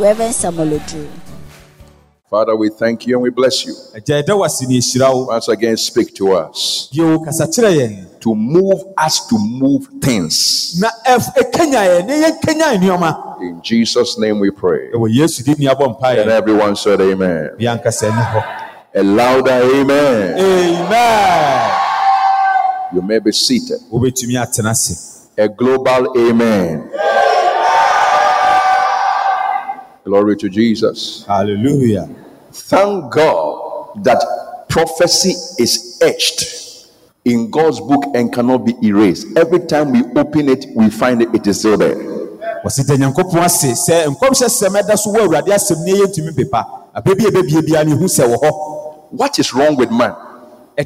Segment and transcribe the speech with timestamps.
[0.00, 1.06] Reverend Samuel Odro.
[2.30, 3.74] Father, we thank you and we bless you.
[3.94, 8.20] agya ɛda wase ne ɛhyira wo Once again, speak to us bio kasa kyerɛ yɛn
[8.20, 10.78] to move us to move things.
[10.80, 14.90] na ɛf- ɛkanya yɛn ne yɛnkanya nneɔma In Jesus' name we pray.
[14.94, 17.50] ɛwɔ yesu din ne abɔ And everyone said, Amen.
[17.58, 18.44] biankasa ani hɔ
[18.94, 20.38] A louder Amen.
[20.38, 21.70] amen
[22.94, 23.80] You may be seated.
[23.92, 26.90] wobɛtumi atena ase A global Amen.
[30.04, 31.24] Glory to Jesus.
[31.26, 32.08] halleluya
[32.52, 36.88] Thank God that prophecy is etched
[37.24, 39.26] in God's book and cannot be erased.
[39.36, 41.94] Every time we open it, we find it, it is still there.
[42.64, 46.66] wɔse da nyankopɔn ase sɛ nkɔmhyɛ sɛm ɛda so wɔ awurade asɛm ne yɛntumi pepa
[46.94, 50.14] abɛ bi a ɛbɛbie biara ne hu sɛ wɔ hɔ What is wrong with man?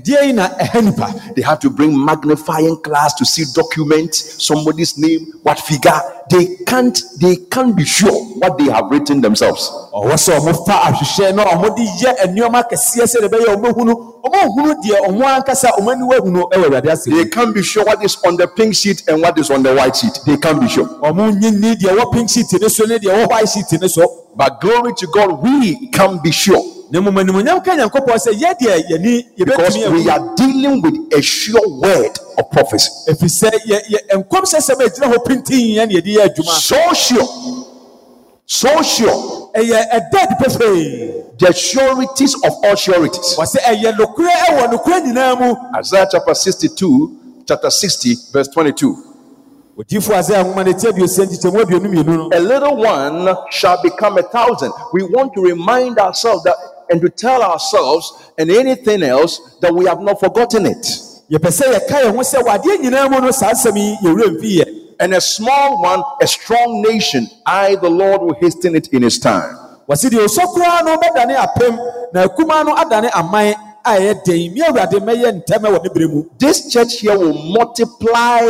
[0.02, 6.00] They have to bring magnifying glass to see document somebody's name, what figure.
[6.30, 7.00] They can't.
[7.20, 9.70] They can't be sure what they have written themselves.
[9.92, 13.94] ɔwɔ sɛ ɔmo fa ahwehwɛ na ɔmo de yɛ nneɛma kɛseɛ sɛ ɛbɛyɛ ɔmo hunu
[14.24, 17.16] ɔmo hunu deɛ ɔmo ankasa ɔmo aniwa hunu ɛwɔ awurade asɛm mu.
[17.22, 19.74] They can't be sure what is on the pink sheet and what is on the
[19.74, 20.18] white sheet.
[20.26, 20.86] They can't be sure.
[20.86, 24.60] ɔmo nyini deɛ ɛwɔ pink sheet ne so ne deɛ white sheet ne so But
[24.60, 28.84] glory to God, we can be sure na mmom animonyam ka nyankopɔn sɛ yɛ deɛ
[28.90, 32.88] yɛni because we are dealing with a sure word of prophecy.
[33.08, 36.52] ɛfiri sɛ yɛ- yɛ- nkɔmhyɛ sɛm a ɛgyina hɔ pintin yɛn ne yɛde yɛ adwuma
[36.60, 37.28] So sure,
[38.46, 43.34] so sure, ɛda adi the sureties of all sureties.
[43.38, 48.96] wɔ sɛ ɛyɛ nokorɛ ɛwɔ nokorɛ nyinaa mu Isaiah chapter 62, chapter 60, verse 22.
[49.76, 54.16] odiifo asɛ ahoma no ti aduosia nkyekyɛmu aduonu mmienu no A little one shall become
[54.18, 54.72] a thousand.
[54.92, 56.54] We want to remind ourselves that
[56.90, 60.84] and to tell ourselves and anything else that we have not forgotten it.
[61.30, 64.36] yɛpɛ sɛ yɛka yɛn ho sɛ wɔ adeɛ nyinaa mu no saa asɛm yi yɛwura
[64.38, 68.88] mfi yɛ And a small one, a strong nation, I, the Lord, will hasten it
[68.92, 69.56] in his time.
[69.88, 71.78] wɔsi deɛ osɔ koraa no bɛdane apem
[72.12, 76.08] na akumaa no adane aman a ɛyɛ den mi awurade mɛyɛ ntɛm wɔ ne bere
[76.08, 78.40] mu This church here will multiply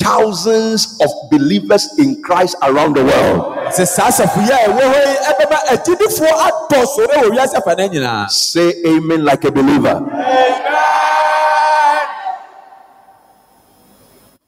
[0.00, 3.56] thousands of believers in Christ around the world.
[3.76, 7.54] sɛ saa asafo yi a ɛwɔ hɔ yi ɛbɛma agyidifoɔ atɔ so ne wɔ wiase
[7.54, 9.96] afa no nyinaa Say amen like a believer.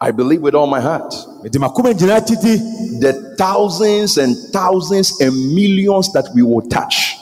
[0.00, 1.14] I believe with all my heart.
[1.42, 7.18] mede makoma nyinaa The thousands and thousands and millions that we will touch.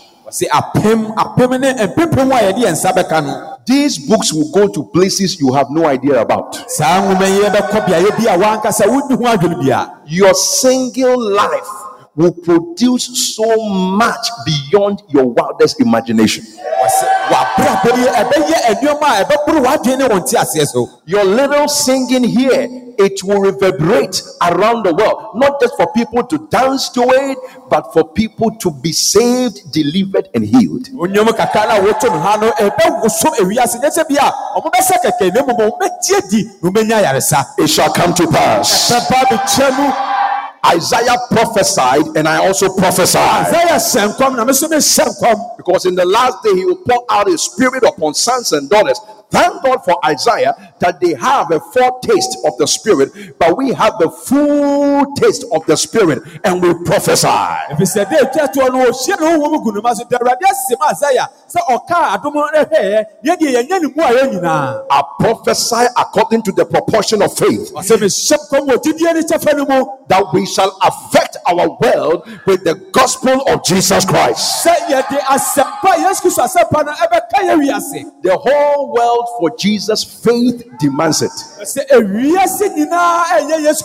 [3.67, 4.69] Wɔsi apem apem ne mpempem a yɛde yɛn nsa bɛka no These books will go
[4.69, 6.57] to places you have no idea about.
[6.71, 11.90] saa nwoma yi bɛkɔ beaeɛ bi a wankasa wonni ho adwene bia Your single life
[12.21, 16.45] will produce so much beyond your wildest imagination.
[16.45, 21.67] wɔsi wabrabɔ yi ɛbɛyɛ nneɛma a ɛbɛboro w'adwene ne wɔn ti aseɛ so Your little
[21.67, 27.03] singing here, it will reverberate around the world, not just for people to dance to
[27.03, 27.39] it,
[27.69, 30.87] but for people to be saved, delivered, and healed.
[30.93, 34.31] onyom kakra na woto no ha no ɛbɛwoso ewiase nyɛ sɛ bi a
[34.61, 38.91] ɔmo bɛsɛ kɛkɛ na mmom ɔmobɛtie di na ɔmɛnya ayaresa It shall come to pass.
[40.63, 43.47] Bɛba bɛkyɛ mu Isaiah prophesied, and I also prophesied.
[43.47, 46.77] isaiah hyɛ nkɔm na me so mehyɛ nkɔm Because in the last day he will
[46.77, 48.99] pour out his spirit upon sons and daughters.
[49.31, 53.95] Thank God for Isaiah that they have a foretaste of the spirit, but we have
[53.99, 57.29] the full taste of the spirit, and we prophesy.
[57.29, 60.43] ɛfiri sɛ de atwa toɔ no ɔhyia ne honhom gu ne ma so da awurade
[60.43, 61.29] asɛm isaiah.
[61.49, 66.43] Sɛ ɔkaa adom no hwɛeɛ yɛdeɛ yɛnyɛ ne mu a yɛ nyinaa I prophesy according
[66.43, 67.73] to the proportion of faith.
[67.73, 72.29] Ɔsɛ mehyɛ nkɔm wɔ gyidie ne kyɛfa no mu that we shall affect our world
[72.47, 74.67] with the gospel of Jesus Christ.
[74.67, 80.05] sɛ yɛde asɛmpa yesu kristo asɛmpa no ɛbɛka yɛ wiase The whole world for Jesus,
[80.05, 81.31] faith demands it.
[81.63, 83.85] sɛ ewiase nyinaa ɛyɛ yesu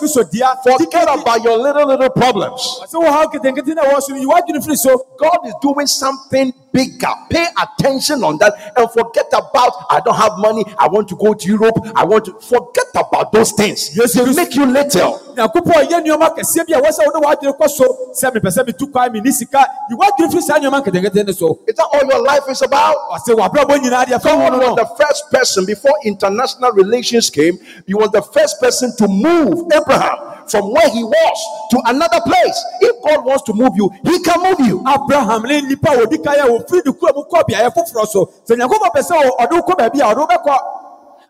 [0.63, 2.61] Forget about your little, little problems.
[2.87, 5.87] sɛ wɔ ha nketenkete na ɛwɔ so no yi w'adwene firi so God is doing
[5.87, 7.07] something bigger.
[7.29, 10.65] Pay attention on that and forget about I don't have money.
[10.77, 11.75] I want to go to Europe.
[11.95, 13.95] I want to forget about those things.
[13.95, 15.19] Yes, they make you little.
[15.35, 18.91] nyankopɔn yɛ nneɛma kɛseɛ bi a wɔsɛ wode w'adwene kɔ so sɛ mepɛ sɛ metu
[18.91, 22.21] kwan menni sika yi w'adwene firi saa nneɛma nketenkete ne so Is that all your
[22.23, 22.95] life is about?
[23.11, 27.57] ɔsɛ w'abrabɔ nyinaa deɛ fa ho God was the first person before international relations came.
[27.87, 32.63] He was the first person to move Abraham from where he was to another place.
[32.81, 34.83] If God wants to move you, He can move you.
[34.85, 35.45] abraham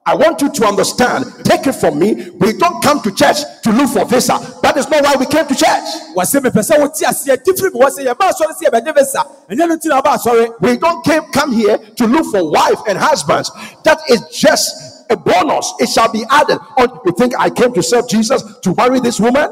[0.07, 1.25] I want you to understand.
[1.43, 2.29] Take it from me.
[2.39, 4.37] We don't come to church to look for visa.
[4.61, 5.87] That is not why we came to church.
[6.15, 9.67] wɔsɛ mepɛ sɛ wote aseɛ tifiri mu hɔ sɛ yɛba asɔre sɛ yɛbɛgye visa ɛnyɛ
[9.67, 12.99] no nti na ɔba asɔre We don't came, come here to look for wife and
[12.99, 13.49] husbands.
[13.83, 15.73] That is just a bonus.
[15.79, 16.59] It shall be added.
[16.77, 19.49] Or you think I came to serve Jesus to marry this woman?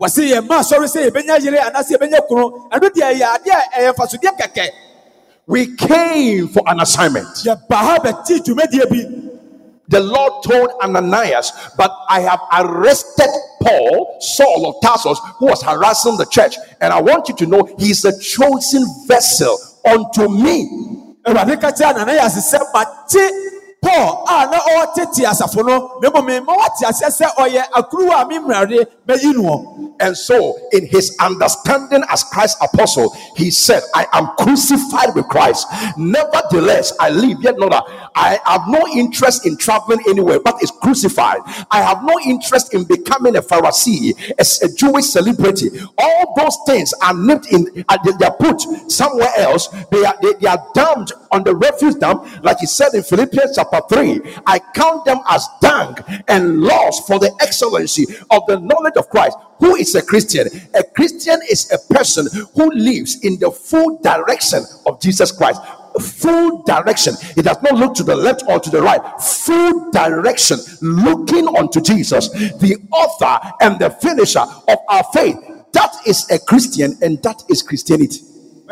[0.00, 3.94] wɔse yɛma asɔre sɛ yɛbɛnya yere anaasɛ yɛbɛnya kunu ɛno deɛ ɛyɛ adeɛ a ɛyɛ
[3.94, 4.68] mfasodeɛ kɛkɛ
[5.46, 7.28] We came for an assignment.
[9.88, 13.28] The Lord told Ananias, But I have arrested
[13.62, 16.56] Paul, Saul of Tarsus, who was harassing the church.
[16.80, 21.14] And I want you to know he's a chosen vessel unto me.
[23.86, 24.58] Paul a na
[25.30, 28.26] asafo no na wate aseɛ sɛ ɔyɛ akuruwa
[29.06, 35.14] bɛyi noɔ And so, in his understanding as Christ's apostle, he said, I am crucified
[35.14, 35.66] with Christ.
[35.96, 37.72] Nevertheless, I live, yet not
[38.14, 38.38] I.
[38.44, 41.38] I have no interest in traveling anywhere, but is crucified.
[41.70, 45.70] I have no interest in becoming a Pharisee, a Jewish celebrity.
[45.98, 48.60] All those things are nipped in, they, they are put
[48.90, 49.68] somewhere else.
[49.90, 53.56] They are, they, they are dumped on the refuse dump, like he said in Philippians
[53.56, 54.20] chapter 3.
[54.46, 55.96] I count them as dung
[56.28, 59.36] and loss for the excellency of the knowledge of Christ.
[59.58, 60.48] Who is a Christian?
[60.74, 65.60] A Christian is a person who lives in the full direction of Jesus Christ.
[66.00, 67.14] Full direction.
[67.36, 69.00] It does not look to the left or to the right.
[69.20, 75.36] Full direction, looking unto Jesus, the author and the finisher of our faith.
[75.72, 78.20] That is a Christian, and that is Christianity.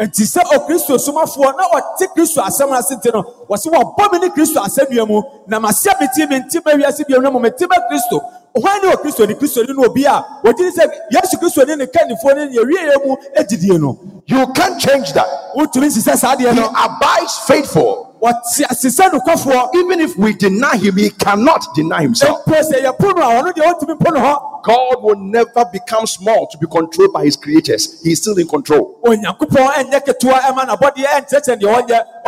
[0.03, 4.29] Nti sɛ ɔkristo somafoɔ na ɔte kristo asɛm ase nti no wɔse wɔbɔ me ne
[4.31, 8.21] kristo asɛnnua mu na maseɛ meti me nti bɛwiase biam no mu mete bɛ kristo
[8.57, 11.87] hwan ne ɔkristo ne kristo ne no obi a wɔgyene sɛ yesu kristo ne ne
[11.87, 15.27] kandifoɔ ne ne yɛwieɛ mu agyidie no You can't change that.
[15.57, 18.14] wotumi nsisɛ saa deɛ He no abides faithful.
[18.25, 22.45] Wɔte ase sɛ nokwafoɔ Even if we deny him, he cannot deny himself.
[22.47, 26.07] mpo sɛ yɛpo no a ɔno deɛ wɔntumi mpo no hɔ God will never become
[26.07, 28.03] small to be controlled by his creators.
[28.03, 28.99] He is still in control.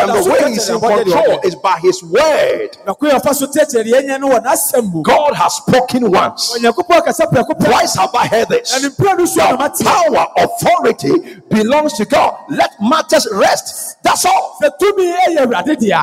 [0.06, 1.04] Onyankopɔn ɛnyɛ ketewa ɛma nabɔdeɛ ɛnkyerɛkyerɛ deɛ wɔnyɛ And the way he's in deɛ ɔbɔdeɛ
[1.04, 2.70] deɛ control is by his word.
[2.86, 6.56] na ko yɛfa so kyerɛkyerɛ deɛ ɛnyɛ no wɔ n'asɛm mu God has spoken once.
[6.58, 8.74] onyankopɔn kasa prɛko pɛ Twice have I heard this.
[8.74, 12.34] ɛne mpira no so na The power, authority belongs to God.
[12.50, 13.96] Let matters rest.
[14.02, 14.56] That's all.
[14.62, 16.02] sɛ tumi ɛyɛ awurade dea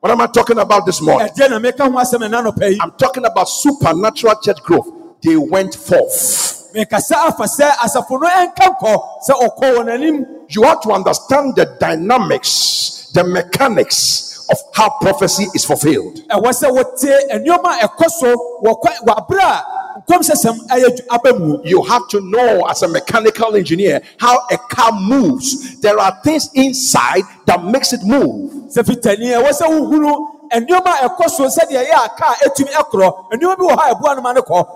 [0.00, 1.28] What am I talking about this morning?
[1.28, 4.86] ɛdeɛ na meka ho asɛm ɛna nɔpɛ yi I'm talking about supernatural church growth.
[5.22, 6.56] They went forth.
[6.74, 11.54] mekasa afa sɛ asafo no ɛnka nkɔ sɛ ɔkɔ wɔn anim You have to understand
[11.54, 16.22] the dynamics, the mechanics of how prophecy is fulfilled.
[16.28, 19.64] ɛwɔ sɛ wɔte nneɛma a ɛkɔ so wɔ kwan- wɔ abere a
[20.08, 24.56] nkɔmhyɛsɛm ɛyɛ dwu- aba mu You have to know, as a mechanical engineer, how a
[24.58, 25.78] car moves.
[25.80, 28.50] There are things inside that makes it move.
[28.74, 33.30] sɛ fitani ɛwɔ sɛ wohunu nneɛma a ɛkɔ so sɛdeɛ ɛyɛ a kaa ɛtumi ɛkorɔ
[33.32, 34.66] nneɛma bi wɔ hɔ a ɛboa no ma no kɔ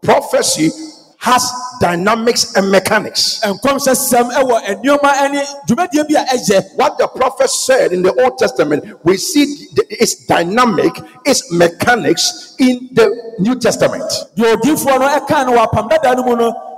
[0.00, 0.70] Prophecy
[1.18, 1.42] has
[1.80, 3.40] dynamics and mechanics.
[3.44, 8.38] nkɔmhyɛsɛm ɛwɔ nneɛma ɛne dwumadie bi a ɛyɛ What the prophet said in the Old
[8.38, 10.92] Testament, we see its dynamic,
[11.24, 13.10] its mechanics in the
[13.40, 14.04] New Testament.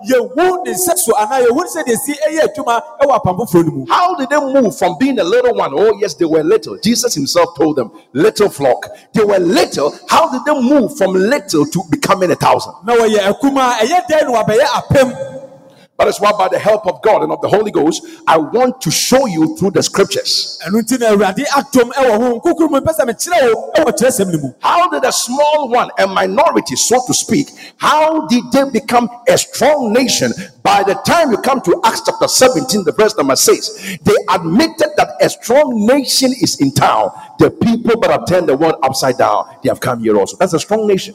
[0.08, 1.12] Deɛ odiifoɔ no ɛka no wɔ apam dada no mu no yɛhu ne nsɛ so
[1.14, 4.40] anaa yɛhu ne sɛdeɛ si ɛyɛ adwuma ɛwɔ apam foforɔ no mu How did they
[4.40, 5.72] move from being a little one?
[5.74, 6.76] Oh, yes, they were little.
[6.78, 8.86] Jesus himself told them, little flock.
[9.12, 9.94] They were little.
[10.08, 12.74] How did they move from little to becoming a thousand?
[12.84, 15.39] na wɔyɛ akuma a ɛyɛ dɛn na wɔabɛyɛ apem
[16.00, 18.80] That is why, by the help of God and of the Holy Ghost, I want
[18.80, 20.58] to show you through the scriptures.
[20.66, 24.32] ɛno nti na awurade atom ɛwɔ ho nkukuru mu mpɛ sɛ mekyerɛ wo ɛwɔ kyerɛsɛm
[24.32, 28.64] no mu How did a small one, a minority, so to speak, how did they
[28.70, 30.32] become a strong nation?
[30.62, 34.90] By the time you come to Acts chapter 17, the verse number 6, they admitted
[34.96, 37.10] that a strong nation is in town.
[37.38, 40.36] The people that have turned the world upside down, they have come here also.
[40.36, 41.14] That's a strong nation.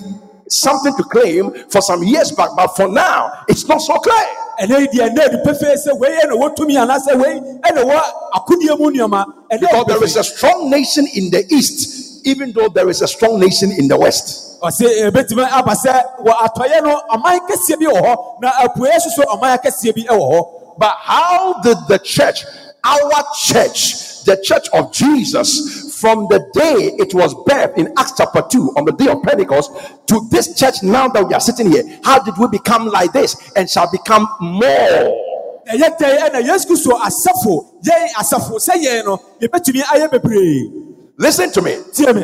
[0.53, 4.17] something to claim for some years back, but for now, it's not so clear.
[4.61, 8.01] ɛnɛ yi deɛ ɛnɛ di pefee sɛ wei ɛna wɔ tumi anaasɛ wei ɛna wɔ
[8.35, 12.69] akodie mu nneɛma ɛnɛ Because there is a strong nation in the east, even though
[12.69, 14.61] there is a strong nation in the west.
[14.61, 19.23] ɔsi ebetumi aba sɛ wɔ atɔyɛ no ɔman kɛseɛ bi wɔ hɔ na apueyɛ soso
[19.33, 20.47] ɔman kɛseɛ bi ɛwɔ hɔ.
[20.79, 22.45] But how did the church,
[22.85, 28.43] our church, the church of Jesus, from the day it was birthed in Acts chapter
[28.49, 29.71] 2 on the day of Pentecost
[30.09, 33.37] to this church now that we are sitting here, how did we become like this
[33.57, 35.27] and shall become more?
[35.71, 41.53] ɛyɛ dɛ ɛna yesu kristo asafo yɛn asafo sɛ yɛn no yɛbɛtumi ayɛ bebree Listen
[41.53, 41.77] to me.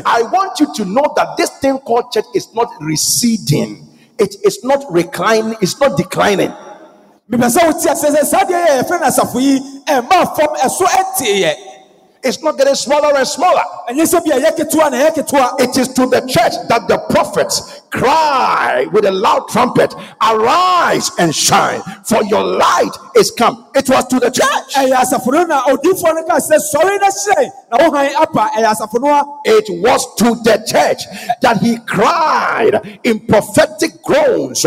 [0.07, 3.87] I want you to know that this thing called church is not receding,
[4.19, 6.49] it is not reclining, it's not declining.
[7.31, 10.87] mepɛ sɛ wote asɛ sɛ saa deɛ yɛ yɛfrɛ no asafo yi ɛma fam ɛso
[10.87, 11.55] ɛteeɛ
[12.27, 13.63] It's not getting smaller and smaller.
[13.89, 16.89] ɛnyɛ sɛ bi a ɛyɛ ketewa na ɛyɛ ketewa It is to the church that
[16.89, 23.67] the prophets cry with a loud trumpet, Arise and shine, for your light is come.
[23.75, 24.75] It was to the church.
[24.75, 28.51] ɛyɛ asafo no na odiifoɔ no ka sɛ sɔre na hyerɛn na wo han apa
[28.57, 31.03] ɛyɛ asafo no a It was to the church
[31.43, 34.63] that he cried in prophetic groans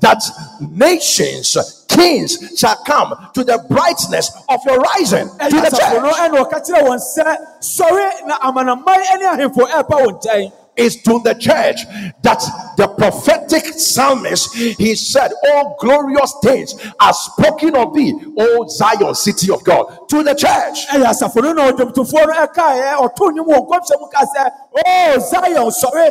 [0.00, 0.22] that
[0.60, 1.56] nations,
[1.96, 5.28] kings shall come to the brightness of your rising.
[5.28, 5.90] To the church.
[6.20, 11.20] ɛna ɔka kyerɛ wɔn sɛ sɔre na amanaman ne ahemfo ɛreba wo nkyɛn is to
[11.24, 11.84] the church
[12.22, 12.40] that
[12.76, 19.50] the prophetic psalmist he said all glorious things are spoken of thee o zion city
[19.52, 23.66] of god to the church ɛyɛ asafo no na ɔdwomtofoɔ no ɛkaeɛ ɔtoo nnwom wɔ
[23.66, 24.50] nkɔmhyɛ mu ka sɛ
[24.86, 26.10] o zion sɔre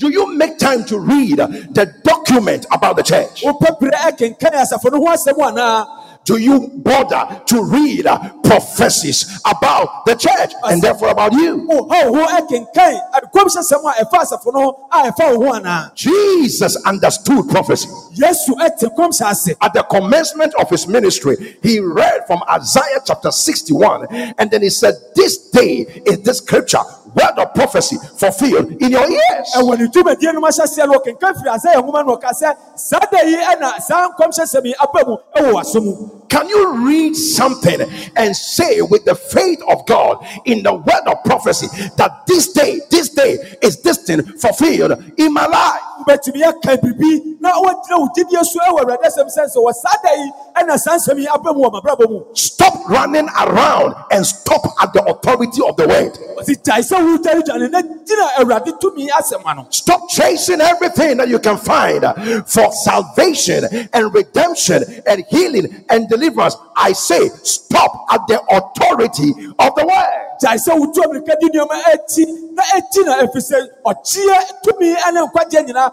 [0.00, 3.42] na animonyam no aba do you make time to read the document about the church?
[3.42, 5.86] Wopɛ berɛ ɛkenkan asafo no ho asɛm anaa
[6.24, 8.06] do you bother to read
[8.50, 11.58] prophecies about the church and therefore about you.
[11.70, 15.52] woha wo ho ɛkenkan nkɔmhyɛ sɛm a ɛfa asafo no ho a ɛfa wo ho
[15.60, 15.94] anaa?
[15.94, 17.88] Jesus understood prophecy.
[18.16, 19.54] Yesu ɛte nkɔmhyɛ ase.
[19.60, 24.06] At the commencement of his ministry, he read from Isaiah chapter 61,
[24.38, 26.80] and then he said, This day is this scripture,
[27.14, 29.46] word of prophecy fulfilled in your ears.
[29.56, 32.98] ɛwɔ ne dwumadie no mu ahyɛseɛ no ɔkenkan firi asɛ nwoma no ɔka sɛ saa
[33.10, 36.20] da yi ɛna saa nkɔmhyɛ sɛm yi aba mu ɛwɔ w'aso mu.
[36.28, 37.80] Can you read something
[38.16, 42.80] and say with the faith of God in the word of prophecy that this day,
[42.90, 45.82] this day is thing fulfilled in my life?
[46.04, 49.96] Wobɛtumi aka biribi na woagyina wo gyidie so ɛwɔ awurade asɛm sɛ sɛ wɔ saa
[50.02, 54.26] da yi ɛna saa nsɛm yi aba mu wɔ mabrabɔ mu Stop running around and
[54.26, 56.12] stop at the authority of the word.
[56.38, 61.28] ɔsi gyae sɛ wodwane dwane na gyina awurade tumi asɛm ano Stop chasing everything that
[61.28, 62.02] you can find
[62.46, 66.56] for salvation and redemption and healing and deliverance.
[66.76, 70.26] I say, stop at the authority of the word.
[70.40, 72.24] gyae sɛ wotu amirika di nneɔma akyi
[72.56, 75.89] na akyi na ɛfiri sɛ ɔkyeɛ tumi ne nkwagyeɛ nyinaa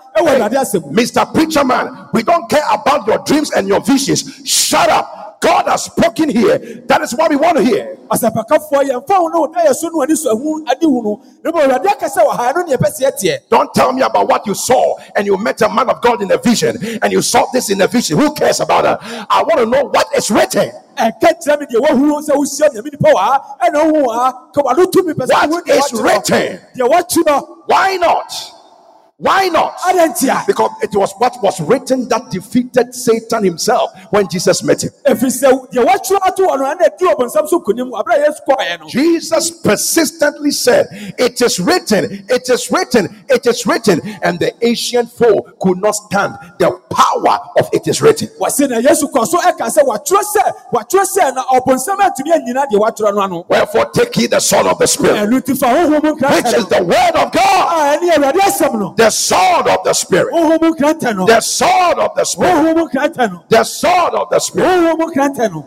[0.92, 1.26] Mr.
[1.34, 4.42] Preacher Man, we don't care about your dreams and your visions.
[4.46, 5.40] Shut up.
[5.40, 6.58] God has spoken here.
[6.88, 7.96] That is what we want to hear.
[13.50, 16.32] Don't tell me about what you saw and you met a man of God in
[16.32, 18.18] a vision and you saw this in a vision.
[18.18, 19.00] Who cares about that?
[19.30, 20.72] I want to know what is written.
[25.36, 26.60] What is written?
[27.68, 28.34] Why not?
[29.20, 29.74] Why not?
[30.46, 34.92] Because it was what was written that defeated Satan himself when Jesus met him.
[35.08, 38.40] ɛfiri sɛ deɛ wɔatwerɛ ato wɔ no ɛna di ɔbɔnsam so nkonim aberɛ a yesu
[38.48, 40.86] kɔɔeɛ no Jesus persistently said,
[41.18, 44.02] It is written, it is written, it is written.
[44.22, 48.28] And the ancient foe could not stand the power of it is written.
[48.40, 52.68] wɔse na yesu kɔ so ɛka sɛ wɔatwerɛ sɛ wɔatwerɛ sɛ na ɔbɔnsam atumi anyina
[52.72, 55.66] deɛ wɔatwerɛ no ano Wherefore, take ye the sword of the Spirit, ɛno nti fa
[55.66, 58.04] honhom mu which is the word of God,
[59.07, 61.42] a ɛne awurade asɛm no the sword of the Spirit, honhom mu nkrantɛ no the
[61.42, 64.68] sword of the Spirit, honhom mu nkrantɛ no the sword of the Spirit.
[64.68, 65.66] honhom mu nkrantɛ no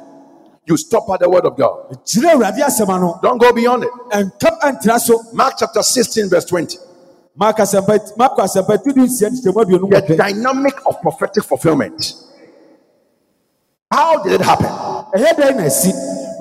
[0.66, 1.98] You stop at the word of God.
[2.04, 5.00] kyerɛ awurade asɛm ano Don't go beyond it.
[5.00, 6.78] so Mark chapter 16, verse 20.
[7.36, 12.14] mark asɛmpa mark asɛmpa tu ne nsia nkyerɛmu aduonu The dynamic of prophetic fulfillment.
[13.90, 14.66] How did it happen?
[14.66, 15.92] ɛyɛ dɛn na asi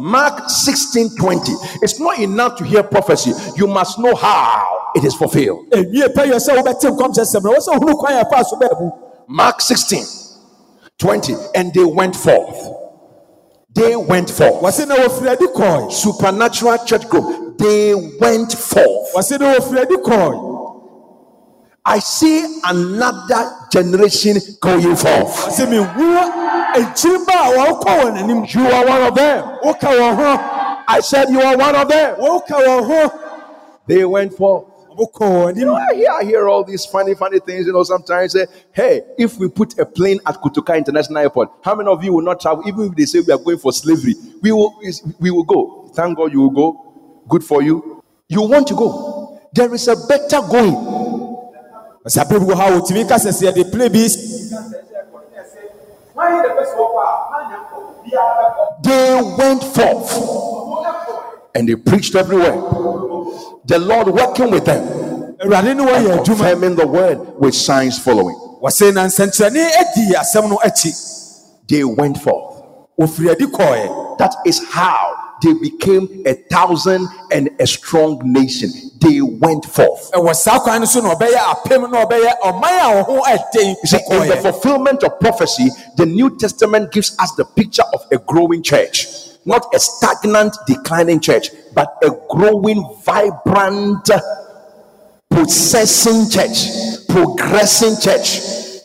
[0.01, 1.51] Mark 16 20.
[1.81, 5.65] It's not enough to hear prophecy, you must know how it is fulfilled.
[5.71, 8.55] ɛnwie pɛ yɛ sɛ wobɛte nkɔmhyɛ sɛm na wɔ sɛ wohunu kwan a ɛfaa so
[8.57, 8.91] baabu
[9.27, 10.05] Mark 16
[10.97, 11.33] 20.
[11.55, 12.75] And they went forth.
[13.73, 14.61] They went forth.
[14.61, 17.57] wɔsi na wofiri adi kɔɔ Supernatural church group.
[17.57, 19.13] They went forth.
[19.15, 20.49] wɔsi na wofiri adi kɔɔ
[21.85, 25.45] I see another generation going forth.
[25.47, 29.43] wɔsi mi wura ekyirima a wɔkɔ wɔn anim You are one of them.
[29.63, 32.15] woka wɔn ho I said you are one of them.
[32.19, 33.19] woka wɔn ho
[33.87, 34.65] They went forth.
[35.57, 37.65] You know, I hear, I hear all these funny, funny things.
[37.65, 41.75] You know, sometimes say, hey, if we put a plane at Kotoka International Airport, how
[41.75, 42.67] many of you will not travel?
[42.67, 44.79] Even if they say we are going for slavery, we will,
[45.19, 45.89] we will go.
[45.93, 47.23] Thank God you will go.
[47.27, 48.03] Good for you.
[48.27, 49.41] You want to go.
[49.53, 50.97] There is a better going.
[58.83, 62.55] They went forth and they preached everywhere.
[63.65, 64.83] The Lord working with them,
[65.43, 68.35] awurade ne wɔyɛ adwuma confirming the word with signs following.
[68.61, 70.91] wɔsi na nsɛnkyerɛnne edi asɛm no akyi
[71.67, 72.63] They went forth.
[72.99, 78.69] wofiri adi kɔɔ That is how they became a thousand and a strong nation.
[78.99, 80.11] They went forth.
[80.11, 83.75] ɛwɔ saa kwan no so na ɔbɛyɛ apem na ɔbɛyɛ ɔman a wɔn ho ɛden
[83.83, 88.05] You see, in the fulfillment of prophecy, the New Testament gives us the picture of
[88.11, 89.07] a growing church,
[89.45, 94.09] not a stagnant, declining church, but a growing, vibrant,
[95.29, 96.67] possessing church,
[97.07, 98.39] progressing church.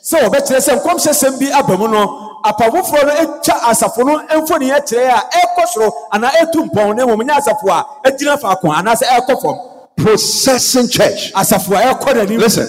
[0.04, 4.68] sɛ wɔbɛkyerɛ sɛ nkɔmhyɛsɛm bi aba mu no apa foforɔ no atwa asafo no mfoni
[4.70, 9.04] akyerɛ a ɛkɔ soro anaa ɛtu mpɔn na mmom nyɛ asafo a agyina faako anaasɛ
[9.18, 9.56] ɛkɔ fam
[9.96, 11.32] Possessing church.
[11.32, 12.68] asafo a n'anim Listen,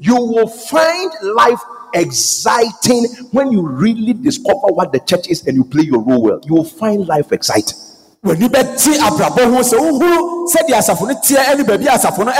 [0.00, 1.60] you will find life
[1.94, 6.40] exciting when you really discover what the church is and you play your role well.
[6.44, 7.76] You will find life exciting.
[8.24, 12.32] w'ani bɛte abrabɔ ho sɛ wohuru sɛdeɛ asafo no teɛ ɛne baabi a asafo no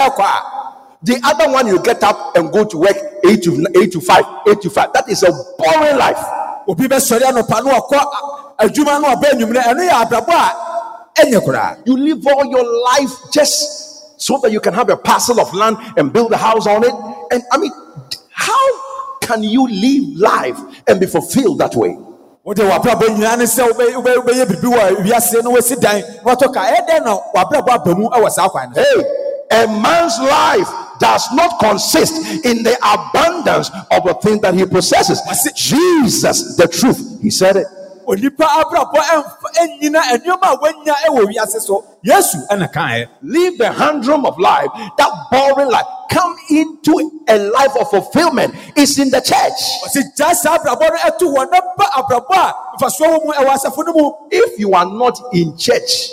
[1.02, 4.24] The other one, you get up and go to work eight to eight to five,
[4.48, 4.92] eight to five.
[4.92, 6.18] That is a boring life.
[6.68, 11.40] obi bɛsɔre anɔpa no ɔkɔ a- adwuma no ɔbɛ anwummerɛ ɛno yɛ abrabɔ a ɛnyɛ
[11.44, 15.54] koraa You live all your life just so that you can have a parcel of
[15.54, 16.92] land and build a house on it.
[17.30, 17.72] And I mean,
[18.32, 18.68] how
[19.28, 20.58] can you live life
[20.88, 21.96] and be fulfilled that way?
[22.44, 26.32] wode w'abrabɔ nyinaa ne sɛ wobɛ- wobɛ- wobɛyɛ biribi wɔ wiase no wasi dan na
[26.34, 28.82] watɔ ka ɛdɛn na w'abrabɔ aba mu wɔ saa kwan no?
[28.82, 29.04] Hey,
[29.50, 30.68] a man's life
[30.98, 32.14] does not consist
[32.46, 35.20] in the abundance of the things that he possesses.
[35.54, 37.66] Jesus, the truth, he said it.
[38.08, 44.24] onipa abrabɔ ɛmfa- ɛnyina nneɛma a wanya ɛwɔ wiase so yesu ɛna Leave the humdrum
[44.24, 45.84] of life, that boring life.
[46.10, 48.54] Come into a life of fulfillment.
[48.76, 49.60] It's in the church.
[49.86, 53.48] ɔsi gya saa abrabɔ no ɛto hɔ na ba abrabɔ a mfasoɔ wɔ mu ɛwɔ
[53.54, 56.10] asafo no mu If you are not in church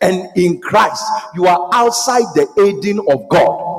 [0.00, 3.76] and in Christ, you are outside the Eden of God.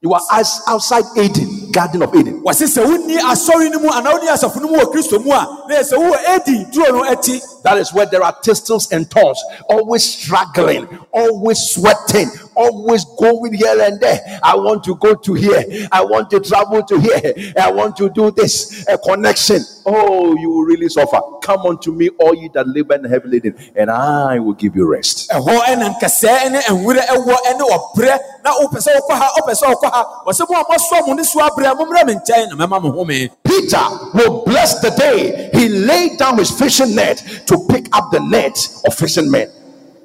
[0.00, 2.42] You are as- outside Eden, Garden of Eden.
[2.44, 5.64] wɔsi sɛ wonni asɔre no mu anaa wonni asafo no mu wɔ kristo mu a
[5.68, 9.10] na yɛ sɛ wowɔ edi duro no akyi That is where there are thistles and
[9.10, 14.20] thorns, always struggling, always sweating, always going here and there.
[14.42, 18.10] I want to go to here, I want to travel to here, I want to
[18.10, 19.60] do this, a connection.
[19.86, 21.20] Oh, you will really suffer.
[21.42, 24.86] Come unto me, all ye that labor and heavy laden, and I will give you
[24.86, 25.30] rest.
[25.30, 29.66] ɛhɔ ɛna nkɛsɛɛ ne nwura ɛwɔ ɛne ɔbrɛ na wopɛ sɛ wokɔ ha wopɛ sɛ
[29.74, 32.82] wokɔ ha wɔsɛ mo a moasoa mo ne so abrɛ mommrɛ me nkyɛn na mɛma
[32.82, 37.86] mo home Peter will bless the day he laid down his fishing net to pick
[37.92, 39.48] up the net of fishing men.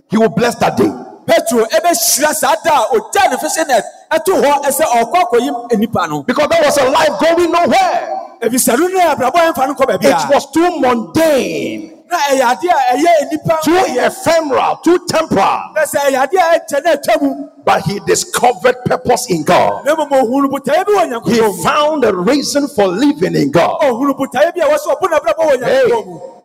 [0.09, 0.91] He will bless that day.
[1.29, 6.07] Petro ɛbɛhyira saa da a ogya ne fese net ɛto hɔ ɛsɛ ɔkɔ akɔyim nipa
[6.07, 8.09] no Because there was a life going nowhere.
[8.41, 11.91] ebisɛ no ne abrabɔ ɛmfa no kɔ baabi It was too mundane.
[12.09, 15.59] na ɛyɛ adeɛ a ɛyɛ nipa too ephemeral, too temporal.
[15.75, 19.85] na ɛyɛ adeɛ a ɛkyɛ na ɛtwa mu But he discovered purpose in God.
[19.85, 23.77] na mmom ohunu botaeɛ bi wɔ He found a reason for living in God.
[23.81, 25.91] ohunu botaeɛ bi a wɔsɛ ɔbo na abrabɔ wɔ Hey,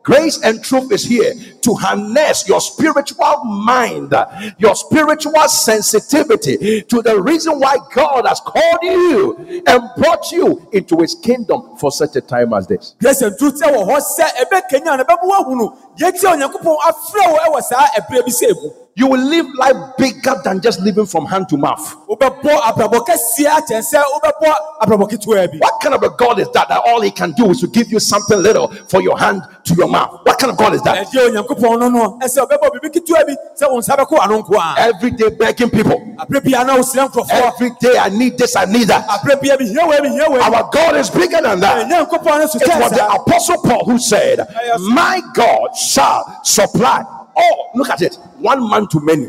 [0.05, 4.15] grace and truth is here to harness your spiritual mind,
[4.59, 10.99] your spiritual sensitivity to the reason why God has called you and brought you into
[11.01, 12.95] his kingdom for such a time as this.
[13.01, 13.59] grace and truth
[18.97, 21.83] You will live life bigger than just living from hand to mouth.
[22.09, 26.49] wobɛbɔ abrabɔ kɛseɛ akyɛn sɛ wobɛbɔ abrabɔ ketewa bi What kind of a God is
[26.53, 26.69] that?
[26.69, 29.75] That all he can do is to give you something little for your hand to
[29.75, 30.21] your mouth.
[30.23, 31.09] What kind of God is that?
[31.09, 34.55] ɛdeɛ onyankopɔn no no ɛsɛ ɔbɛbɔ biribi ketewa bi sɛ wo nsa bɛkɔ ano nko
[34.55, 35.99] a Every day begging people.
[36.21, 39.09] aberɛ bia na wosrɛ nkurɔfoɔ Every day I need this, I need that.
[39.09, 41.91] aberɛ bia mehia wei mehia wei Our God is bigger than that.
[41.91, 44.47] It was the apostle Paul who said,
[44.79, 47.03] My God shall supply.
[47.37, 48.15] Oh, look at it.
[48.39, 49.27] One man to many.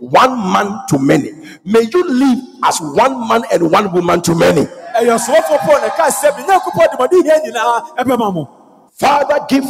[0.00, 1.32] One man to many.
[1.64, 4.62] May you live as one man and one woman to many.
[4.98, 8.48] ɛyɛ ɔsomɔfoɔ paul na ɛka sɛ me nyankopɔn de mɔde hia nyinaa ɛbɛma mo
[8.94, 9.64] Father, give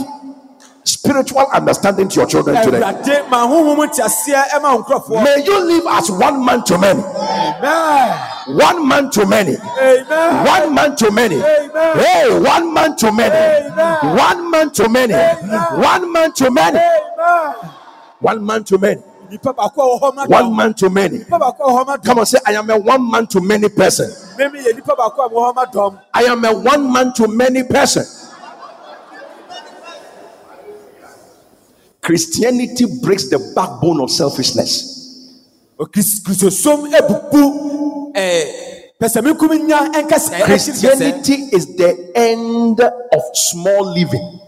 [0.84, 2.78] spiritual understanding to your children today.
[2.80, 7.02] awurade ma honhom nteaseɛ ɛma wo nkurɔfoɔ May you live as one man to many,
[7.02, 8.18] amen
[8.56, 11.36] one man to many, amen one man to many.
[11.36, 11.98] Amen.
[11.98, 14.16] Hey, one man to many, Amen.
[14.16, 15.80] one man to many, Amen.
[15.80, 17.54] one man to many, amen
[18.20, 19.00] one man to many,
[19.30, 21.18] nipa baako a wɔ hɔ ma one man to many.
[21.18, 23.26] nipa baako a wɔ hɔ ma dɔm Come on, say, I am a one man
[23.28, 24.10] to many person.
[24.38, 27.28] memi yɛ nipa baako a wɔ hɔ ma dɔm I am a one man to
[27.28, 28.04] many person.
[32.00, 34.94] Christianity breaks the backbone of selfishness.
[35.78, 38.44] Okris- kristosom ebubu eh,
[39.00, 44.40] ɛɛ pɛsɛmikum nya nkɛsɛ Christianity is the end of small living.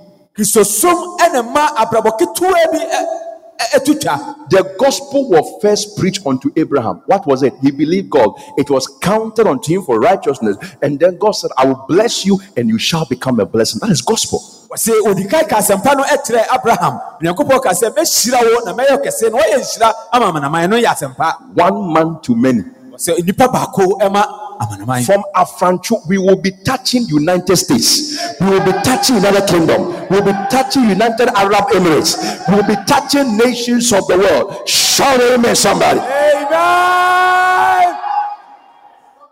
[4.50, 7.02] The gospel was first preached unto Abraham.
[7.06, 7.54] What was it?
[7.62, 8.32] He believed God.
[8.56, 10.56] It was counted unto him for righteousness.
[10.82, 13.80] And then God said, I will bless you and you shall become a blessing.
[13.80, 14.40] That is gospel.
[14.70, 19.30] wɔsi odikan ka asɛmpa no ɛkyerɛ abraham nyankopɔn ka sɛ mɛhyira wo na mɛyɛ ɔkɛseɛ
[19.32, 22.62] na wɔyɛ nhyira ama amanaman no yɛ asɛmpa One man to many.
[23.08, 24.22] Wɔsi nipa baako ɛma
[24.60, 28.36] amanaman From Afranchu, we will be touching United States.
[28.40, 29.86] We will be touching United Kingdom.
[30.10, 32.16] We will be touching United Arab Emirates.
[32.48, 34.68] We will be touching nations of the world.
[34.68, 36.00] Shout amen, somebody.
[36.00, 37.96] amen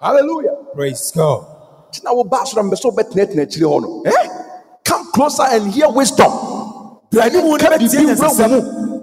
[0.01, 0.55] Hallelujah.
[0.75, 1.45] praise god
[1.93, 4.07] Tina wo ba so na mbeso betena tena akyire hɔ.
[4.07, 4.29] Eh?
[4.85, 6.33] Come closer and hear wisdom.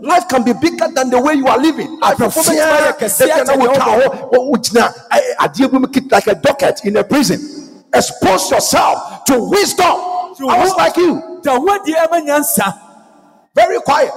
[0.05, 0.89] Brani mu ne Can be bɛtie ne big wura nsɛm wo mu.
[0.89, 1.99] Life can be bigger than the way you are living.
[2.01, 4.03] Life Abrafo is bɛtumi ayɛ kɛseɛ Ɛfɛ na kyɛn wo deɛ ka ɔba.
[4.03, 4.93] hɔ, wo- wo gyina,
[5.39, 7.39] adeɛ bi mu kit- like a docket in a prison.
[7.93, 9.95] Expose yourself to wisdom.
[10.37, 12.79] To I was like you, da ho adi ɛma nyansa
[13.55, 14.11] very quiet.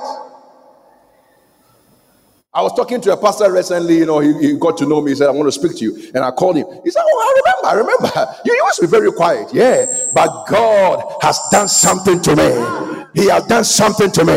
[2.53, 5.13] I was talking to a pastor recently, you know, he, he got to know me.
[5.13, 6.11] He said, I want to speak to you.
[6.15, 6.67] And I called him.
[6.83, 7.75] He said, Oh, I remember, I
[8.15, 8.37] remember.
[8.45, 9.49] You used to be very quiet.
[9.55, 9.87] Yeah.
[10.15, 12.98] But God has done something to me.
[13.15, 14.35] He has done something to me.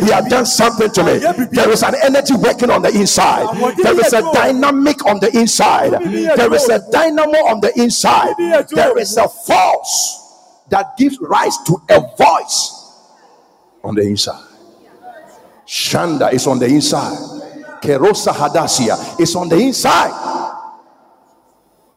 [0.00, 1.18] He has done something to me.
[1.52, 3.46] There is an energy working on the inside.
[3.82, 5.92] There is a dynamic on the inside.
[5.92, 8.34] There is a dynamo on the inside.
[8.70, 12.76] There is a force that gives rise to a voice
[13.82, 14.46] on the inside.
[15.66, 17.16] Shanda is on the inside.
[17.80, 20.12] Kerosa Hadasia is on the inside.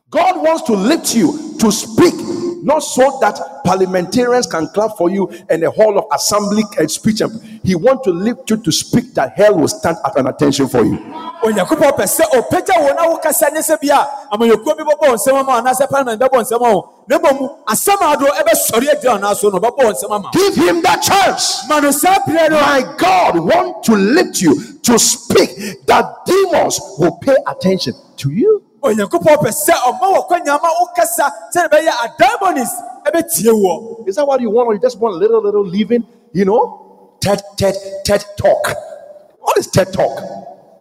[0.09, 2.13] God wants to lift you to speak,
[2.63, 7.21] not so that parliamentarians can clap for you and a hall of assembly and speech.
[7.63, 10.84] He wants to lift you to speak that hell will stand at an attention for
[10.86, 10.97] you.
[11.43, 15.52] onyankopɔn pɛ sɛ ɔpagya wo na wokasa nyɛ sɛ bia amayɛkuo bi bɛbɔ nsɛm ama
[15.62, 19.91] anaasɛ parliament bɛbɔ nsɛm ama na mmom asɛm ado ɛbɛsɔre agyina wo so no ɔbɛbɔ
[19.91, 21.65] nsɛm ama Give him that chance.
[21.67, 27.17] ma no saa no My God wants to lift you to speak that demons will
[27.17, 28.63] pay attention to you.
[28.84, 31.91] Pɛ sɛ ɔma wɔ ma wokasa sɛne bɛyɛ
[33.06, 36.06] ɛbɛtie wɔ Is that what you want, or you just want a little, little living?
[36.34, 38.67] You know, TED, TED, TED talk.
[39.39, 40.19] What is TED talk?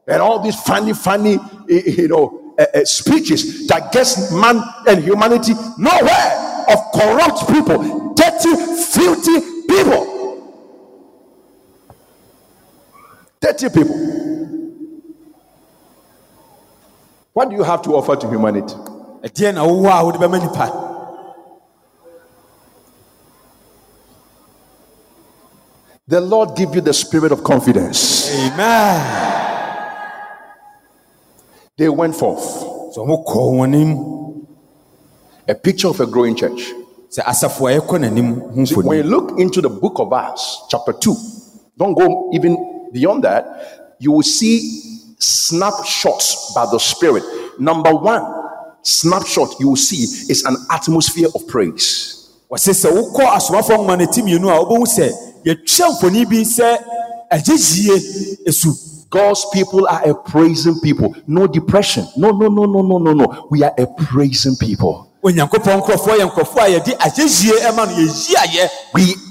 [0.07, 1.35] And all these funny, funny,
[1.71, 8.15] eh, you know, uh, uh, speeches that gets man and humanity nowhere of corrupt people,
[8.15, 8.55] dirty,
[8.93, 10.09] filthy people.
[13.41, 14.22] Dirty people.
[17.33, 18.75] What do you have to offer to humanity?
[19.25, 20.66] ɛdeɛ na wowɔ a wode bɛma nipa
[26.09, 28.29] The Lord give you the spirit of confidence.
[28.31, 29.18] amen
[31.79, 32.42] They went forth.
[32.95, 34.47] sɛ ɔmokɔɔ wɔn anim
[35.49, 36.73] A picture of a growing church.
[37.11, 40.62] sɛ asafo a ɛkɔ n'anim ho See, when you look into the book of Acts,
[40.68, 41.14] chapter 2,
[41.79, 44.91] don't go even beyond that, you will see
[45.23, 47.23] snapshots by the Spirit.
[47.59, 48.25] Number one
[48.83, 52.19] snapshot you will see is an atmosphere of praise.
[52.51, 55.11] wɔse sɛ wokɔ asomafoɔ nwoma no ti mmienu a wobɛhu sɛ
[55.45, 56.79] yɛtwa mfoni bi sɛ
[57.33, 61.15] ɛgye yie esu God's people are a praising people.
[61.27, 62.09] No depression.
[62.17, 63.47] No, no, no, no, no, no, no.
[63.51, 65.12] We are a praising people.
[65.25, 65.39] We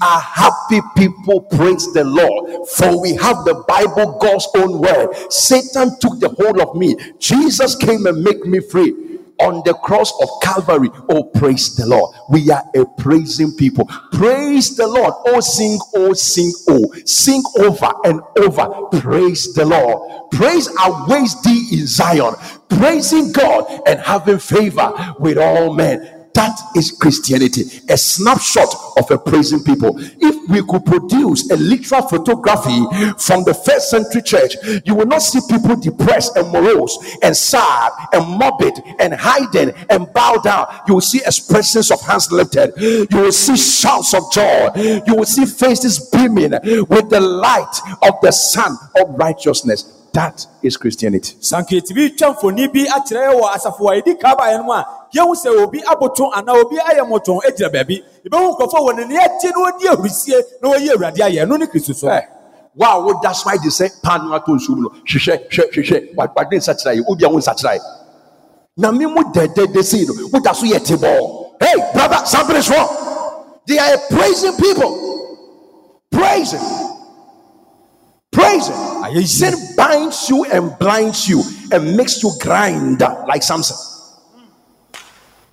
[0.00, 2.66] are happy people, praise the Lord.
[2.70, 5.14] For we have the Bible, God's own word.
[5.30, 6.96] Satan took the hold of me.
[7.18, 10.88] Jesus came and make me free on the cross of Calvary.
[11.10, 12.14] Oh, praise the Lord.
[12.30, 13.84] We are a praising people.
[14.12, 15.12] Praise the Lord.
[15.26, 16.90] Oh, sing, oh, sing, oh.
[17.04, 18.88] Sing over and over.
[19.00, 20.30] Praise the Lord.
[20.30, 22.34] Praise awaits thee in Zion.
[22.78, 26.18] Praising God and having favor with all men.
[26.34, 29.96] That is Christianity, a snapshot of a praising people.
[29.98, 32.86] If we could produce a literal photography
[33.18, 34.56] from the first century church,
[34.86, 40.10] you will not see people depressed and morose and sad and morbid and hiding and
[40.14, 40.74] bow down.
[40.88, 42.72] You will see expressions of hands lifted.
[42.78, 44.70] You will see shouts of joy.
[45.06, 46.52] You will see faces beaming
[46.88, 50.01] with the light of the sun of righteousness.
[50.14, 51.36] That is Christianity.
[51.40, 55.34] sanketi bi twa mfoni bi akyerɛ wɔ asafo a yɛdi kaa baeɛ no a yɛhu
[55.36, 59.50] sɛ obi aboto anaa obi ayɛ mmɔtɔn agyina baabi yɛbɛhu nkurɔfoɔ wɔ ne ne akyi
[59.52, 62.22] na wɔdi ahurisie na wɔyi awurade ayɛ ɛno ne kristo so Hey,
[62.74, 64.88] wow, what that's why they say pan na to nsuo mu no.
[65.06, 66.14] Hwehwɛ, hwɛ, hwehwɛ.
[66.16, 67.80] Wa- Wade nsakyera yi, obi a wo nsakyera yi.
[68.78, 71.46] Na me mu dɛdɛdɛ sei no, woda so yɛ tebɔɔ.
[71.62, 73.62] Hey, brother, something is wrong.
[73.66, 75.26] They are praising people.
[76.12, 76.60] Praising.
[78.32, 78.74] Praising.
[78.74, 79.14] Him.
[79.14, 79.26] yie.
[79.26, 81.42] Sin binds you and blinds you
[81.72, 83.76] and makes you grind like Samson.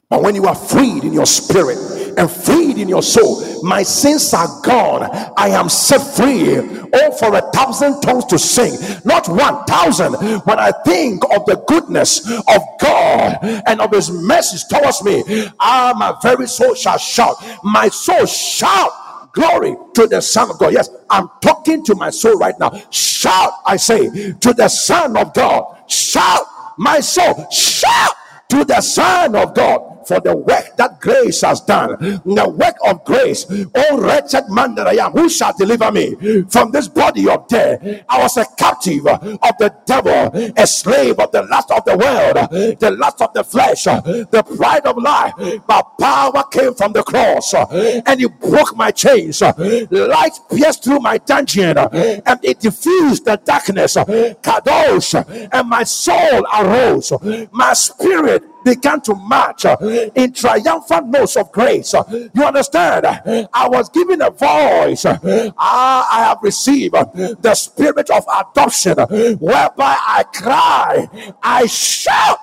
[0.09, 1.77] But when you are freed in your spirit
[2.17, 5.03] and freed in your soul, my sins are gone.
[5.37, 6.57] I am set free.
[6.57, 8.73] Oh, for a thousand tongues to sing,
[9.05, 10.13] not one thousand.
[10.45, 13.37] When I think of the goodness of God
[13.67, 15.23] and of His mercies towards me,
[15.59, 17.35] ah, my very soul shall shout.
[17.63, 18.91] My soul shout
[19.33, 20.73] glory to the Son of God.
[20.73, 22.71] Yes, I'm talking to my soul right now.
[22.91, 25.77] Shout, I say, to the Son of God.
[25.89, 26.45] Shout,
[26.77, 28.15] my soul, shout
[28.49, 31.97] to the Son of God for the work that grace has done.
[32.25, 33.45] The work of grace.
[33.75, 36.15] Oh, wretched man that I am, who shall deliver me
[36.49, 37.81] from this body of death?
[38.07, 39.21] I was a captive of
[39.59, 43.83] the devil, a slave of the lust of the world, the lust of the flesh,
[43.83, 45.33] the pride of life.
[45.67, 49.41] But power came from the cross and it broke my chains.
[49.41, 53.95] Light pierced through my dungeon and it diffused the darkness.
[53.95, 57.11] Kadosh, and my soul arose.
[57.51, 58.43] My spirit
[58.75, 59.77] began to march uh,
[60.15, 61.93] in triumphant notes of grace.
[61.93, 62.03] Uh,
[62.33, 63.05] You understand?
[63.53, 65.05] I was given a voice.
[65.05, 65.17] Uh,
[65.57, 66.93] Ah, I have received
[67.41, 68.97] the spirit of adoption,
[69.39, 71.07] whereby I cry,
[71.43, 72.39] I shout,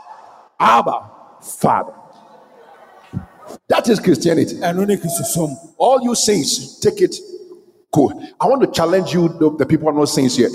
[0.58, 1.10] Abba,
[1.42, 1.92] Father.
[3.68, 4.56] That is Christianity.
[4.56, 7.14] ɛno ne kristo som All you saints, take it.
[7.92, 8.12] Cool.
[8.40, 10.50] I want to challenge you, the, the people are not saints yet.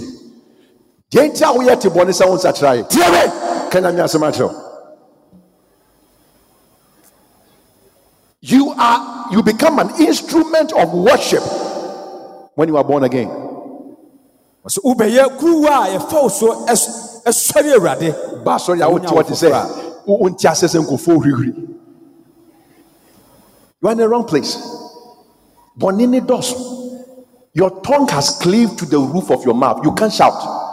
[1.12, 2.90] Deɛ nti a woyɛ te bɔne sɛ wo nsakyera yɛ.
[2.90, 3.70] Tie me!
[3.72, 4.68] Ka Nyame asɛm akyerɛ wo.
[8.42, 11.44] You are you become an instrument of worship
[12.56, 13.30] when you are born again.
[14.66, 17.24] ɔsɛ wobɛyɛ kuruwa a yɛfa wo so ɛs-
[17.78, 21.68] awurade Ba sɔre a wote hɔ te sɛ wo- wonte ase sɛ nkurɔfoɔ.
[23.82, 24.58] You are in the wrong place.
[26.10, 26.78] Ne dɔso.
[27.54, 29.82] Your tongue has cleaved to the roof of your mouth.
[29.84, 30.70] You can't shout.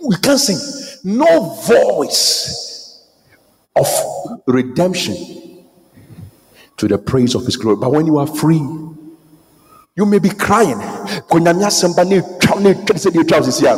[0.00, 0.58] You can't sing.
[1.04, 3.04] No voice
[3.76, 3.88] of
[4.46, 5.16] redemption
[6.78, 7.76] to the praise of his glory.
[7.76, 8.62] But when you are free,
[9.96, 10.78] you may be crying.
[11.28, 13.74] Konyame asɛm ba na etwa na etwa sɛ deɛ etwa wo sisi a,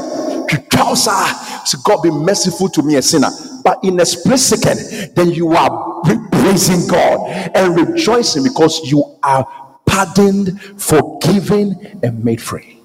[0.46, 1.64] twitwa wo saa.
[1.64, 3.28] Say, God be merciful to me, a sinner.
[3.64, 9.46] But in a split second, then you are praising God and rejoicing because you are
[9.84, 12.78] pardoned, forgiven, and made free.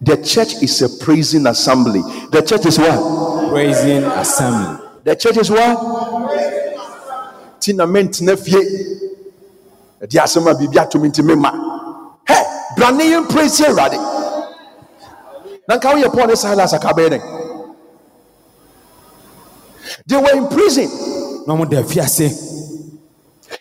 [0.00, 2.00] The church is a praising assembly.
[2.32, 3.50] The church is what?
[3.50, 6.69] praising assembly The church is what?
[7.60, 8.60] Tina mentena fie.
[10.02, 11.50] Ɛde asɛm a biribi ato me nti mema.
[12.26, 13.98] Hɛ, bra ne yɛn praise Awurade.
[15.68, 17.22] Na nka woyɛ Paul ne Silas a ka bɛyɛ dɛn?
[20.06, 20.88] They were in prison.
[21.46, 22.30] na ɔmo da afiase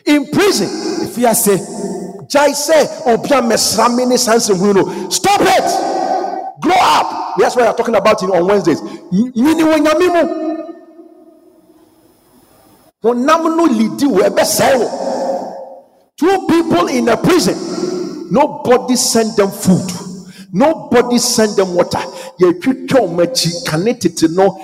[0.06, 0.68] In prison.
[1.06, 1.58] afiase
[2.30, 5.10] Gyae sɛ obi a mɛsra me ne saa nsɛmhunu no.
[5.10, 6.62] Stop it!
[6.62, 7.36] Grow up!
[7.38, 8.82] That's what I'm talking about in, on Wednesdays.
[8.82, 10.49] Nyini wɔ nyame mu.
[13.04, 13.98] Lidi
[16.18, 17.56] two people in a prison.
[18.32, 19.90] Nobody send them food.
[20.52, 22.00] Nobody send them water.
[24.32, 24.60] No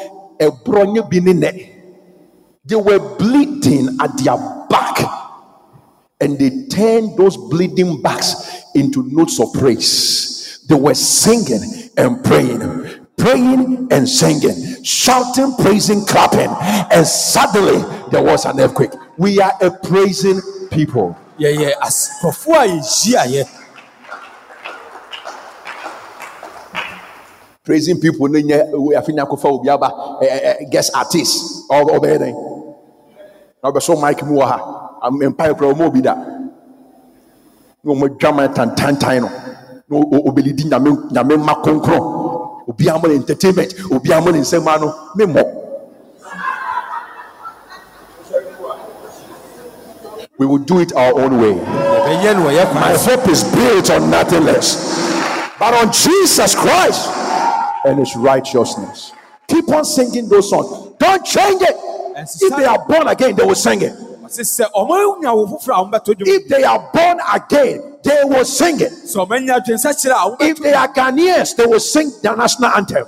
[2.65, 4.37] they were bleeding at their
[4.69, 4.99] back.
[6.19, 10.65] And they turned those bleeding backs into notes of praise.
[10.67, 16.49] They were singing and praying praying and singing shouting praising clapping.
[16.91, 18.91] And suddenly there was an earthquake.
[19.17, 21.17] We are a praising people.
[21.39, 23.49] Yɛyɛ as- nkurɔfoɔ a yɛhyiaeɛ
[27.63, 29.89] praising people we afi nyakofa obi aba
[30.21, 31.67] ɛ ɛ ɛ guest artist.
[31.71, 32.33] Ɔbɛ ɔbɛyɛ dɛ
[33.63, 34.89] na ɔbɛ so mic mu wɔ ha.
[35.03, 36.15] Am- mpa ekura ɔmo obi da.
[36.15, 39.29] Na ɔmo adwama tantantan no.
[39.89, 42.34] Na o- o- obelidi nyame nyame ma kronkron
[42.67, 45.61] obi amo ne entertainment obi amo ne nsɛm ano me mɔ
[50.37, 51.53] We will do it our own way.
[51.53, 54.75] yɛbɛyɛ no wɔyɛ My hope is built on nothing less
[55.57, 57.09] but on Jesus Christ
[57.85, 59.13] and his righteousness.
[59.47, 60.91] Keep on singing those songs.
[60.99, 61.75] Don't change it.
[62.41, 63.93] If they are born again, they will sing it.
[64.25, 68.21] Ɔse sɛ ɔmo nya wo foforɔ a wɔbɛtɔ dwom If they are born again, they
[68.25, 68.91] will sing it.
[68.91, 73.05] sɛ ɔmo anya adwensakyerɛ a If they are Ghanaians, they will sing the national anthem.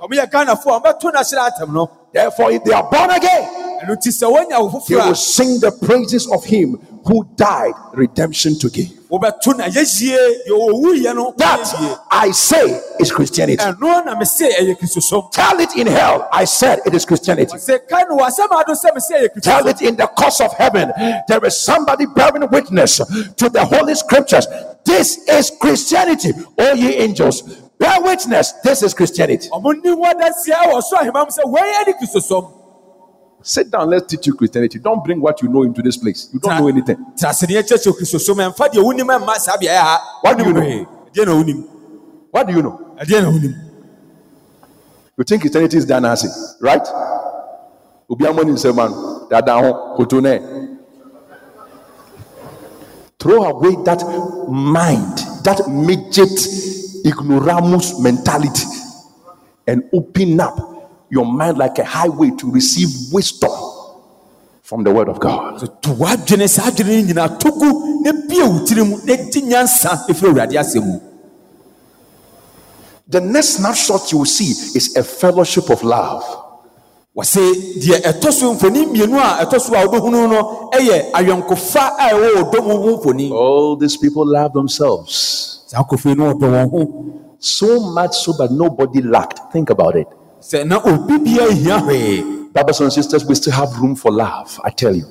[0.00, 3.42] ɔmo yɛ ghanafoɔ a wɔbɛtɔ n'ahyerɛ atam no Therefore, if they are born again,
[3.82, 8.58] ɛno nti sɛ woanya wo they will sing the praises of him who died redemption
[8.58, 8.90] to give.
[9.12, 13.62] A wobɛto na yɛyie deɛ ɔwuiɛ no That I say is Christianity.
[13.62, 16.28] ɛno na mese ɛyɛ kristosom Tell it in hell.
[16.32, 17.56] I said it is Christianity.
[17.56, 20.92] sɛ kae no wɔasɛm ado sɛ mese ɛyɛ Tell it in the course of heaven.
[21.28, 22.98] There is somebody bearing witness
[23.36, 24.46] to the holy scriptures.
[24.84, 26.32] This is Christianity.
[26.58, 27.42] O ye angels,
[27.78, 28.52] bear witness.
[28.64, 29.48] This is Christianity.
[33.42, 33.90] Sit down.
[33.90, 34.78] Let's teach you Christianity.
[34.78, 36.28] Don't bring what you know into this place.
[36.32, 36.96] You don't know anything.
[37.18, 40.60] traseneɛ kyerɛkyerɛ kristosom ɛmfa deɛ wonim ɛmma saa beaeɛ ha What do you know?
[40.60, 40.86] Wonim hwee.
[41.12, 41.68] ɛdeɛ na wonim
[42.30, 42.96] What do you know?
[42.98, 43.04] Eh,
[45.18, 46.86] you think Christianity is done as it, right?
[48.08, 49.96] Obi amoni nsɛm dada ho.
[53.18, 54.02] Throw away that
[54.48, 56.30] mind, that midget
[57.04, 58.66] ignoramus mentality,
[59.66, 60.71] and open up
[61.12, 63.52] your mind like a highway to receive wisdom
[64.62, 65.60] from the word of God.
[65.82, 67.68] to w'adwene saa adwene no nyinaa to gu
[68.04, 71.00] na bie wo tiri mu na di nyansa ɛfiri awurade asɛm mu
[73.08, 76.24] The next snapshot you will see is a fellowship of love.
[77.14, 77.42] wɔse
[77.84, 82.28] deɛ ɛtɔ so mfoni mmienu a ɛtɔ so a wobɛhunu no ɛyɛ ayɔnkofa a ɛwɔ
[82.42, 86.80] ɔdɔ mu ho mfoni All these people love themselves saa nkɔfo no ɔdɔ wɔn ho
[87.38, 89.52] so much so that nobody lacked.
[89.52, 90.06] Think about it.
[90.42, 94.60] Sɛ na obi bia hia hwee Brothers and sisters, we still have room for love.
[94.62, 95.06] I tell you.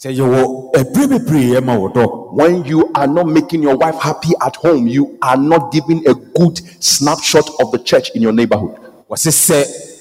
[0.00, 4.56] sɛ yɛwɔ ɛberɛ bebree ɛma wɔdɔ When you are not making your wife happy at
[4.56, 8.76] home, you are not giving a good snapshot of the church in your neighborhood.
[9.10, 9.93] wɔse sɛ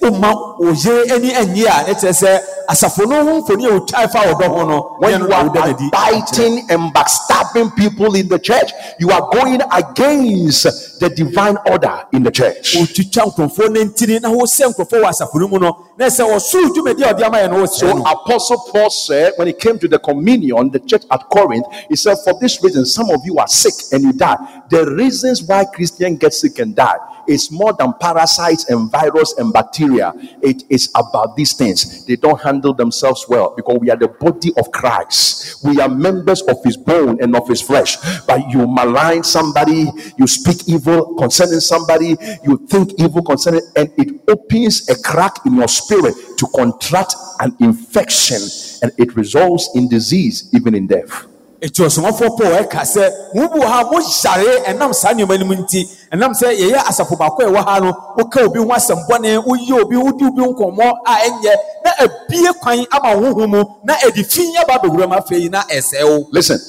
[0.73, 2.39] yere ani a ne kyerɛ sɛ
[2.69, 5.49] asafo no ho mfoni a wɔtwae fa wɔdɔ ho no When you are
[5.91, 12.23] biting and backstabbing people in the church, you are going against the divine order in
[12.23, 12.75] the church.
[12.75, 17.13] wotwitwa nkurɔfoɔ no ntini na nkurɔfoɔ wɔ asafo no mu no na wɔsoro dwumadi a
[17.13, 20.79] ɔde ama yɛ no So Apostle Paul said when he came to the communion, the
[20.79, 24.13] church at Corinth, he said, For this reason, some of you are sick and you
[24.13, 24.37] die.
[24.69, 29.53] The reasons why Christians get sick and die is more than parasites and virus and
[29.53, 29.92] bacteria.
[30.41, 32.05] It is about these things.
[32.05, 35.63] They don't handle themselves well because we are the body of Christ.
[35.63, 37.97] We are members of his bone and of his flesh.
[38.25, 44.21] But you malign somebody, you speak evil concerning somebody, you think evil concerning, and it
[44.27, 48.41] opens a crack in your spirit to contract an infection,
[48.81, 51.27] and it results in disease, even in death.
[51.63, 53.03] Ɛti ɔsomafoɔ paul eh, ɛka sɛ
[53.35, 57.41] mo wɔ ha moyare ɛnam saa nneɛma no mu nti ɛnam sɛ yɛyɛ asafo baako
[57.43, 61.13] a ɛwɔ ha no woka obi ho asɛm bɔne woyi obi wodi obi nkɔmmɔ a
[61.27, 61.53] ɛnyɛ
[61.85, 66.03] na abie kwan ama honhom mu na ɛde fi aba bɛwura mu afei na ɛsɛe
[66.03, 66.59] wo Listen,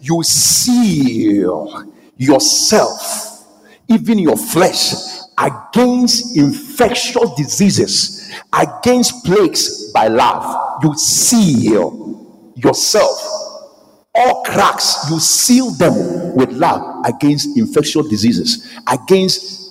[0.00, 1.84] you seal
[2.16, 3.44] yourself,
[3.88, 4.94] even your flesh,
[5.36, 10.82] against infectious diseases, against plagues by love.
[10.82, 13.47] You seal yourself.
[14.18, 19.68] All cracks, you seal them with love against infectious diseases, against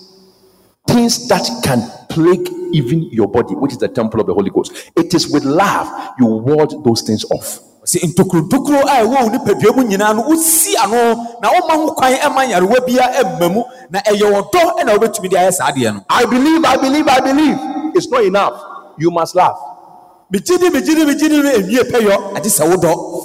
[0.86, 4.90] things that can plague even your body, which is the temple of the Holy Ghost.
[4.96, 7.60] It is with love you ward those things off.
[7.88, 12.12] sɛ ntokurotokuro a ɛwɔ wo nipadua mu nyinaa no wosi ano na woma ho kwan
[12.20, 16.04] ɛma nyarewa bia ɛmma mu na ɛyɛ wɔdɔ ɛna wobɛtumi de ayɛ saa adeɛ no
[16.10, 17.58] I believe, I believe, I believe.
[17.96, 18.60] It's not enough.
[18.98, 19.56] You must laugh.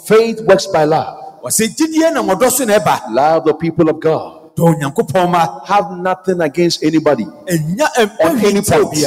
[0.06, 1.18] Faith works by love.
[1.44, 4.56] wɔsɛ gyidie nam ɔdɔ so na ɛba Love the people of God.
[4.56, 7.26] dɔ onyankopɔn ma Have nothing against anybody.
[7.26, 8.98] On any point.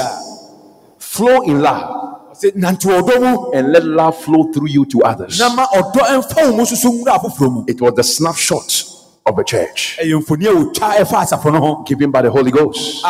[0.98, 5.38] Flow in love sɛ nante ɔdɔ mu and let love flow through you to others.
[5.38, 8.85] na ma ɔdɔ ɛmfa mu soso nwura afoforɔ mu It was the snapshot
[9.24, 12.50] of a church ɛyɛ mfoni a wɔtwa ɛfa asafo no ho given by the Holy
[12.50, 13.02] Ghost.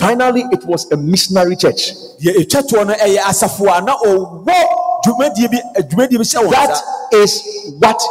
[0.00, 1.92] Ahon kronkron ɛna ɛde maɛ Finally, it was a missionary church.
[2.20, 4.44] deɛ ɛtwa toɔ no ɛyɛ asafo a na ɔwɔ
[5.04, 6.82] dwumadie bi eh, dwumadie bi hyɛ wɔn That
[7.12, 7.42] is
[7.78, 8.02] what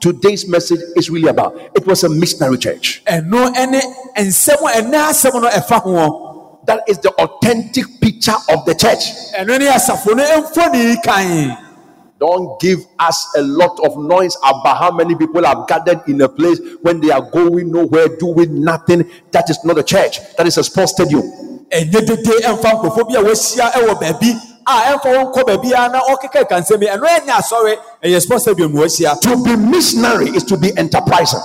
[0.00, 1.56] today's message is really about.
[1.74, 3.02] It was a missionary church.
[3.06, 3.80] ɛno ɛne
[4.16, 6.20] nsɛm a ɛnɛ asɛm no
[6.66, 9.12] That is the authentic picture of the church.
[12.24, 16.28] Don't give us a lot of noise about how many people have gathered in a
[16.28, 19.04] place when they are going nowhere, doing nothing.
[19.32, 21.20] That is not a church, that is a sports stadium.
[21.74, 24.30] ɛnyɛ dede ɛmfa nkurɔfoɔ bi a wɔahyia ɛwɔ baabi
[24.66, 28.72] a ɛmfa wɔn kɔ baabiara na ɔkeka kansɛm yi ɛno ɛnyɛ asɔre ɛyɛ sports stadium
[28.72, 31.40] na wɔahyia To be missionary is to be enterprising.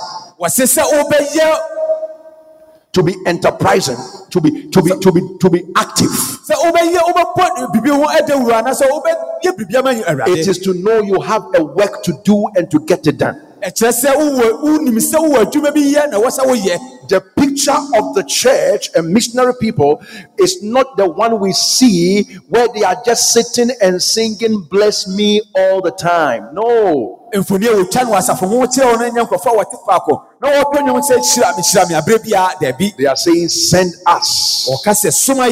[2.92, 3.96] Wɔse sɛ wobɛyɛ To be enterprising,
[4.30, 6.08] to be to be to be to be active.
[6.10, 11.44] sɛ wobɛyɛ wobɛbɔ biribi ho ɛdawuro anaasɛ wobɛyɛ biribiama It is to know you have
[11.54, 13.40] a work to do and to get it done.
[13.62, 16.78] Ɛkyerɛ sɛ wowɔ wonim sɛ wowɔ adwuma bi yɛ na ɛwɔ sɛ woyɛ
[17.10, 20.00] The picture of the church and missionary people
[20.38, 25.42] is not the one we see where they are just sitting and singing bless me
[25.56, 26.54] all the time.
[26.54, 27.18] No.
[27.34, 30.48] mfoni a wɔtwa no asafo ho kyerɛ wo no nyɛ nkurɔfoɔ a wɔte faako na
[30.50, 34.68] wɔtɔ nnwom sɛ hyira me hyira me aberɛ biara daabi They are saying send us.
[34.70, 35.48] ɔka sɛ soma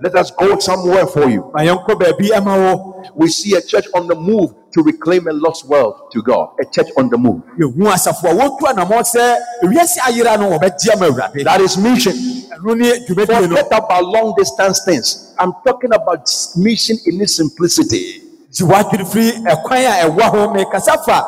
[0.00, 1.50] Let us go somewhere for you.
[1.54, 5.66] ma yɛnkɔ baabi ama We see a church on the move to reclaim a lost
[5.66, 6.54] world to God.
[6.60, 7.42] A church on the move.
[7.58, 12.14] yɛhu asafo a wɔtu anammɔ sɛ ewiase ayera no wɔbɛgye ama awurade That is mission.
[12.62, 15.34] Forget about long distance things.
[15.38, 18.22] I'm talking about mission in its simplicity.
[18.50, 19.54] gye w'adwene a
[20.06, 21.18] ɛwɔ ho mekasa fa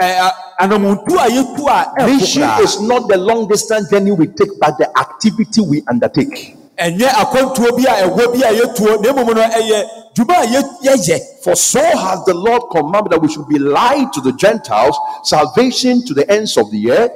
[0.00, 0.30] ɛ,
[0.60, 4.78] anamuntu a yɛtu a ɛmfo Mission is not the long distance journey we take, but
[4.78, 6.56] the activity we undertake.
[6.80, 11.54] Ɛnyɛ akwantuo bi a ɛwɔ bi a yɛtuo na no ɛyɛ dwuma a yɛyɛ For
[11.56, 16.12] so has the Lord commanded that we should be light to the Gentiles, salvation to
[16.14, 17.12] the ends of the earth.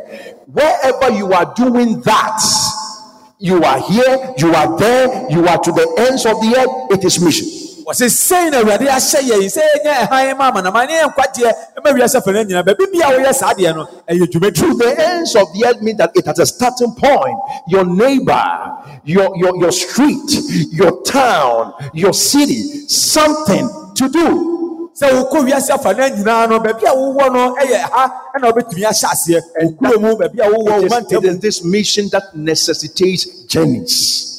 [0.52, 2.40] Wherever you are doing that,
[3.38, 7.04] you are here, you are there, you are to the ends of the earth, it
[7.04, 7.63] is mission.
[7.86, 11.52] Wɔse sɛn na awurade ahyɛ yɛn sɛ yɛnyɛ ɛhan ma amanama ne yɛ nkwagyeɛ
[11.84, 14.94] ma wiase fɛ no nyina baabi bia woyɛ saa deɛ no ɛyɛ dwumadi To the
[15.10, 17.38] ends of the earth means that it has a starting point.
[17.68, 18.44] Your neighbor,
[19.04, 20.30] your, your, your street,
[20.72, 24.50] your town, your city, something to do.
[24.94, 28.84] sɛ wokɔ wiase afa no nyinaa no baabi a wowɔ no ɛyɛ ha ɛna wobɛtumi
[28.86, 32.22] ahyɛ aseɛ wokuro mu baabi a wowɔ wo is, it mantam is this mission that
[32.36, 34.33] necessitates journeys.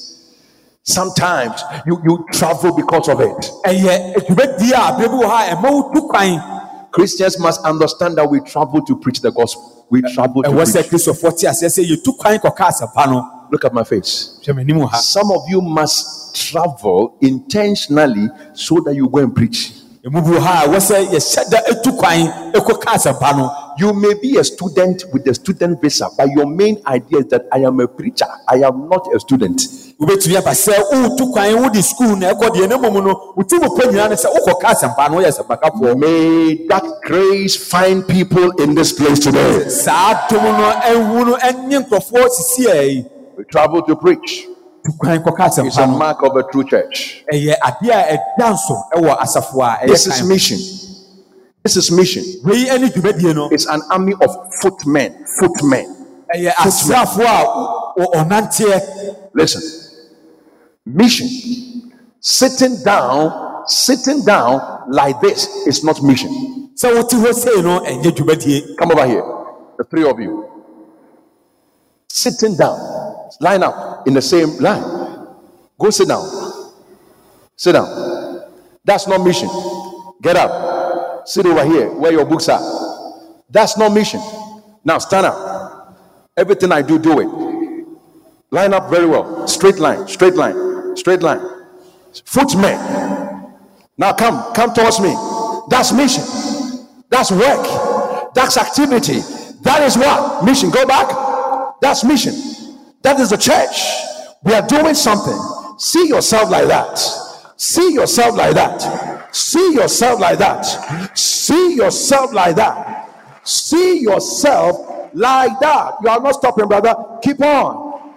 [0.88, 3.52] Sometimes you, you travel because of it.
[3.66, 8.30] ɛyɛ dwumadi a berɛ bi wɔ ha a ɛma wotu kwan Christians must understand that
[8.30, 9.88] we travel to preach the gospel.
[9.90, 10.86] We travel to preach.
[10.88, 14.38] kristofoɔ te aseɛ sɛ yɛtu kwan kɔka asɛmpa no Look at my face.
[14.46, 19.74] hwɛ m'anim ha Some of you must travel intentionally so that you go and preach.
[20.06, 23.92] ɛmu bi wɔ ha a ɛwɔ sɛ yɛhyɛ da atu kwan ɛkɔka asɛmpa no You
[23.92, 27.58] may be a student with a student visa, but your main idea is that I
[27.60, 28.26] am a preacher.
[28.48, 29.68] I am not a student.
[30.00, 33.88] Wobɛtumi aba sɛ wotu kwan wode skul na ɛkɔ deɛ ne mmom no wotim pɛ
[33.92, 38.92] nyinaa ne sɛ wokɔka asɛmpa no woyɛ asɛmpakafoɔ May that grace find people in this
[38.92, 39.70] place today.
[39.70, 43.06] saa dom no ɛnwu no ɛnye nkurɔfoɔ sisi a yi
[43.38, 44.48] We travel to preach.
[44.86, 47.24] tu kwan kɔka It's a mark of a true church.
[47.32, 50.58] ɛyɛ adeɛ a ɛda nso ɛwɔ asafo a This is mission.
[51.64, 52.24] This is mission.
[52.44, 55.26] wei ne dwumadie no It's an army of footmen.
[55.40, 55.88] Footmen.
[56.36, 58.82] ɛyɛ asraafoɔ a ɔ- ɔnanteɛ
[59.34, 59.62] Listen.
[60.86, 61.92] Mission.
[62.20, 66.30] Sitting down, sitting down like this is not mission.
[66.76, 69.24] hɔ sei no ɛnyɛ dwumadie Come over here.
[69.78, 70.50] The three of you.
[72.10, 72.80] Sitting down.
[73.42, 74.84] Line up in the same line.
[75.80, 76.26] Go sit down.
[77.56, 78.42] Sit down.
[78.84, 79.50] That's not mission.
[80.22, 81.28] Get up.
[81.28, 82.62] Sit over here where your books are.
[83.50, 84.22] That's not mission.
[84.84, 86.06] Now stand up.
[86.38, 87.46] Everything I do, do it.
[88.52, 89.48] Line up very well.
[89.48, 90.56] Straight line, straight line,
[90.96, 91.42] straight line.
[92.26, 92.80] Footmen.
[93.98, 95.16] Now come, come towards me.
[95.70, 96.24] That's mission.
[97.10, 98.34] That's work.
[98.34, 99.20] That's activity.
[99.62, 100.44] That is what?
[100.44, 100.70] Mission.
[100.70, 101.10] Go back.
[101.82, 102.34] That's mission.
[103.02, 103.78] That is the church.
[104.44, 105.38] We are doing something.
[105.78, 106.98] See yourself like that.
[107.58, 109.34] See yourself like that.
[109.34, 111.18] See yourself like that.
[111.18, 113.10] See yourself like that.
[113.44, 115.94] See yourself like that.
[116.02, 116.96] You are not stopping, brother.
[117.22, 118.14] Keep on.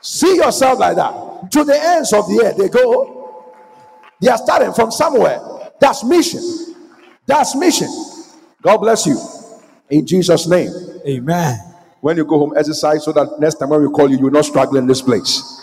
[0.00, 1.31] See yourself like that.
[1.50, 3.18] To the ends of the earth, they go.
[4.20, 5.40] They are starting from somewhere.
[5.80, 6.40] That's mission.
[7.26, 7.88] That's mission.
[8.62, 9.18] God bless you.
[9.90, 10.70] In Jesus' name.
[11.06, 11.58] amen
[12.00, 14.44] When you go home, exercise so that next time when we call you, you're not
[14.44, 15.60] struggling in this place.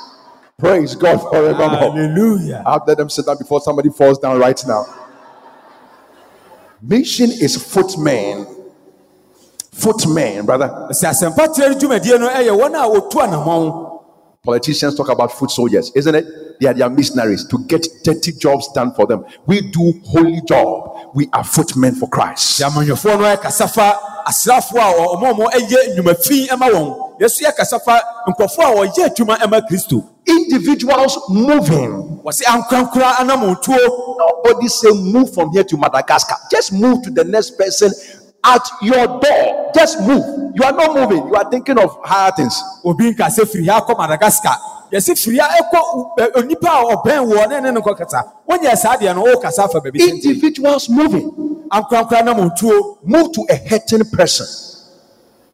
[0.57, 1.69] Praise God forevermore.
[1.69, 4.86] hallelujah I'll let them sit down before somebody falls down right now.
[6.82, 8.45] Mission is footman.
[9.71, 10.89] Footman, brother.
[14.49, 16.25] Politicians talk about foot soldiers, isn't it?
[16.61, 19.25] They are their missionaries to get dirty jobs done for them.
[19.45, 21.11] We do holy job.
[21.13, 22.61] We are footmen for Christ.
[22.61, 27.41] sɛ amanyɔfoɔ no ɛkasa fa asraafoɔ a ɔmo ɔmo ɛyɛ nnwuma fi ɛma wɔn yɛso
[27.41, 32.21] yɛkasa fa nkurɔfoɔ a wɔyɛ adwuma ɛma kristo Individuals moving.
[32.23, 33.77] wɔsi ankorankora anamontuo
[34.19, 36.35] Nobody say move from here to Madagascar.
[36.51, 37.91] Just move to the next person
[38.43, 39.59] at your door.
[39.76, 40.53] Just move.
[40.55, 41.28] You are not moving.
[41.28, 42.61] You are thinking of higher things.
[42.84, 44.57] obi nka sɛ firi ha akɔ madagascar
[44.91, 45.15] yɛsi
[45.95, 49.24] u- ɛ- onipa a ɔbɛn wɔ ne ne ne nkɔ kasa wonyɛ saa deɛ no
[49.24, 51.30] ɔkasa afa baabi Individuals moving.
[51.72, 54.47] ankorankora nam ntuo Move to a hurting person.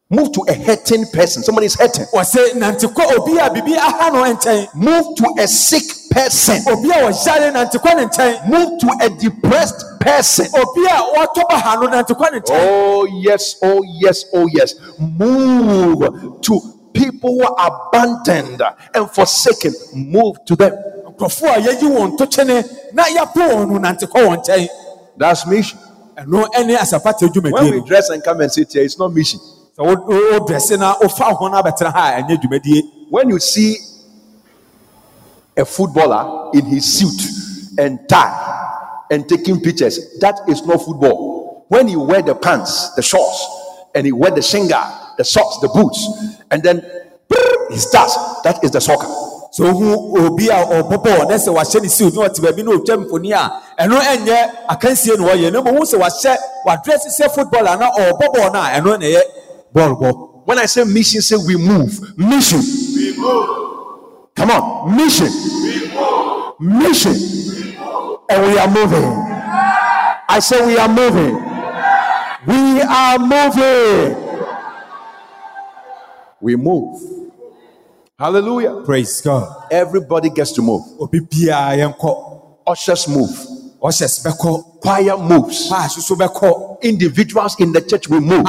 [0.08, 1.42] Move to a hurting person.
[1.42, 2.06] Somebody is hurting.
[2.14, 5.82] wɔse nante kɔ obi a biribi aha no nkyɛn Move to a sick
[6.16, 6.62] person.
[6.72, 10.46] obi a wɔyare nante ne nkyɛn Move to a depressed person.
[10.54, 14.46] obi a wɔtɔ ba ha no nante kɔ ne nkyɛn Oh, yes, oh, yes, oh,
[14.52, 14.74] yes.
[14.98, 16.60] Move to
[16.92, 18.62] people who are abandoned
[18.94, 19.74] and forsaken.
[19.94, 20.72] Move to them.
[21.10, 22.64] nkurɔfoɔ a yɛyi wɔn to kyene
[22.94, 24.68] na yɛapo wɔn no wɔn nkyɛn
[25.18, 25.78] That's mission.
[26.18, 29.40] ɛno ne asapata When we dress and come and sit here, it's not mission.
[29.78, 33.76] sɛ wo- wo- na wofa ho no abɛtena ha a ɛnyɛ dwumadie When you see
[35.56, 41.64] a footballer in his suit and tie and taking pictures, that is not football.
[41.68, 43.46] When he wear the pants, the shorts,
[43.94, 46.08] and he wear the shinga, the socks, the boots,
[46.50, 46.80] and then
[47.70, 49.06] he starts, that is the soccer.
[49.56, 52.72] sɛ ohu obi a ɔbɔ bɔɔl na sɛ wahyɛ ne siw na ɔte baabi na
[52.76, 56.36] ɔtwa mfoni a ɛno ɛnyɛ akansie na ɔyɛ na mmom sɛ wahyɛ
[56.66, 59.22] wadrɛse sɛ football a na ɔbɔ bɔɔl no a ɛno na ɛyɛ
[59.74, 62.16] bɔɔl bɔ When I say mission, say we move.
[62.16, 62.62] Mission.
[64.36, 64.96] Come on.
[64.96, 65.28] Mission.
[66.60, 67.14] Mission.
[68.28, 69.04] And we are moving.
[70.28, 71.34] I say we are moving.
[72.46, 74.22] We are moving.
[76.40, 77.00] We move.
[78.18, 78.82] Hallelujah.
[78.86, 80.82] praise god Everybody gets to move.
[80.98, 83.30] obi biara yɛnkɔ Ushers move.
[83.82, 85.70] ɔhyɛs bɛkɔ Choir moves.
[86.82, 88.44] Individuals in the church will move.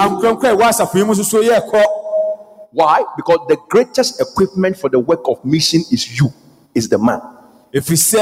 [2.78, 3.04] Why?
[3.16, 6.32] Because the greatest equipment for the work of mission is you,
[6.76, 7.20] is the man.
[7.74, 8.22] ɛfiri sɛ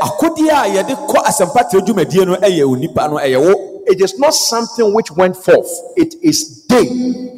[0.00, 4.34] akodeɛ a yɛde kɔ asɛmpatɛ dwumadie no ɛyɛ onipa no ɛyɛ wo It is not
[4.34, 5.70] something which went forth.
[5.96, 6.86] It is they,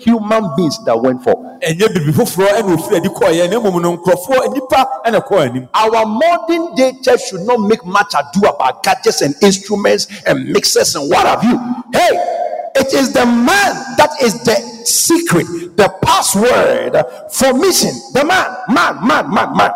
[0.01, 1.39] human beings, that went forth.
[1.65, 5.69] ɛnyɛ biribi foforɔ ɛna ofiri adi kɔɔyɛ na mmom no nkurɔfoɔ nipa ɛna kɔɔ anim
[5.73, 10.95] Our modern day church should not make much ado about gadgets and instruments and mixers
[10.97, 11.59] and what have you.
[11.95, 14.55] Hey, it is the man that is the
[14.85, 15.47] secret,
[15.77, 16.95] the password
[17.33, 17.91] for mission.
[18.13, 19.71] The man, man, man, man, man.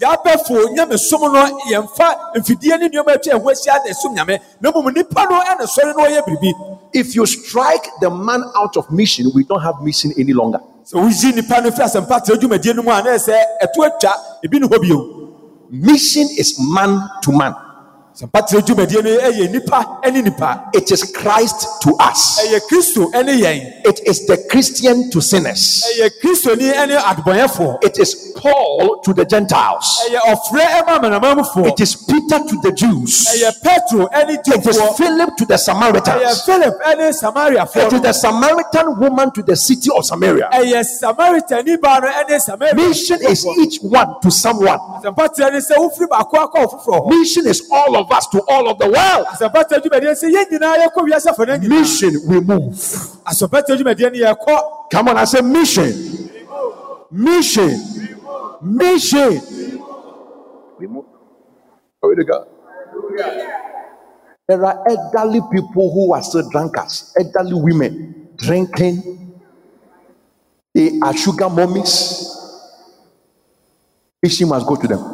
[0.00, 4.92] yɛabɛfo nyame som no yɛmfa mfidie ne nneɔma atwa ɛho ahyia na nyame na mmom
[4.94, 6.52] nipa no ɛna sɔre na ɔyɛ biribi
[6.92, 10.58] If you strike the man out of mission, we don't have mission any longer.
[10.84, 14.12] sɛ woyi nipa no firi asɛmpatɛ dwumadie no mu a na ɛsɛ ɛto atwa
[14.44, 15.20] ebi ne hɔ bio
[15.70, 17.52] Mission is man to man,
[18.22, 18.26] Eh,
[20.72, 25.20] it is Christ to us, eh, ɛyɛ kristo ne yɛn it is the Christian to
[25.20, 30.98] sinners, eh, ɛyɛ kristoni ne adebɔnyɛfoɔ it is Paul to the Gentiles, ɛyɛ ɔfrɛ ma
[31.00, 35.56] amanamanmufoɔ it is Peter to the Jews, ɛyɛ petro ne it is Philip to the
[35.56, 40.48] Samaritans, philip ne samariafoɔ it is the Samaritan woman to the city of Samaria.
[40.52, 42.08] ɛyɛ samaritani baa no
[42.60, 44.78] ne Mission is each one to someone.
[45.02, 48.86] asɛmpatɛ ne sɛ wofiri baako akɔ Mission is all of us to all of the
[48.86, 49.26] world.
[49.32, 52.74] asɛmpatɛ dwumadie sɛ yɛn nyinaa yɛkɔ wiase fa no nyinaa Mission, we move.
[53.26, 55.92] asɛmpatɛ dwumadie no yɛkɔ Come on, I say mission.
[57.10, 57.80] Mission.
[58.62, 59.40] Mission.
[60.78, 61.06] We move.
[62.02, 62.46] Glory to God.
[64.48, 69.32] There are elderly people who are still drunkards, elderly women drinking.
[70.74, 72.50] They are sugar mummies.
[74.22, 75.13] Mission must go to them.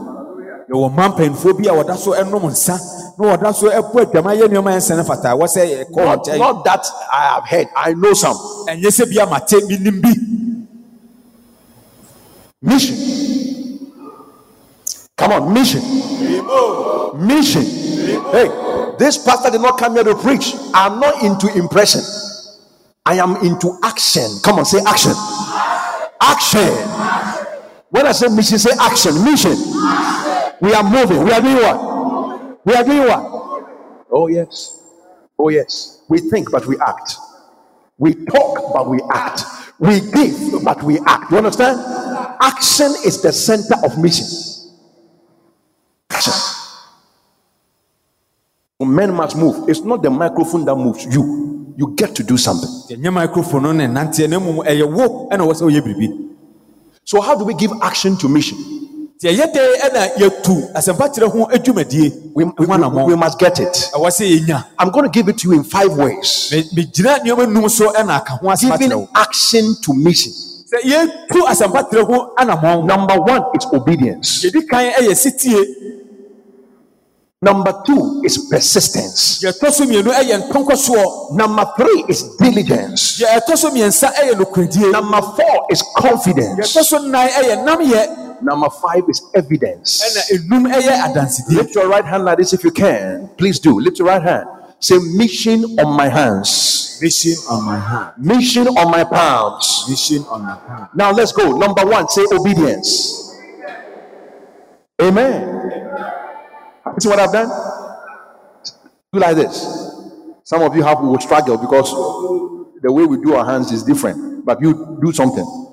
[0.71, 2.79] Yɛwɔ mma mpanyinfoɔ bi a wɔda so nom nsa
[3.19, 6.07] na wɔda so ɛpo atwama yɛ nneɛma ɛnsɛ ne fata wɔ sɛ eh, yɛkɔ wɔn
[6.07, 8.37] Not, nkyɛn not that I have heard, I know some.
[8.69, 10.11] ɛnyɛ sɛ bi amate bi nim bi
[12.63, 12.95] Mission.
[15.17, 15.81] Come on, mission.
[17.27, 17.63] Mission.
[18.33, 18.49] Hey,
[18.99, 20.55] this pastor did not come here to preach.
[20.75, 22.03] I'm not into impression.
[23.07, 24.29] I am into action.
[24.45, 25.13] Come on, say action.
[26.21, 26.69] Action.
[27.89, 29.25] When I say mission, say action.
[29.25, 29.57] Mission.
[30.61, 31.25] We are moving.
[31.25, 32.59] We are doing what?
[32.65, 33.67] We are doing what?
[34.11, 34.83] Oh, yes.
[35.39, 36.03] Oh, yes.
[36.09, 37.15] We think, but we act.
[37.99, 39.43] We talk, but we act.
[39.79, 41.31] We give, but we act.
[41.31, 41.81] You understand?
[42.43, 44.27] Action is the center of mission.
[46.11, 46.33] Action.
[48.81, 49.69] Men must move.
[49.69, 51.75] It's not the microphone that moves you.
[51.77, 52.69] You get to do something.
[52.97, 56.29] ɛnyɛ microphone no ne nanteɛ na mmom ɛyɛ wo ɛna wɔ sɛ woyɛ biribi
[57.05, 58.59] So, how do we give action to mission?
[59.21, 62.67] Nti ɛyɛ dɛ ɛna yɛtu asɛmpakyerɛ ho adwumadie We, we,
[63.05, 63.91] we, must get it.
[63.93, 66.49] ɛwɔ sɛ yɛnya I'm going to give it to you in five ways.
[66.51, 70.33] Me- megyina nneɛma num so ɛna aka ho asɛmpakyerɛ Giving action to mission.
[70.33, 74.43] sɛ yɛtu asɛmpakyerɛ ho anammɔn Number one is obedience.
[74.43, 75.65] yɛdi kan ɛyɛ sitie
[77.43, 79.41] Number two is persistence.
[79.45, 83.21] yɛtɔ so mmienu ɛyɛ nkɔnkɔsoɔ Number three is diligence.
[83.21, 86.75] deɛ ɛtɔ so mmiɛnsa ɛyɛ nokoradie Number four is confidence.
[88.41, 90.03] Yɛtɔ so nnan ɛyɛ namyɛ Number five is evidence.
[90.03, 93.29] ɛna uh, enum ɛyɛ adansidie Lift your right hand like this if you can.
[93.37, 93.79] Please do.
[93.81, 94.47] Lift your right hand.
[94.81, 96.99] Say mission on my hands.
[97.03, 98.15] mission on my hands.
[98.19, 99.87] Mission on my palms.
[99.89, 101.57] mission on my hand Now let's go.
[101.57, 103.37] Number one, say obedience.
[105.03, 105.71] Amen.
[106.99, 107.49] See what I've done?
[109.13, 109.91] Do like this.
[110.45, 111.91] Some of you have will struggle because
[112.83, 114.45] the way we do our hands is different.
[114.45, 115.70] But you do something.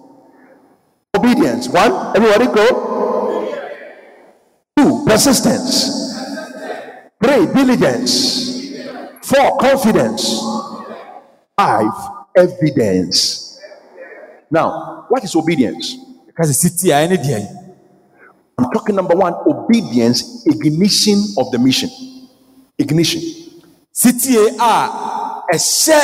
[1.17, 1.67] Obedience.
[1.69, 2.15] One.
[2.15, 2.65] Everybody go.
[4.77, 5.03] Two.
[5.05, 6.13] Persistence.
[7.23, 7.45] Three.
[7.47, 8.71] Diligence.
[9.23, 9.57] Four.
[9.57, 10.39] Confidence.
[11.57, 11.91] Five.
[12.35, 13.59] Evidence.
[14.51, 15.97] Now, what is obedience?
[16.37, 17.41] kasi siti a ɛne deɛ
[18.59, 21.89] I'm talking number one, obedience, ignition of the mission.
[22.77, 23.21] Ignition.
[24.59, 25.99] a ɛhyɛ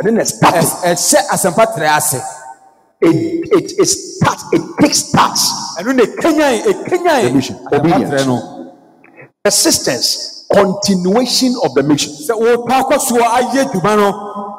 [0.00, 0.82] And then it starts.
[0.82, 2.20] ɛs- ɛhyɛ asɛmpa tere ase
[3.02, 5.48] It, it, it starts, it takes starts.
[5.80, 7.56] ɛno na ekenyan ekenyan mission.
[7.72, 8.28] Obedience.
[9.42, 12.12] Persistence, continuation of the mission.
[12.12, 14.56] sɛ wɔpa akɔ soɔ ayɛ dwuma no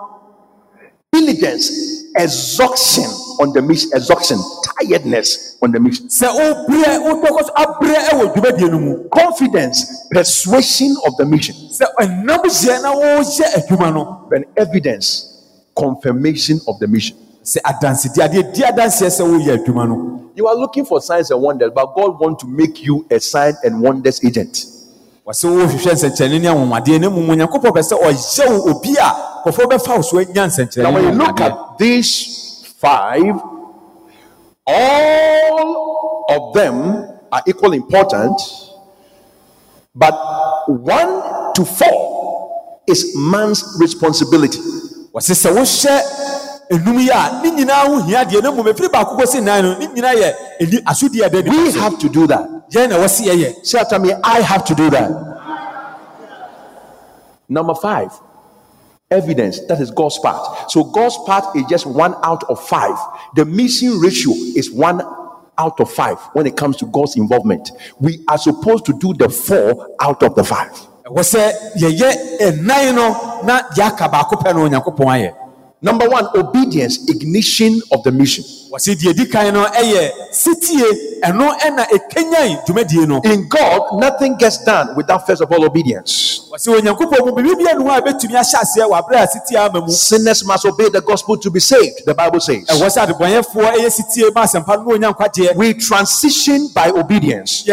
[1.14, 3.04] Diligence, exhaustion
[3.42, 4.40] on the mission, exhaustion,
[4.80, 6.08] tiredness on the mission.
[6.08, 11.54] sɛ wobrɛ wotɔkɔ so abrɛ ɛwɔ dwumadie no mu Confidence, persuasion of the mission.
[11.70, 15.44] sɛ ɛnam hyɛ na wɔhyɛ adwuma no Then evidence,
[15.78, 17.18] confirmation of the mission.
[17.44, 21.42] Sɛ adansedie adeɛ di adanseɛ sɛ woyɛ adwuma no You are looking for signs and
[21.42, 24.66] wonders, but God wants to make you a sign and wonders agent.
[25.28, 29.10] wɔsɛ wohwehwɛ nsɛnkyerɛnne ne anwonwadeɛ na mmom onyankopɔn pɛ sɛ ɔhyɛ wo obi a
[29.46, 33.40] kɔfoɔ bɛfa wo so anya Now, when you ne look at these five,
[34.66, 38.42] all of them are equally important,
[39.94, 40.14] but
[40.68, 44.60] one to four is man's responsibility.
[45.14, 46.02] wɔse sɛ wohyɛ
[46.72, 49.78] enum yi a ne nyinaa ho hia deɛ na mmom ɛfiri baako kɔsi nan no
[49.78, 52.48] ne nyinaa yɛ ɛni asodie a ɛda We have to do that.
[52.72, 55.12] yɛn na wɔse yɛyɛ Say after me, I have to do that.
[57.50, 58.12] Number five,
[59.10, 59.60] evidence.
[59.68, 60.72] That is God's part.
[60.72, 62.98] So God's part is just one out of five.
[63.36, 65.02] The mission ratio is one
[65.58, 67.70] out of five when it comes to God's involvement.
[68.00, 70.72] We are supposed to do the four out of the five.
[75.84, 77.00] Ɛwɔ sɛ yɛyɛ ɛnan no na yɛaka baako pɛ no onyankopɔn ayɛ Number one, obedience,
[77.10, 78.44] ignition of the mission.
[78.72, 80.86] wɔse deɛ di kan no ɛyɛ sitie
[81.24, 86.48] ɛno ɛna ɛkanyan dwumadie no In God, nothing gets done without first of all obedience.
[86.52, 89.58] wɔse onyankopɔn mu biribi bia ne hɔ a bɛtumi ahyɛ aseɛ wɔ aberɛ a sitie
[89.58, 92.66] ama mu Sinners must obey the gospel to be saved, the Bible says.
[92.68, 97.64] ɛwɔ sɛ adebɔnyɛfoɔ ɛyɛ sitie ma asɛmpa no na onya nkwagyeɛ We transition by obedience.
[97.66, 97.72] We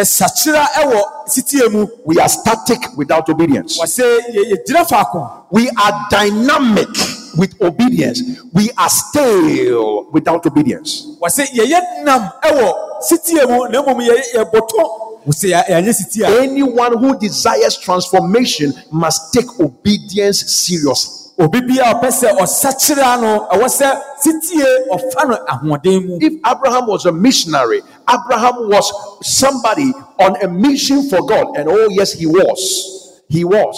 [2.19, 3.79] are static without obedience.
[3.79, 6.89] wɔse yɛ- yɛgyina faako We are dynamic
[7.37, 8.23] with obedience.
[8.53, 11.07] We are stale without obedience.
[11.21, 12.73] wɔse yɛyɛ nam ɛwɔ
[13.03, 14.83] sitie mu na mmom yɛ- yɛbɔtɔ
[15.27, 21.15] wɔse yɛ- yɛanyɛ sitie a Anyone who desires transformation must take obedience seriously.
[21.41, 27.13] obi a ɔpɛ sɛ ɔsakyera no ɛwɔ sɛ sitie ɔfa no If Abraham was a
[27.13, 28.91] missionary, Abraham was
[29.23, 31.57] somebody on a mission for God.
[31.57, 32.98] And oh, yes, he was.
[33.29, 33.77] He was.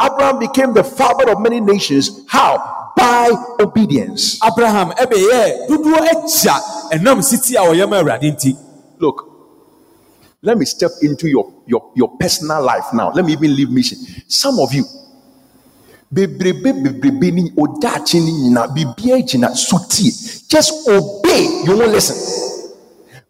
[0.00, 2.24] Abraham became the father of many nations.
[2.26, 2.92] How?
[2.96, 3.30] By
[3.60, 4.40] obedience.
[4.42, 6.56] abraham ɛbɛyɛ dodoɔ agya
[6.92, 8.56] ɛnam sitie a ɔyɛ ma awurade nti
[8.98, 9.28] Look,
[10.42, 13.12] let me step into your, your, your personal life now.
[13.12, 13.98] Let me even leave mission.
[14.26, 14.84] Some of you,
[16.10, 20.10] bebrebe bebrebe ni odaakye ni nyina bibia gyina so tie
[20.48, 22.16] just obey you won't listen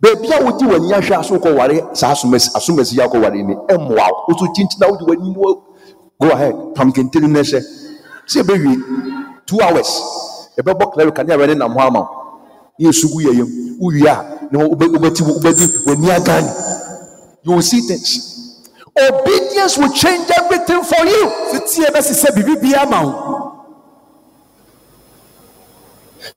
[0.03, 4.25] baabi a wodi w'ani ahwɛ aso kɔware saa asomasi asomasi yi akɔware ni ɛmmoa wo
[4.35, 5.63] woso kyinkyina wode w'ani no
[6.21, 7.61] go ahead pam kentene no hyɛ
[8.27, 8.77] sɛ ɛbɛwie
[9.47, 9.91] two hours
[10.59, 12.09] ɛbɛbɔ cleric ne awɛne nam hɔ ama wo.
[12.79, 13.49] Ne yɛsugu yɛ yam
[13.81, 16.51] wowie a na wobɛ- wobɛti wobɛdi w'ani agane
[17.43, 18.35] you will see things.
[19.01, 21.31] Obedience will change everything for you.
[21.53, 23.13] Sitie bɛsesɛ biribi bia ma wo.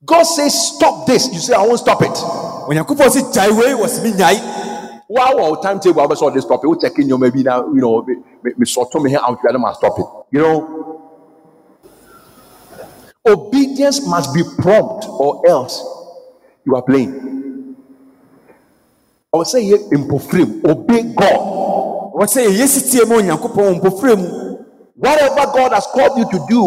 [0.06, 1.28] God says, Stop this.
[1.34, 2.16] You say, I won't stop it.
[2.72, 4.62] Onyankopɔn se gyae wei wɔ se menyae
[5.14, 6.68] Wow, wow, timetable, I was all this stop it.
[6.70, 9.20] We'll check in your maybe now, you know, me, me, me sort of me here
[9.22, 10.06] out, I don't stop it.
[10.32, 11.12] You know,
[13.28, 15.84] obedience must be prompt, or else
[16.66, 17.76] you are playing.
[19.34, 22.28] I would say, here in Pofrim, obey God.
[22.30, 24.58] sɛ yɛyɛ sitie ma onyankopɔn wɔ mpɔfrɛ mu
[24.96, 26.64] Whatever God has called you to do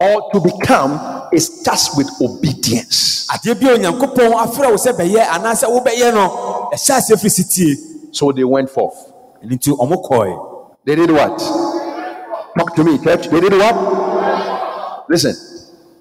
[0.00, 3.26] or to become, it starts with obedience.
[3.30, 7.76] adeɛ bi a onyankopɔn afrɛ wo sɛ bɛyɛ anaasɛ wobɛyɛ no ɛhyɛ aseɛ firi sitie
[8.12, 8.94] So they went forth.
[9.42, 10.50] ɔmo kɔe
[10.84, 11.38] They did what?
[12.56, 13.28] Talk to me, church.
[13.28, 15.06] They did what?
[15.08, 15.34] Listen,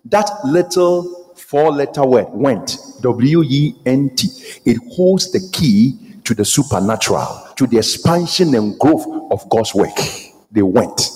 [0.05, 4.27] that little four letter word went W E N T.
[4.65, 9.97] It holds the key to the supernatural, to the expansion and growth of God's work.
[10.51, 11.09] They went.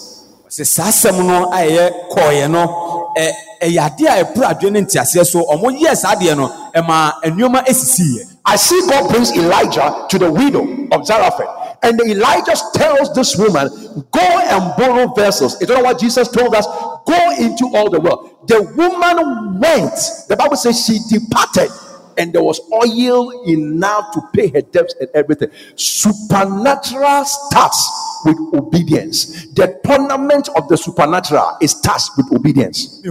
[0.58, 3.14] Sɛ saa asɛm no a ɛyɛ kɔɔeɛ no
[3.62, 7.66] ɛyɛ adeɛ a ɛporo adwene ne nteaseɛ so ɔmo yɛɛ saa adeɛ no ɛma nneɛma
[7.68, 11.78] esisiiɛ I see God brings Elijah to the widow of Zarephath.
[11.84, 13.68] And Elijah tells this woman,
[14.10, 15.60] Go and borrow vessels.
[15.60, 16.66] You know what Jesus told us?
[17.06, 18.48] Go into all the world.
[18.48, 20.00] The woman went.
[20.30, 21.70] The Bible says she departed,
[22.18, 25.50] and there was oil enough to pay her debts and everything.
[25.76, 27.80] Supernatural starts
[28.26, 29.48] with obedience.
[29.54, 33.02] The tournament of the supernatural is starts with obedience.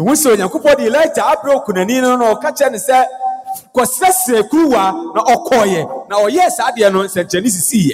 [5.14, 5.26] na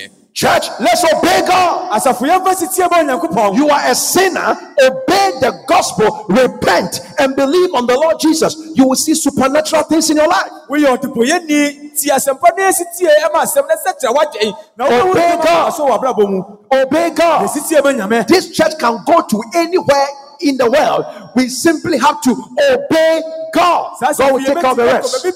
[0.00, 1.92] na Church, let's obey God.
[1.92, 7.74] asafo yɛmfa sitie ma onyankopɔn You are a sinner, obey the gospel, repent, and believe
[7.74, 8.56] on the Lord Jesus.
[8.74, 10.48] You will see supernatural things in your life.
[10.70, 15.70] woyɛ ɔdepɔyɛni ti asɛmpa no ɛsitie ɛma asɛm no sɛkyerɛ woadwen na Obey God.
[15.70, 16.42] so wɔ abrabɔ mu
[16.80, 17.46] Obey God.
[17.46, 20.06] ɛsitie ma nyame This church can go to anywhere
[20.40, 21.04] in the world.
[21.36, 23.22] We simply have to obey
[23.52, 23.92] God.
[24.00, 25.26] God will take care of the rest.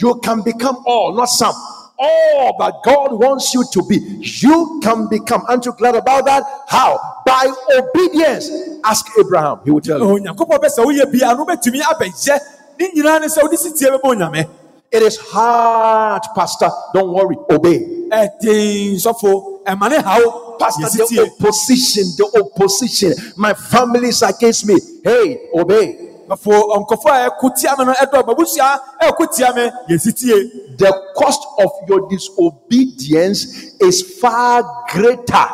[0.00, 0.02] Baabi bia wɔ wiase fa no nyinaa deɛ wɔsi yɛyɛ ane sɛ yɛde sitie bɛma
[0.02, 1.54] nyame You can become all, not some.
[1.96, 3.98] All that God wants you to be.
[4.20, 5.42] You can become.
[5.48, 6.42] Aren't you glad about that?
[6.68, 6.98] How?
[7.24, 7.46] By
[7.78, 8.50] obedience.
[8.84, 9.60] Ask Abraham.
[9.64, 10.04] He will tell you.
[10.04, 12.38] onyankopɔn bɛ sɛ woyɛ bia no wobɛtumi abɛyɛ
[12.80, 14.48] ne nyinaa ne sɛ wode sitie bɛma nyame
[14.90, 16.70] It is hard, Pastor.
[16.92, 17.36] Don't worry.
[17.50, 17.78] Obey.
[18.10, 20.82] ɛden sɔfo ɛma ne haw Pastor,
[21.14, 23.12] the opposition, the opposition.
[23.36, 24.78] My family is against me.
[25.02, 26.03] Hey, obey.
[26.30, 30.92] Afo nkɔfo a ɛko tia me no ɛdɔ mabusua ɛko eh, tia me yɛsitie The
[31.16, 35.46] cost of your disobedience is far greater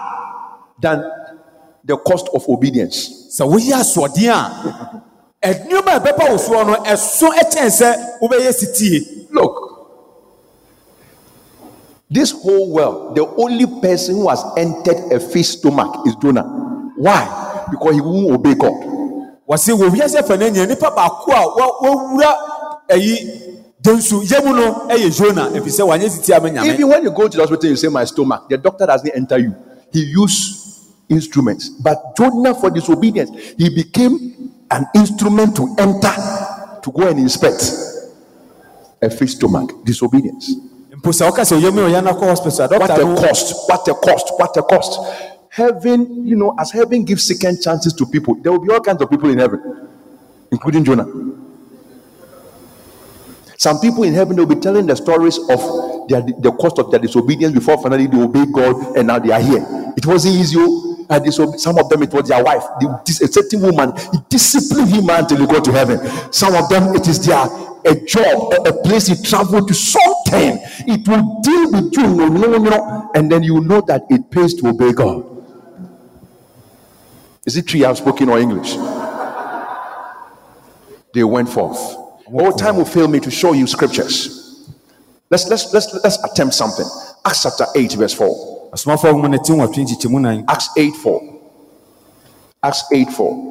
[0.81, 1.05] than
[1.85, 3.29] the cost of obedience.
[3.39, 5.03] sɛ woyɛ asoɔden a
[5.43, 9.71] ɛnneɛma a ɛbɛba wo soɔ no ɛso ɛkyɛn sɛ wobɛyɛ sitie Look,
[12.11, 16.43] this whole world, the only person who has entered a fish stomach is Jonah.
[16.97, 17.66] Why?
[17.71, 18.99] Because he won't obey God.
[19.51, 22.34] Wɔse wɔ wiase fa no nyina nipa baako a wa- wawura
[22.88, 23.51] ayi
[23.82, 27.26] donsu yɛ no ɛyɛ jona ɛfiri sɛ wanyɛ sitie ama nyame Even when you go
[27.28, 29.55] to the hospital, you say, My stomach, the doctor doesn't enter you.
[29.92, 31.68] He use instruments.
[31.70, 36.14] But Jonah, for disobedience, he became an instrument to enter
[36.82, 37.72] to go and inspect
[39.03, 39.70] a fish stomach.
[39.84, 40.55] Disobedience.
[41.01, 43.55] mpo sɛ woka sɛ ɔyɛ mu ɔyɛ no kɔ hospital What a cost!
[43.68, 44.26] What a cost!
[44.38, 45.01] What a cost!
[45.51, 49.03] Heaven, you know, as heaven gives second chances to people, there will be all kinds
[49.03, 49.88] of people in heaven,
[50.53, 51.07] including Jonah.
[53.59, 57.01] Some people in heaven will be telling the stories of their, the cost of their
[57.01, 59.66] disobedience before finally they obey God and now they are here.
[59.96, 60.57] It wasn't easy.
[60.59, 60.86] oh.
[61.11, 62.86] Uh, and some of them it was their wife, the,
[63.24, 65.98] a certain woman, he disciplined him until he got to heaven.
[66.32, 67.44] Some of them it is their
[67.84, 70.59] a job, a, a place he traveled to something.
[70.86, 74.55] It will deal with you, no, no, no, and then you know that it pays
[74.55, 75.39] to obey God.
[77.47, 78.76] Is it I've spoken or English?
[81.12, 81.78] They went forth.
[82.26, 84.68] All time will fail me to show you scriptures.
[85.30, 86.86] Let's let's let's let's attempt something.
[87.24, 88.70] Acts chapter 8, verse 4.
[88.72, 91.20] asomafoɔ nwoma no ti nwɔtwe nkyekyɛmu nan Acts 8 4.
[92.62, 93.51] Acts 8 4.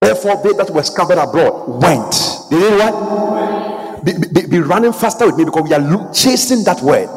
[0.00, 2.12] Therefore, they that were scattered abroad went.
[2.50, 4.04] They did what?
[4.04, 7.08] Be, be, be running faster with me because we are chasing that word.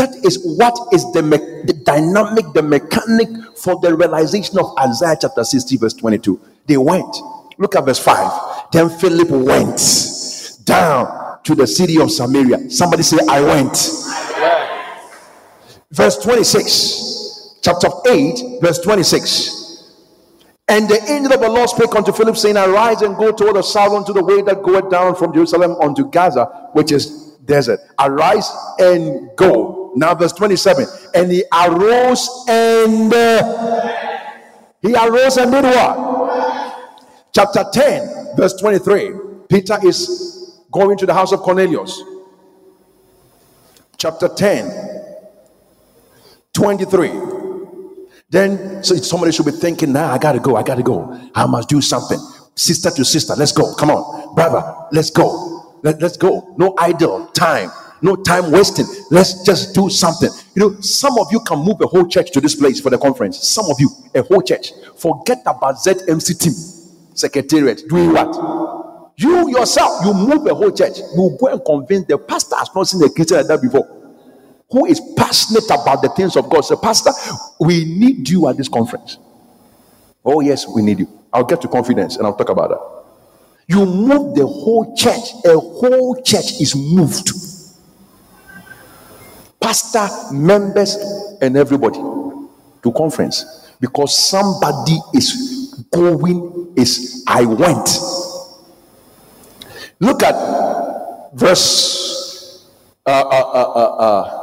[0.00, 1.36] That is what is the, me-
[1.66, 3.28] the dynamic, the mechanic
[3.58, 6.40] for the realization of Isaiah chapter 60, verse 22.
[6.64, 7.14] They went.
[7.58, 8.68] Look at verse 5.
[8.72, 9.78] Then Philip went
[10.64, 12.70] down to the city of Samaria.
[12.70, 13.76] Somebody say, I went.
[15.92, 19.90] Verse 26, chapter 8, verse 26.
[20.66, 23.62] And the angel of the Lord spake unto Philip, saying, Arise and go toward the
[23.62, 27.80] south unto the way that goeth down from Jerusalem unto Gaza, which is desert.
[27.98, 29.79] Arise and go.
[29.94, 30.86] Now, verse 27.
[31.14, 33.90] And he arose and uh,
[34.82, 36.10] he arose and did what?
[37.32, 39.12] Chapter 10, verse 23.
[39.48, 42.02] Peter is going to the house of Cornelius.
[43.96, 44.70] Chapter 10,
[46.54, 47.10] 23.
[48.30, 51.18] Then so somebody should be thinking, nah, I gotta go, I gotta go.
[51.34, 52.18] I must do something.
[52.54, 53.74] Sister to sister, let's go.
[53.74, 55.78] Come on, brother, let's go.
[55.82, 56.54] Let, let's go.
[56.56, 57.70] No idle time,
[58.02, 58.86] no time wasting.
[59.10, 60.30] Let's just do something.
[60.54, 62.98] You know, some of you can move a whole church to this place for the
[62.98, 63.46] conference.
[63.48, 64.72] Some of you, a whole church.
[64.96, 66.52] Forget about ZMC team,
[67.14, 69.12] secretariat, doing what?
[69.16, 70.98] You yourself, you move a whole church.
[70.98, 74.00] You go and convince the pastor has not seen a Christian like that before
[74.70, 77.10] who is passionate about the things of God say, Pastor,
[77.60, 79.18] we need you at this conference.
[80.24, 81.08] Oh, yes, we need you.
[81.32, 83.00] I'll get to confidence and I'll talk about that.
[83.66, 87.30] You move the whole church, a whole church is moved.
[89.60, 90.96] Pastor, members,
[91.40, 97.88] and everybody to conference because somebody is going, is I went.
[100.00, 102.66] Look at verse
[103.06, 104.40] uh, uh, uh, uh, uh,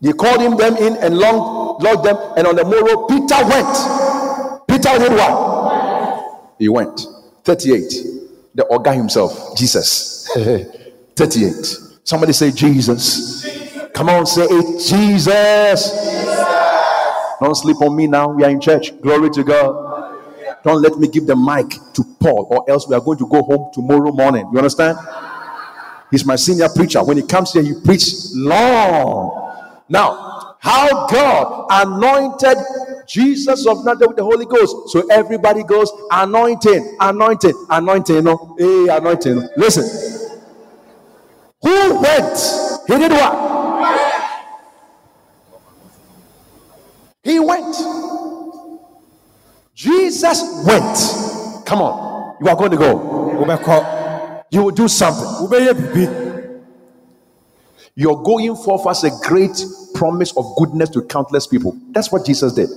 [0.00, 4.68] they called him them in and locked, locked them, and on the morrow, Peter went.
[4.68, 6.54] Peter did what?
[6.58, 7.00] He went.
[7.44, 7.82] 38.
[8.54, 10.28] The Oga himself, Jesus.
[11.16, 11.85] 38.
[12.06, 13.44] Somebody say Jesus.
[13.92, 15.90] Come on, say it, Jesus.
[17.40, 18.28] Don't sleep on me now.
[18.28, 18.98] We are in church.
[19.00, 20.14] Glory to God.
[20.62, 23.42] Don't let me give the mic to Paul, or else we are going to go
[23.42, 24.48] home tomorrow morning.
[24.52, 24.96] You understand?
[26.12, 27.02] He's my senior preacher.
[27.02, 29.74] When he comes here, he preaches long.
[29.88, 32.56] Now, how God anointed
[33.08, 34.90] Jesus of Nazareth with the Holy Ghost.
[34.90, 38.22] So everybody goes anointing, anointing, anointing.
[38.22, 39.48] No, hey, anointing.
[39.56, 40.25] Listen.
[41.66, 42.38] Who went?
[42.86, 43.34] He did what?
[47.24, 47.74] He went.
[49.74, 51.66] Jesus went.
[51.66, 52.36] Come on.
[52.40, 54.44] You are going to go.
[54.52, 55.48] You will do something.
[57.96, 59.60] You're going forth as a great
[59.94, 61.76] promise of goodness to countless people.
[61.90, 62.70] That's what Jesus did.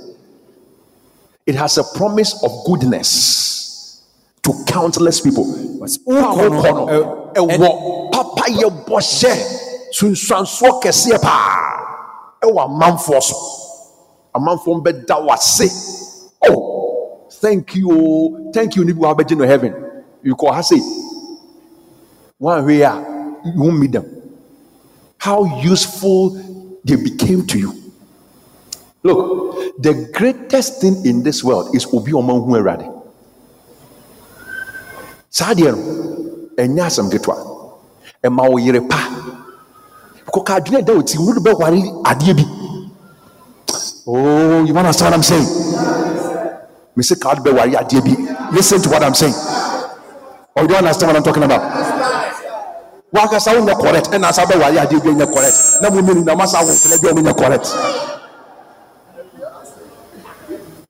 [1.45, 4.03] It has a promise of goodness
[4.41, 5.45] to countless people.
[8.35, 9.33] Papa yɛ bɔhyɛ.
[9.91, 12.39] Sunsuansoɔ kɛseɛ paa.
[12.43, 13.35] Ɛwɔ amanfoɔ so.
[14.35, 19.73] Amanfoɔ bɛda wase oh thank you thank you nibi wa bɛgye no heaven.
[20.23, 20.79] You kɔ ha say
[22.37, 22.93] one way a
[23.43, 24.05] you meet them.
[25.17, 26.29] How useful
[26.85, 27.73] they became to you.
[29.03, 32.85] Look the greatest thing in this world is obi ɔmo hu awurade.
[35.29, 35.81] Saa deɛ no
[36.57, 37.48] ɛnyɛ asɛm ketewa
[38.23, 38.97] ɛma wo yere pa.
[40.31, 42.45] Kɔka adwene da oti wode bɛware adeɛ bi
[44.05, 45.47] oh you understand what i'm saying?
[46.95, 48.13] Me say ka wode bɛware adeɛ bi
[48.51, 49.33] listen to what i'm saying.
[50.55, 51.61] Or you don't understand what i'm talking about?
[53.13, 54.11] Wakasa wonyɛ correct.
[54.11, 55.81] Ɛna asa bɛware adeɛ bi nyɛ correct.
[55.81, 57.67] Na mo mmienu na masa wo nkele bi ɔmo nyɛ correct.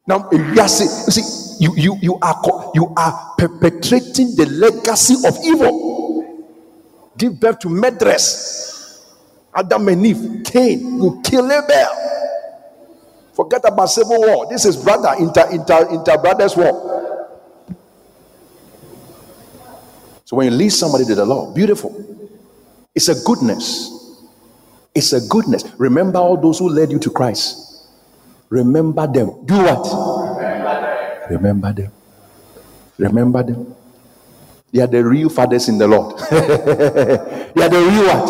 [0.05, 1.23] Now ewiase you see
[1.63, 2.41] you you you are
[2.73, 5.98] you are perpetrating the legacy of evil
[7.19, 9.05] give birth to murderers
[9.53, 11.91] adam and eve cain you kill abel
[13.33, 16.73] forget about civil war this is brother inter inter inter brothers war
[20.25, 21.93] so when you lead somebody to the law beautiful
[22.95, 23.91] it's a goodness
[24.95, 27.69] it's a goodness remember all those who led you to christ
[28.49, 29.45] Remember them.
[29.45, 29.85] Do what?
[31.29, 31.91] Remember them.
[32.97, 33.75] Remember them.
[34.71, 36.17] They are the real fathers in the Lord.
[36.29, 38.29] they are the real what?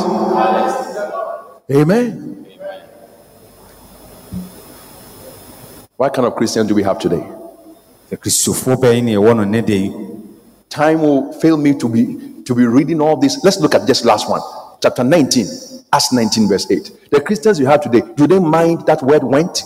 [1.72, 2.46] Amen.
[5.98, 7.24] What kind of Christian do we have today?
[8.10, 9.94] kristofoɔ bɛyi ne ɛwɔ no ne de
[10.70, 13.44] Time will fail me to be to be reading all this.
[13.44, 14.42] Let's look at this last one.
[14.82, 15.46] Chapter 19,
[15.94, 16.92] Acts 19, verse 8.
[17.12, 19.64] The Christians you have today, do they mind that word went?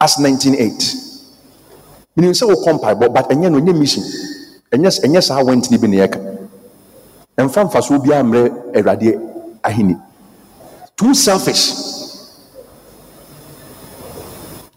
[0.00, 0.94] Acts 19, 8.
[2.18, 4.02] meaning sɛ wokɔ mpaebɔ but ɛnyɛ mission
[4.72, 6.18] ɛnyɛ ɛnyɛ saa went ne bi ne ɛka
[7.38, 9.20] ɛmfa mfasoɔ biara mmerɛ awurade
[9.62, 9.96] ahenni
[10.96, 11.72] too selfish.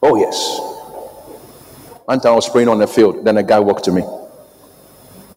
[0.04, 0.60] Oh yes.
[2.06, 4.02] One time i was praying on the field then a guy walked to me.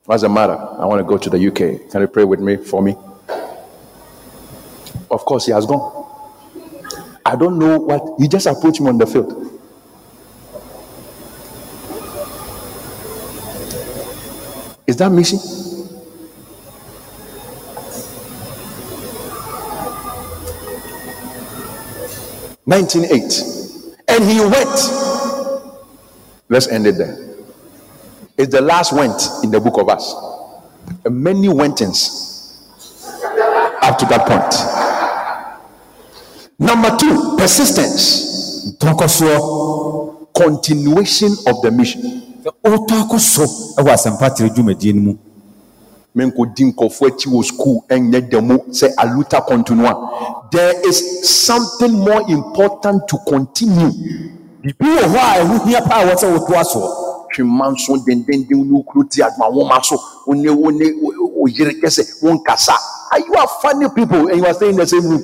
[0.07, 2.57] What's the matter i want to go to the uk can you pray with me
[2.57, 2.95] for me?
[5.11, 6.03] Of course he has gone.
[7.27, 9.54] I don't know what he just approached me on the field
[14.87, 15.39] Is that mission?
[22.67, 23.43] Nineteen eight,
[24.09, 24.91] and he went.
[26.49, 27.19] Let's end it there.
[28.37, 30.15] It's the last went in the book of us.
[31.09, 32.69] Many wentings
[33.83, 34.55] up to that point.
[36.59, 38.77] Number two, persistence,
[40.35, 42.24] continuation of the mission.
[42.65, 43.43] Wotɔ akɔ so
[43.79, 45.15] ɛwɔ asɛmpa tere dwumadie no mu
[46.17, 49.93] menkɔdi nkɔfoɔ akyi wɔ school ɛnyɛ da mu sɛ aluta continua.
[50.53, 53.91] There is something more important to continue.
[54.63, 56.89] Biribi wɔ hɔ a ɛho hia paa wɔ sɛ wotoa soɔ
[57.35, 61.73] twema nso dendenden ne wokuro ti adoma woma so wo ne wo ne wo yere
[61.81, 62.75] kɛ sɛ wonkasa
[63.13, 65.23] Ah, you are funny people and you are staying in the same room?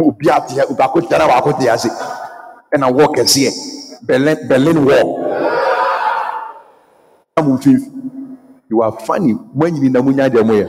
[0.00, 1.88] Obi ateɛ baako tena baako te ase
[2.74, 3.71] ɛna wɔ kɛseɛ
[4.02, 5.08] berlin berlin wall.
[7.36, 8.02] Na mo mfimfini
[8.68, 9.32] you are funny.
[9.32, 10.68] When anyini na mo nya deɛ mo yɛ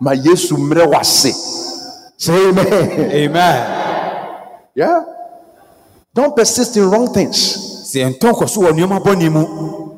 [0.00, 1.32] ma yesu mmerɛ wase.
[2.18, 2.66] Say amen.
[3.12, 3.58] Amen.
[4.74, 5.04] Yeah?
[6.14, 7.36] Don't persist in wrong things.
[7.90, 9.42] Sɛ yɛntɔn kɔ so wɔ nneɛma bɔne mu.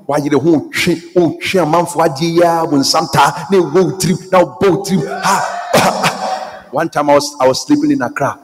[0.06, 4.30] Wayere ho twe wotwe amanfo adeɛ yi a wo nsam taa na ɛwɔ wo tirim
[4.30, 6.66] na wobɔ wo tirim ha!
[6.72, 8.43] One time I was, I was sleeping in a Accra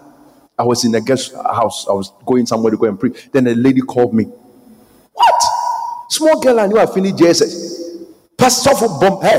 [0.61, 1.87] I was in a guest house.
[1.89, 3.13] I was going somewhere to go and pray.
[3.33, 4.25] Then a lady called me.
[5.15, 5.43] What?
[6.11, 7.81] Small girl I knew I finished JSS
[8.37, 9.23] pastor for bomb.
[9.23, 9.39] Hey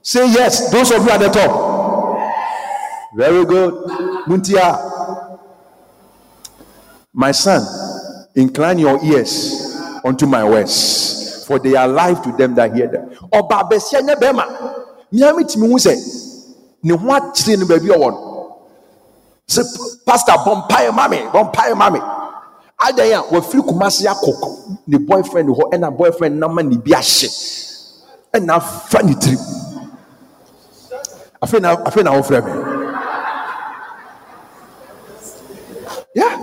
[0.00, 0.72] say yes.
[0.72, 1.52] Those of you at the top.
[3.16, 3.74] Very good.
[4.26, 4.94] Muntia
[7.12, 7.62] my son
[8.34, 13.10] incline your ears unto my words for they are life to them that hear them.
[13.30, 14.44] Ọba abẹsíẹ nyẹ bẹẹma
[15.12, 15.94] miami tìmí hu sẹ
[16.82, 18.27] ne ho akyerɛ no baabi a ɔwɔ no
[19.48, 19.62] sɛ
[20.04, 22.00] pastor bɔ mpaeɛ ma me bɔ mpaeɛ ma me.
[22.80, 24.32] Adan a wafiri kumase akɔ
[24.86, 27.28] ne boyfriend hɔ ɛna boyfriend nama ne bi ahye
[28.34, 29.40] ɛna afa ne tirim.
[31.42, 32.52] Afei na afei na wɔfrɛ me.
[36.14, 36.36] Yeah.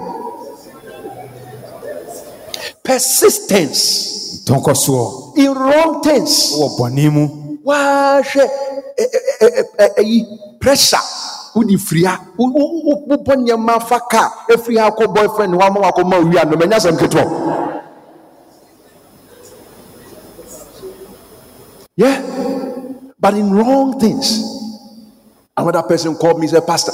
[2.83, 4.43] Persistence.
[4.45, 6.53] Tɔnkɔ soɔ in wrong things.
[6.53, 7.27] Wɔ bɔne mu.
[7.65, 8.49] Wahwɛ
[9.97, 10.25] ɛyi
[10.59, 10.99] pressure
[11.55, 15.61] wodi firi ha wo- wo- wo- wobɔ nneɛma fa car ɛfiri ha kɔ boyfriend hɔ
[15.67, 17.53] ama wakɔma owia no manya sɛm ketewa
[21.97, 22.21] yeah.
[23.19, 24.43] But in wrong things
[25.57, 26.93] another person called me said pastor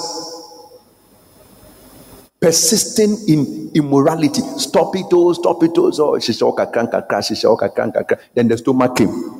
[2.41, 7.23] persisting in immorality stop it oh stop it oh so she said okay kakra kakra
[7.27, 8.19] she said okay kakra kakra.
[8.35, 9.37] Then the stomach came.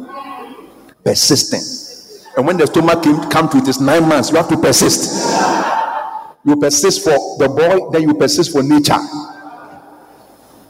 [1.03, 1.90] Persistent.
[2.37, 5.29] And when the stomach came, come to it is nine months, you have to persist.
[6.45, 8.97] You persist for the boy, then you persist for nature.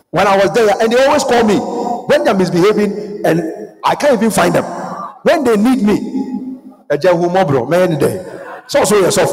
[0.09, 4.13] When I was there, and they always call me when they're misbehaving, and I can't
[4.13, 4.65] even find them.
[5.23, 6.57] When they need me,
[6.89, 8.25] a jahumobro, man, day.
[8.67, 9.23] So, so, so,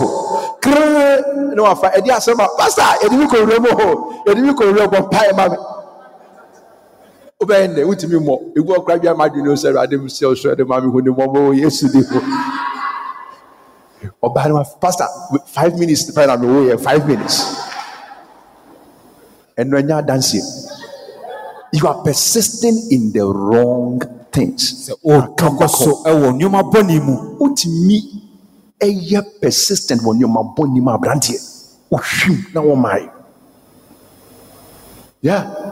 [0.62, 5.78] no, I find a pastor, a difficult remo, a difficult remo.
[7.41, 10.80] Wobɛyɛ nnɛ wotumi mmɔ ɛgu ɔkora bia madwene sɛ awurade m sɛ ɔsoro de ma
[10.80, 12.20] me hu ne mmɔbɔ wɔ yesu di ho
[14.22, 15.07] ɔbaa no ma pastor
[15.47, 17.36] five minutes pɛ na mewɔ yɛ five minutes.
[19.57, 20.43] Ɛno ɛnyɛ adanseɛ
[21.72, 24.01] you are persisting in the wrong
[24.32, 24.89] things.
[24.89, 27.14] Sɛ ɔtɔnkɔ so ɛwɔ nneɛma bɔne mu.
[27.39, 27.99] Wotumi
[28.80, 31.39] ɛyɛ persistent wɔ nneɛma bɔne mu aberanteɛ
[31.91, 33.11] wohwim na wɔmare
[35.22, 35.68] yeah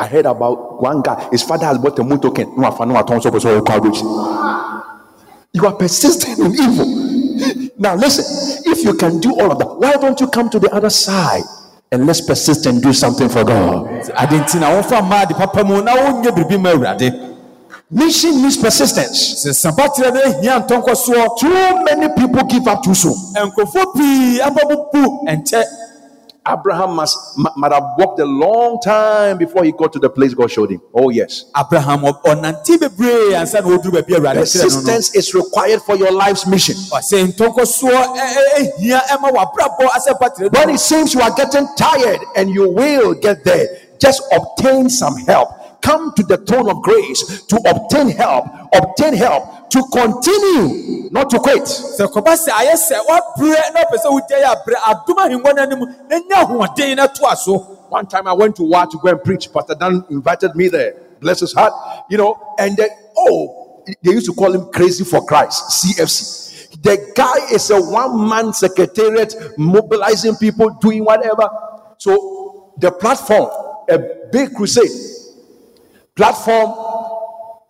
[0.00, 2.56] I heard about one guy, his father has bought a motorcade.
[2.56, 4.88] No, I no, I don't so so.
[5.52, 7.70] You are persistent in evil.
[7.78, 10.70] Now, listen, if you can do all of that, why don't you come to the
[10.70, 11.42] other side
[11.90, 13.86] and let's persist and do something for God?
[14.16, 17.34] ade nti na wɔmfa mmaa de papa mu na wonyɛ biribi ma awurade
[17.90, 19.46] Mission needs persistence.
[19.46, 23.14] sɛ sabaterɛ no ahia ntɔnkɔ Too many people give up too soon.
[26.48, 30.34] Abraham must, mu- might have walked a long time before he got to the place
[30.34, 30.80] God showed him.
[30.94, 31.44] Oh, yes.
[31.58, 35.34] abraham ɔ- ɔnante bebree ansa na wɔduru baabi a awurade kyerɛ no no Persistence is
[35.34, 36.74] required for your life's mission.
[36.76, 41.34] ɔsɛ ntɔnkɔ soɔ ɛ- ɛ- ahia ɛma wabrabɔ asɛ paterɛ When it seems you are
[41.34, 43.66] getting tired and you will get there,
[43.98, 45.50] just obtain some help.
[45.80, 48.46] Come to the throne of grace to obtain help.
[48.74, 51.68] Obtain help to continue, not to quit.
[57.88, 59.52] One time I went to Wa to go and preach.
[59.52, 60.94] Pastor Dan invited me there.
[61.20, 61.72] Bless his heart.
[62.10, 66.82] You know, and then, oh, they used to call him Crazy for Christ, CFC.
[66.82, 71.48] The guy is a one man secretariat, mobilizing people, doing whatever.
[71.96, 73.50] So, the platform,
[73.88, 73.98] a
[74.30, 74.90] big crusade,
[76.14, 76.97] platform,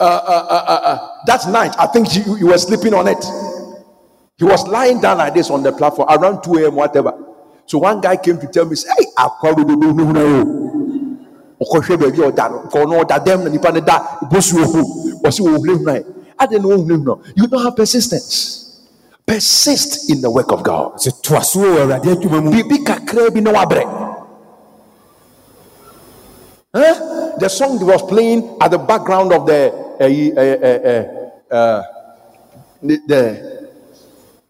[0.01, 3.25] uh, uh, uh, uh, uh, that night, I think you, you were sleeping on it.
[4.37, 7.13] He was lying down like this on the platform around 2 a.m., whatever.
[7.67, 9.07] So one guy came to tell me, say, Hey.
[11.61, 13.99] Ɔkɔhwɛ baabi a ɔda no, nkɔ no ɔda dɛm na nipa no da
[14.31, 14.83] bosu ohu.
[15.25, 16.05] Ɔsi wɔ ohun ehun
[16.39, 18.79] Adi na ohun ehun You don't have persistence.
[19.27, 20.95] Persist in the work of God.
[20.99, 23.85] sɛ toa wɔ awurade adwuma mu Bibi kakra bi na wabrɛ.
[26.75, 27.35] Huh?
[27.39, 31.83] The song was playing at the background of the uh, uh, uh,
[32.83, 33.69] the,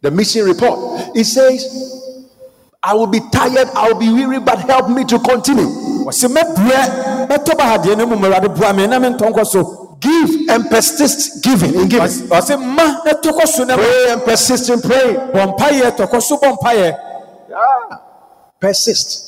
[0.03, 1.17] the mission report.
[1.17, 1.65] It says,
[2.83, 5.67] "I will be tired, I will be weary, but help me to continue."
[6.09, 10.71] wɔsɛ mɛbrɛ mɛtɔ bahadeɛ no mu ma awurade boa me na mentɔnkɔ so Give and
[10.71, 12.07] persist giving in giving.
[12.07, 15.17] Ɔs- ɔse ma na tɔkɔ so na Pray and persist in praying.
[15.17, 16.97] bɔ mpayɛ tɔkɔ so bɔ mpayɛ
[18.61, 19.25] Persist.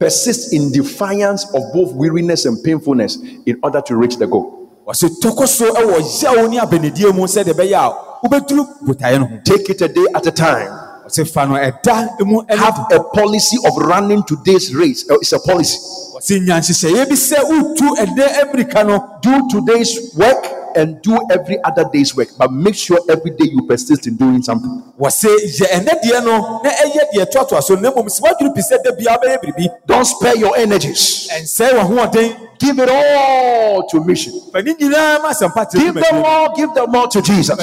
[0.00, 4.68] Persist in defiance of both weariness and painfulness in order to reach the goal.
[4.88, 9.38] ɔse tɔkɔ so ɛwɔ yaw ne abɛnidie mu sɛdeɛ ɛbɛyɛ a wobɛduru botaeɛ no ho
[9.44, 10.72] Take it a day at a time.
[11.06, 15.04] ɔse fa no ɛda mu ɛne Have a policy of running today's race.
[15.10, 15.76] Uh, It's a policy.
[16.16, 20.42] ɔse nya nhyehyɛeɛ bi sɛ wotu ɛdɛ amirika no Do today's work
[20.76, 24.42] and do every other day's work, but make sure every day you persist in doing
[24.42, 24.82] something.
[24.98, 28.60] wɔse yɛ ɛnɛ deɛ no na ɛyɛ deɛ toatoa so na mmom sɛ woadwene pi
[28.60, 31.28] sɛ da biaa wobɛyɛ biribi Don't spare your energies.
[31.32, 34.34] and say what ɛnsɛe w'ahoɔden Give it all to mission.
[34.52, 37.56] fa ne nyinaa ma asɛmpa Give them all, give them all to Jesus.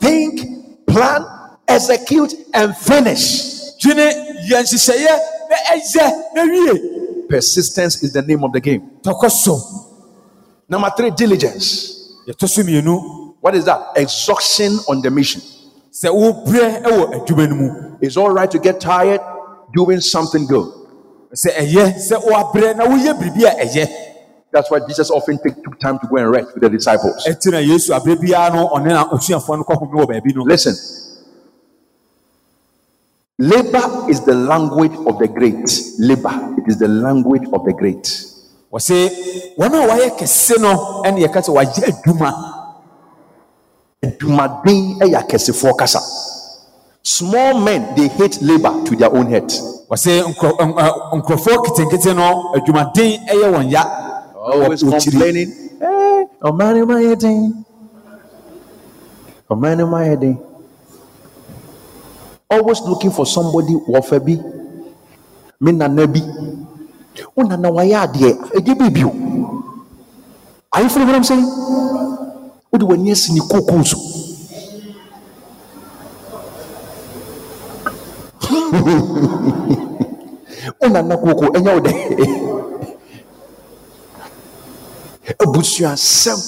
[0.00, 1.24] Think, plan,
[1.66, 3.74] execute, and finish.
[3.82, 4.10] dwene
[4.48, 5.18] yɛ nhyehyɛeɛ
[5.50, 8.82] na ɛyɛ na wie Persistence is the name of the game.
[10.74, 12.16] Number three, diligence.
[12.26, 13.92] yɛtɔ so mmienu What is that?
[13.94, 15.40] Exhaustion on the mission.
[15.92, 19.20] sɛ wobrɛ ɛwɔ adwuma no mu It's all right to get tired
[19.72, 20.66] doing something good.
[21.32, 23.88] sɛ ɛyɛ sɛ woabrɛ na woyɛ biribi a ɛyɛ
[24.50, 27.24] That's why Jesus often took time to go and rest with the disciples.
[27.24, 30.74] ɛti na yesu aberɛ biara no ɔne na osuafoɔ no kɔhome wɔ baabi no Listen.
[33.38, 35.68] Labor is the language of the great.
[36.00, 38.06] Labor, it is the language of the great.
[38.74, 38.96] Wɔse
[39.58, 42.50] wɔn a wɔayɛ kɛse no ɛne yɛka sɛ wɔayɛ adwuma
[44.04, 46.00] Adwumaden ɛyɛ akɛsefoɔ kasa.
[47.02, 49.48] Small men, they hate labor to their own head.
[49.90, 50.86] wɔse nkurɔ- ɛn- ɛ,
[51.20, 53.82] nkurɔfoɔ ketenkete no adwumaden ɛyɛ wɔn ya
[54.34, 55.50] Wɔ- complaining.
[55.80, 57.64] Hey, ɔman ni ma yɛ den.
[59.50, 60.38] Ɔman ni ma yɛ den.
[62.50, 64.40] Always looking for somebody wɔfɛ bi.
[65.60, 66.20] Me nana bi.
[67.34, 68.30] Wo nana wayɛ adeɛ.
[68.56, 69.10] Ɛgye bi bio.
[70.72, 71.46] Are you feeling what I'm saying?
[72.72, 73.98] Wode w'ani asi ne kookoo so.
[80.80, 82.50] Wo nana kookoo ɛnyɛ wo dɛ.
[85.42, 86.40] abusuasɛm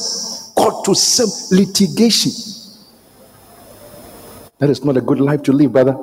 [0.57, 2.33] kɔtosɛm litigation
[4.59, 5.97] that is not a good life to live brother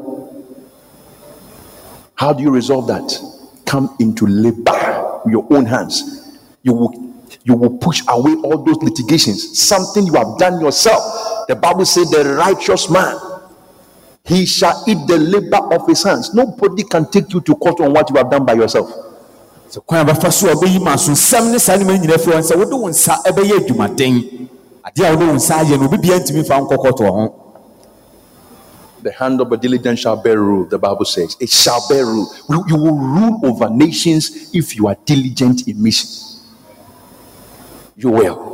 [2.16, 3.33] how do you resolve that
[3.66, 6.38] come into labor with your own hands.
[6.64, 9.60] You will you will push away all those litigations.
[9.60, 11.46] Something you have done yourself.
[11.48, 13.18] The bible says the righteous man
[14.26, 16.34] he shall eat the labor of his hands.
[16.34, 18.90] Nobody can take you to court on what you have done by yourself.
[24.86, 27.43] Adeɛ a wode wo nsa ayɛ no obi bia ntumi fa nkɔkɔtɔ ho
[29.04, 31.36] The hand of a diligent shall bear rule, the Bible says.
[31.40, 32.28] It shall bear rule.
[32.50, 36.10] You, will rule over nations if you are diligent in mission.
[37.98, 38.54] You will.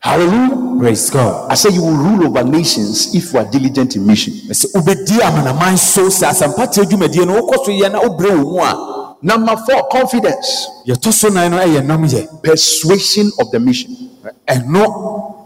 [0.00, 0.80] Hallelujah.
[0.80, 4.32] praise god I say you will rule over nations if you are diligent in mission.
[4.50, 8.60] sɛ wobɛdi amanaman so sɛ asɛmpate adwumadie no wokɔ so yɛ na wobrɛ wo mu
[8.60, 10.66] a Number four, confidence.
[10.88, 14.10] yɛtɔ so nan no ɛyɛ nam yɛ Persuasion of the mission.
[14.48, 15.38] ɛno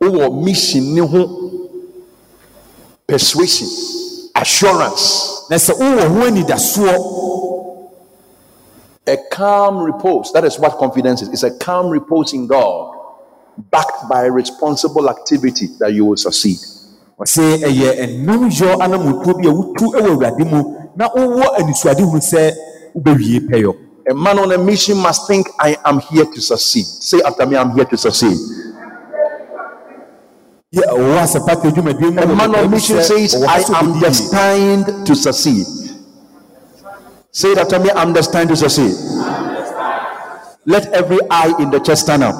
[0.00, 1.50] Our mission, ne ho
[3.06, 3.68] persuasion,
[4.34, 6.94] assurance, na sɛ wowɔ ho anidasoɔ
[9.06, 10.32] a calm repose.
[10.32, 11.28] That is what confidence is.
[11.28, 12.96] It's a calm repose in God,
[13.70, 16.58] backed by responsible activity that you will succeed.
[17.20, 22.20] ɔsɛ ɛyɛ ɛnam yɔ anamotuo bi a wotu wɔ awurade mu na wowɔ anisoade hunu
[22.20, 22.52] sɛ
[22.96, 23.74] wobɛwie pɛyɔ
[24.06, 26.84] A man on a mission must think, I am here to succeed.
[26.84, 28.36] Say after me, I'm here to succeed.
[28.36, 28.42] yɛ
[30.36, 35.66] ɔwɔ asɛmpate adwumadie mu A man on mission says, I am destined to succeed.
[37.30, 38.94] Say that after me, I'm destined to succeed.
[40.66, 42.34] Let every eye in the chest stand up.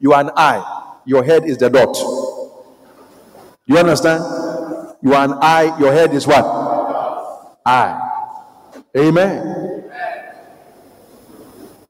[0.00, 1.96] You are an eye, your head is the dot.
[3.66, 4.22] You understand?
[5.02, 6.44] You are an eye, your head is what?
[7.64, 8.00] Eye.
[8.96, 9.90] Amen.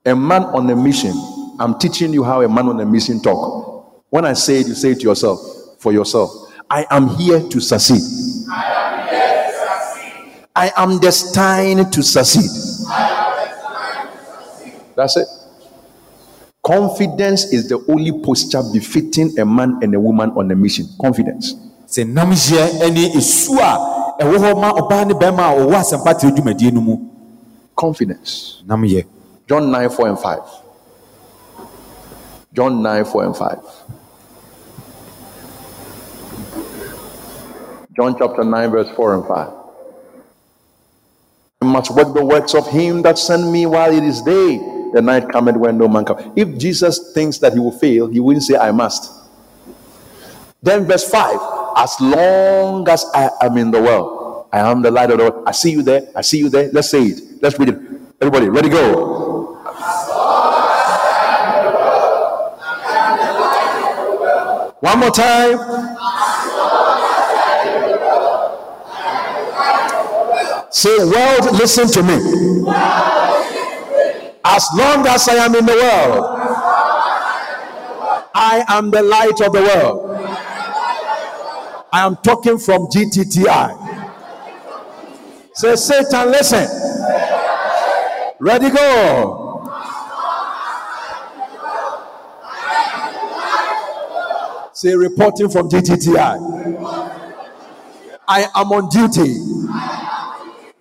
[0.06, 1.12] A man on a mission.
[1.58, 3.73] I'm teaching you how a man on a mission talk.
[4.10, 5.40] When I say it, you say it to yourself,
[5.78, 6.30] for yourself.
[6.70, 8.02] I am here to succeed.
[10.56, 12.50] I am destined to succeed.
[14.96, 15.26] That's it.
[16.64, 20.86] Confidence is the only posture befitting a man and a woman on a mission.
[21.00, 21.54] Confidence.
[21.86, 26.26] sɛ nam yɛ ne esu a ɛwɔ hɔ ma ɔbaa ne bɛrima a ɔwɔ asɛmpate
[26.30, 26.96] adwumadie no mu
[27.76, 28.62] Confidence.
[28.66, 29.04] nam yɛ
[29.46, 30.40] John 9, 4 and 5.
[32.54, 33.58] John 9, 4 and 5.
[37.96, 39.52] John chapter 9, verse 4 and 5.
[41.62, 44.58] I must work the works of him that sent me while it is day.
[44.92, 46.22] The night cometh when no man comes.
[46.36, 49.10] If Jesus thinks that he will fail, he wouldn't say, I must.
[50.62, 51.38] Then, verse 5
[51.76, 55.44] As long as I am in the world, I am the light of the world.
[55.46, 56.08] I see you there.
[56.16, 56.70] I see you there.
[56.72, 57.42] Let's say it.
[57.42, 57.78] Let's read it.
[58.20, 59.54] Everybody, ready, go.
[64.80, 65.93] One more time.
[70.74, 72.14] Say, world, listen to me.
[74.44, 76.24] As long as I am in the world,
[78.34, 80.26] I am the light of the world.
[81.92, 83.70] I am talking from GTTI.
[85.54, 86.66] Say, Satan, listen.
[88.40, 89.70] Ready, go.
[94.72, 96.38] Say, reporting from GTTI.
[98.26, 99.36] I am on duty.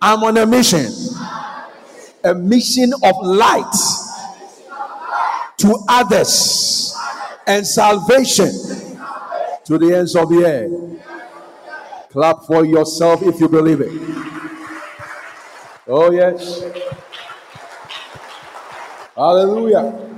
[0.06, 0.84] I'm on a mission.
[2.24, 3.74] A mission of light
[5.56, 6.94] to others
[7.46, 8.50] and salvation
[9.64, 12.10] to the ends of the earth.
[12.10, 13.88] Clap for yourself if you believe it.
[15.86, 16.62] Oh, yes.
[19.16, 20.10] Hallelujah.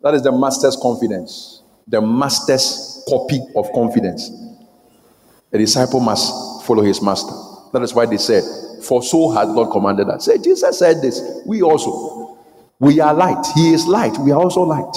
[0.00, 4.30] That is the master's confidence, the master's copy of confidence.
[5.52, 7.32] A disciple must follow his master.
[7.72, 8.42] That is why they said,
[8.82, 10.26] For so has God commanded us.
[10.26, 11.20] Say, Jesus said this.
[11.46, 12.38] We also.
[12.78, 13.46] We are light.
[13.54, 14.16] He is light.
[14.18, 14.96] We are also light.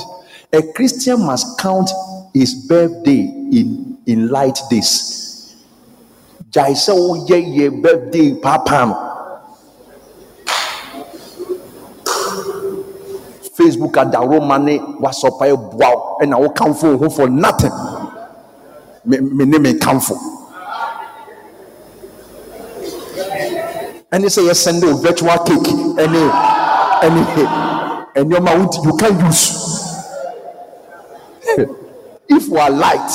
[0.54, 1.90] A Christian must count
[2.34, 3.22] his birthday
[3.52, 5.56] in, in light days.
[6.50, 9.08] Jai sɛ ye ye birthday papa
[13.58, 17.72] facebook adaro ma ne wasɔpa aboa ɛna wokamfo wo ho for for nothing
[19.06, 20.37] me ne me kamfo
[24.12, 25.72] ɛne sɛ yɛsɛnde o virtual cake.
[26.04, 26.22] Ɛne
[27.02, 27.22] ɛne
[28.16, 29.54] ɛnneɛma wo you can use.
[32.30, 33.10] If we are light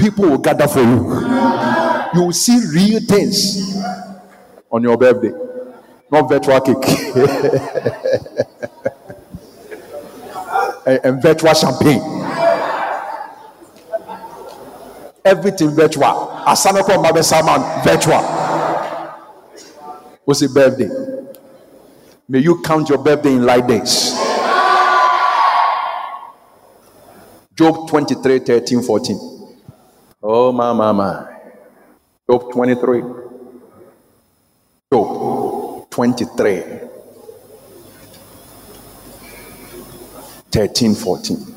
[0.00, 1.20] people will gather for you.
[2.14, 3.76] You will see real things
[4.70, 5.32] on your birthday.
[6.10, 6.76] Not virtual cake.
[10.86, 12.00] And, and virtual champagne.
[15.22, 16.32] Everything virtual.
[16.46, 18.39] Asanekɔ mma bɛ saman virtual.
[20.30, 20.88] What's your birthday?
[22.28, 24.12] May you count your birthday in light days.
[27.52, 29.56] Job 23, 13, 14.
[30.22, 31.36] Oh, my, my, my.
[32.30, 33.02] Job 23.
[34.92, 36.62] Job 23.
[40.52, 41.54] 13, 14.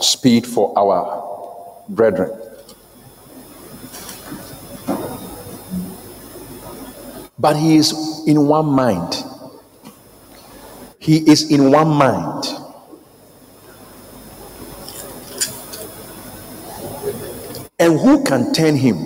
[0.00, 2.43] Speed for our brethren.
[7.44, 7.92] But he is
[8.26, 9.22] in one mind.
[10.98, 12.42] He is in one mind.
[17.78, 18.96] And who can turn him?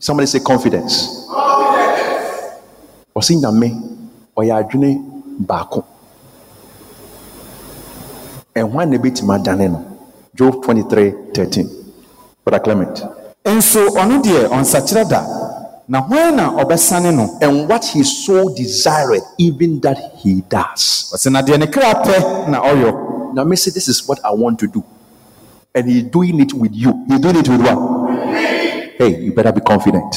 [0.00, 1.06] Somebody say confidence.
[3.14, 3.70] Ɔsi nyame
[4.36, 4.98] ɔyɛ adwene
[5.46, 5.84] baako.
[8.56, 9.86] Ɛhwan na ebetumi adane no?
[10.34, 11.70] Job twenty three thirteen.
[12.44, 13.02] Brother Clement.
[13.44, 15.47] Nso ɔno deɛ ɔnsakyerɛ da.
[15.88, 21.10] Na hwan na ɔbɛsane no and what he so desired even that he does.
[21.14, 24.30] Ɔsɛ na deɛ ne kra pɛ na ɔyɔ now me say this is what i
[24.30, 24.84] want to do.
[25.74, 27.04] And he's doing it with you.
[27.08, 28.10] He's doing it with what?
[28.98, 30.14] Hey you better be confident.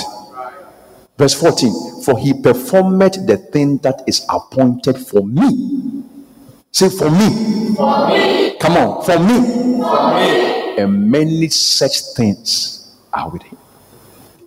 [1.18, 6.04] Verse 14 for he performed the thing that is appointed for me.
[6.72, 8.58] Say for me, for me.
[8.60, 9.82] come on for me.
[9.82, 10.78] for me.
[10.80, 13.58] And many such things are with him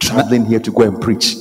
[0.05, 1.35] traveling here to go and preach,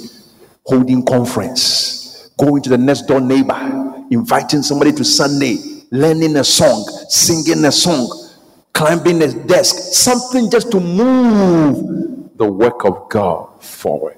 [0.65, 5.57] holding conference, going to the next door neighbor, inviting somebody to Sunday,
[5.91, 8.31] learning a song, singing a song,
[8.73, 14.17] climbing a desk, something just to move the work of God forward.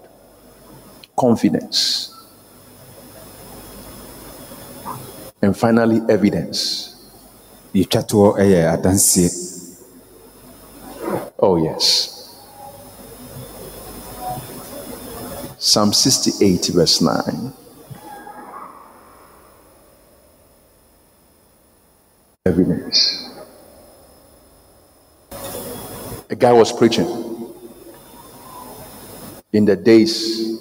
[1.18, 2.12] Confidence.
[5.42, 6.92] And finally, evidence.
[7.74, 9.34] You try to eh, see it.
[11.38, 12.15] Oh, yes.
[15.66, 17.52] Psalm 68, verse 9.
[22.46, 23.32] Evidence.
[26.30, 27.08] A guy was preaching
[29.54, 30.60] in the days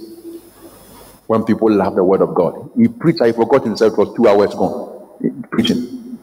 [1.26, 2.70] when people love the word of God.
[2.74, 5.06] He preached, I forgot himself, it was two hours gone.
[5.50, 6.18] Preaching.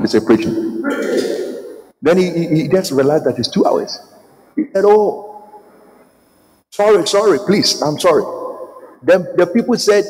[0.00, 0.80] He said, preaching.
[2.00, 3.98] Then he, he, he just realized that it's two hours.
[4.56, 5.35] He said, Oh,
[6.70, 7.80] Sorry, sorry, please.
[7.82, 8.24] I'm sorry.
[9.02, 10.04] Then the people said,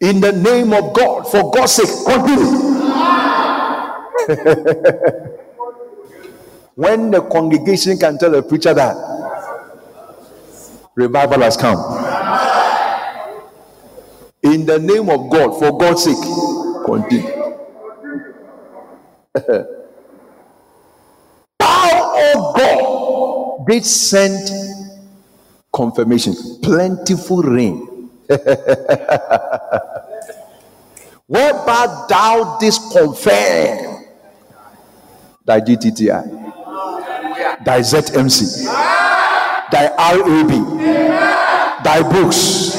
[0.00, 2.66] In the name of God, for God's sake, continue.
[6.74, 8.96] when the congregation can tell the preacher that
[10.94, 11.78] revival has come.
[14.42, 16.16] In the name of God, for God's sake,
[16.84, 17.30] continue.
[21.58, 24.75] Thou, oh God, did send
[25.76, 27.76] confirmation, plentiful rain.
[31.28, 34.04] Whereby thou didst confirm
[35.44, 36.24] thy GTTI,
[37.62, 38.64] thy ZMC,
[39.70, 40.50] thy RAB,
[41.84, 42.74] thy books.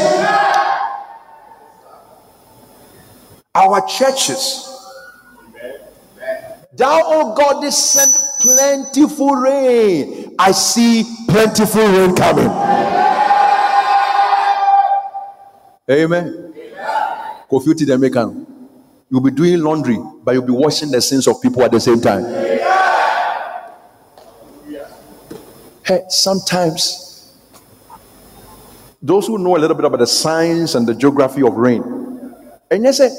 [3.54, 4.64] Our churches.
[6.74, 8.12] Thou, O God, did send
[8.42, 10.36] plentiful rain.
[10.40, 12.48] I see plentiful rain coming.
[15.90, 16.54] Amen.
[17.50, 18.46] Kofi the American.
[19.10, 22.02] You'll be doing laundry, but you'll be washing the sins of people at the same
[22.02, 22.26] time.
[25.86, 27.34] Hey, sometimes
[29.02, 31.82] those who know a little bit about the science and the geography of rain,
[32.70, 33.10] and you say,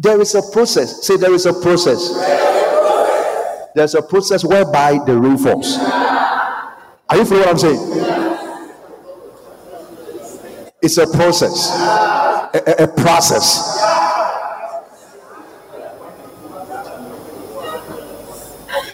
[0.00, 1.06] there is a process.
[1.06, 2.08] Say, there is a process.
[3.74, 5.76] There's a process whereby the rain falls.
[5.78, 7.80] Are you following what I'm saying?
[10.82, 11.78] It's a process,
[12.54, 13.78] a, a, a process.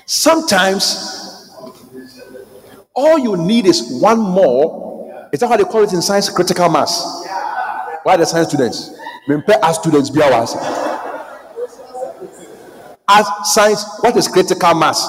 [0.04, 1.52] Sometimes
[2.92, 5.28] all you need is one more.
[5.32, 6.28] Is that how they call it in science?
[6.28, 7.24] Critical mass.
[8.02, 8.90] Why the science students?
[9.26, 10.54] Prepare as students be ours.
[13.08, 15.00] As science, what is critical mass?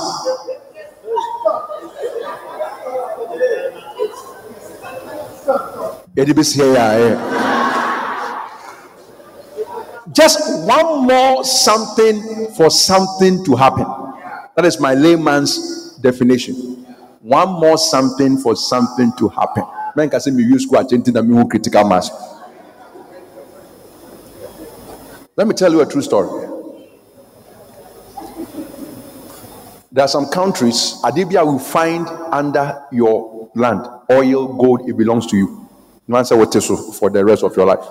[10.13, 13.85] Just one more something for something to happen.
[14.55, 16.55] That is my layman's definition.
[17.21, 19.63] One more something for something to happen.
[19.95, 22.11] Men can say me use critical mass.
[25.35, 26.56] Let me tell you a true story.
[29.97, 35.35] There are some countries, Adibia will find under your land oil, gold, it belongs to
[35.35, 35.67] you.
[36.07, 36.67] No answer what is
[36.99, 37.83] for the rest of your life.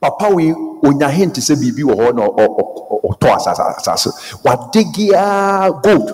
[0.00, 4.08] Papa, we onya hint sɛ biribi wɔ hɔ na ɔtɔ asase asase
[4.42, 6.08] wadegia gold.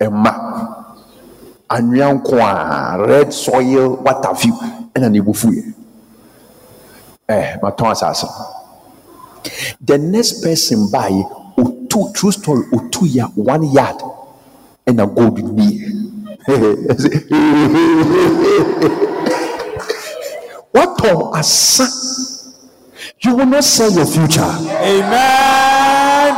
[0.00, 0.32] Ɛma
[1.68, 4.54] anwea nko red soil water view
[4.94, 5.74] ɛna ne bufu yɛ
[7.28, 8.26] ɛɛ matɔn asase
[9.84, 11.42] the next person baayɛ
[11.96, 14.00] otu true story otu ya one yard
[14.86, 15.66] ɛna gold bi
[20.74, 21.86] watɔn asa.
[23.20, 24.40] You will not sell your future.
[24.42, 26.36] Amen.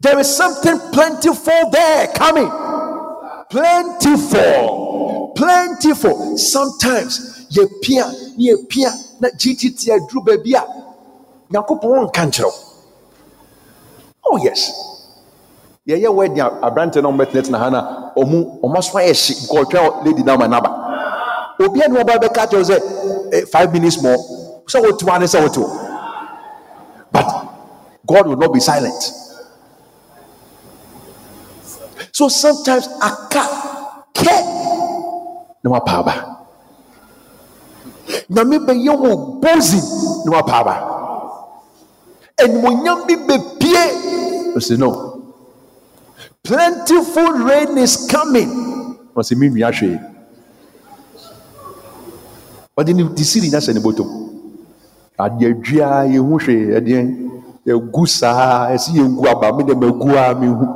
[0.00, 2.50] There is something plentiful there coming.
[3.50, 5.32] Plentiful.
[5.36, 6.36] Plentiful.
[6.38, 9.86] Sometimes you peer, you peer, na GTT
[10.24, 10.81] baabi a
[11.52, 12.54] Nyankopɔn nka nkyerɛw.
[14.24, 14.92] Oh yes.
[15.86, 17.80] yɛyɛ wedding aberante na ɔmbɛtenatena ha na
[18.16, 19.34] ɔmo ɔmo aso ayɛ hye.
[19.46, 20.70] Nkɔɔtwa lady na ɔma naba.
[21.60, 24.16] Obi a ne wɔba bɛka kyerɛw sɛ five minutes more.
[24.66, 25.64] Sɛ wotu ane sɛ wotu
[27.10, 27.26] but
[28.06, 29.12] god will not be silent.
[32.12, 33.42] So sometimes aka
[34.14, 34.36] kɛ
[35.64, 36.14] na wapa aba.
[38.30, 39.82] Nyame bɛyɛ wɔ bozin
[40.26, 41.01] na wapa
[42.42, 43.84] aba animonyam bi bɛpie
[44.56, 45.18] ɔsɛ no.
[46.42, 48.50] Plentiful rain is coming.
[49.14, 49.98] Ɔsɛ me nwia hwee
[52.76, 54.08] ɔde ne de siri na hyɛ ne bɔtɔm
[55.18, 57.00] adeɛ dua yɛhu hwee ɛdeɛ
[57.66, 60.66] yɛgu saa ɛsi yɛngu aba me dɛ magu a mehu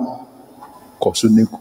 [1.01, 1.59] kɔ so ne ku.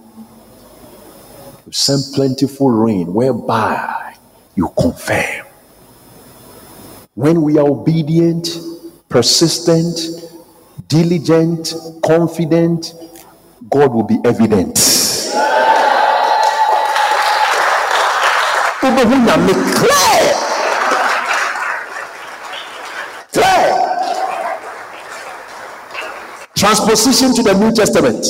[1.66, 4.14] You send plentiful rain whereby
[4.56, 5.46] you confirm.
[7.16, 8.50] When we are obedient
[9.16, 9.98] persistent
[10.90, 11.74] diligent
[12.04, 12.94] confident
[13.70, 14.76] god will be evident.
[26.58, 28.26] Transposition to the new testament.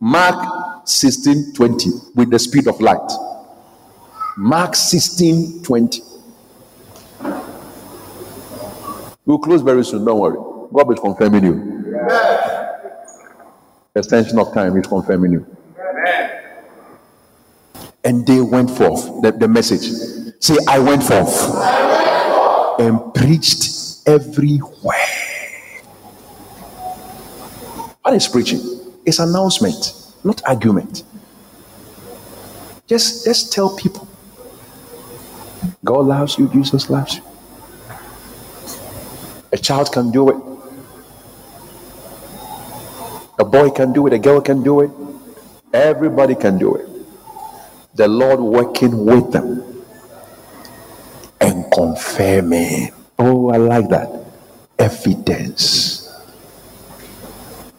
[0.00, 3.12] Mark 16 20 with the speed of light.
[4.38, 6.09] Mark 16 20
[9.26, 10.38] we'll close very soon don't worry
[10.72, 11.80] god is confirming you
[13.94, 15.56] Extension of time is confirming you.
[15.76, 16.42] Amen.
[18.04, 19.04] And they went forth.
[19.22, 19.90] The, the message.
[20.40, 21.50] Say, I went forth.
[22.78, 24.96] And preached everywhere.
[28.02, 28.60] What is preaching?
[29.04, 29.92] It's announcement,
[30.24, 31.02] not argument.
[32.86, 34.08] Just, just tell people
[35.84, 37.22] God loves you, Jesus loves you.
[39.52, 40.36] A child can do it.
[43.38, 44.90] A boy can do it, a girl can do it.
[45.72, 46.86] Everybody can do it.
[47.94, 49.84] The Lord working with them
[51.40, 52.92] and confirming.
[53.18, 54.08] Oh, I like that.
[54.78, 56.08] Evidence.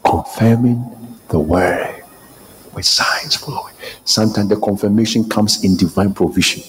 [0.04, 2.04] Confirming the word
[2.74, 3.74] with signs following.
[4.04, 6.64] Sometimes the confirmation comes in divine provision.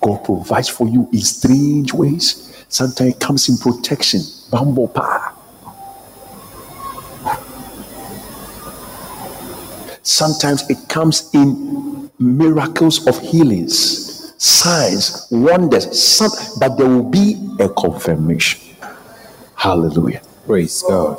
[0.00, 2.47] God provides for you in strange ways.
[2.68, 4.20] Sometimes it comes in protection.
[4.50, 5.32] Bambo power.
[10.02, 17.68] Sometimes it comes in miracles of healings, signs, wonders, some, but there will be a
[17.68, 18.60] confirmation.
[19.54, 20.22] Hallelujah.
[20.46, 21.18] Praise God.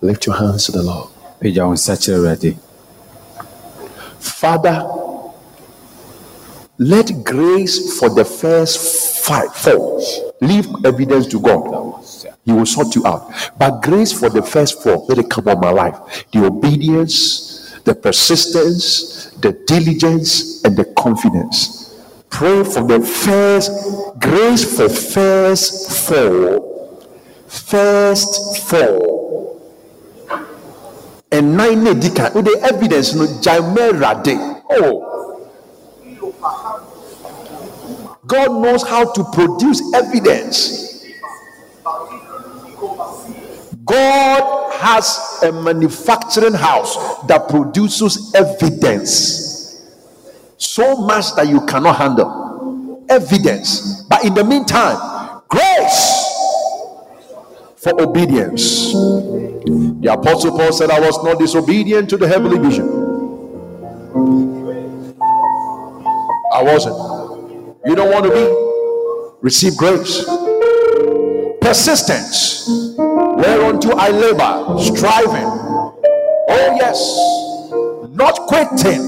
[0.00, 1.08] Lift your hands to the Lord.
[1.40, 2.56] Pagya wo nsa kyerɛ Awurade.
[4.18, 4.86] Father,
[6.78, 8.78] let grace for the first
[9.24, 10.00] five, four,
[10.40, 12.04] leave evidence to God.
[12.44, 13.32] He will sort you out.
[13.58, 16.24] But grace for the first four, let it come on my life.
[16.32, 21.94] The obedience, the persistence, the diligence, and the confidence.
[22.30, 23.70] Pray for the first
[24.20, 27.00] grace for first four.
[27.46, 29.60] First four.
[31.32, 34.36] And nine the evidence no jamera de.
[34.70, 35.15] Oh.
[38.26, 41.04] God knows how to produce evidence.
[43.84, 46.96] God has a manufacturing house
[47.26, 49.84] that produces evidence
[50.58, 53.04] so much that you cannot handle.
[53.08, 54.02] Evidence.
[54.08, 56.24] But in the meantime, grace
[57.76, 58.92] for obedience.
[58.92, 62.88] The Apostle Paul said, I was not disobedient to the heavenly vision.
[66.52, 67.15] I wasn't.
[67.86, 68.44] You don't want to be?
[69.42, 70.24] Receive grace.
[71.60, 72.66] Persistence.
[72.96, 75.46] Whereunto I labor, striving.
[76.48, 76.98] Oh, yes.
[78.10, 79.02] Not quitting.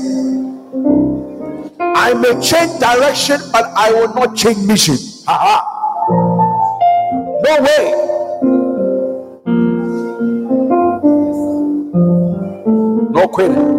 [1.80, 4.96] I may change direction, but I will not change mission.
[5.26, 5.64] Aha.
[7.44, 7.92] No way.
[13.10, 13.77] No quitting.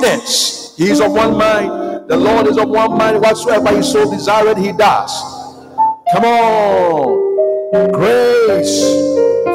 [0.00, 0.76] Confidence.
[0.76, 2.08] He is of one mind.
[2.08, 3.20] The Lord is of one mind.
[3.20, 5.12] Whatsoever he so desired, he does.
[6.12, 7.92] Come on.
[7.92, 8.82] Grace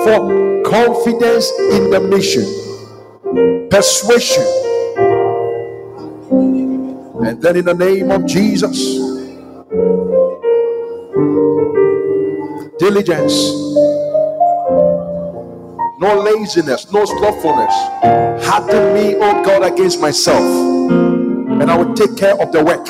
[0.05, 2.45] for confidence in the mission.
[3.69, 4.45] Persuasion.
[7.25, 8.77] And then in the name of Jesus,
[12.77, 13.33] diligence,
[15.99, 17.73] no laziness, no slothfulness.
[18.45, 22.87] Harden me, oh God, against myself, and I will take care of the work.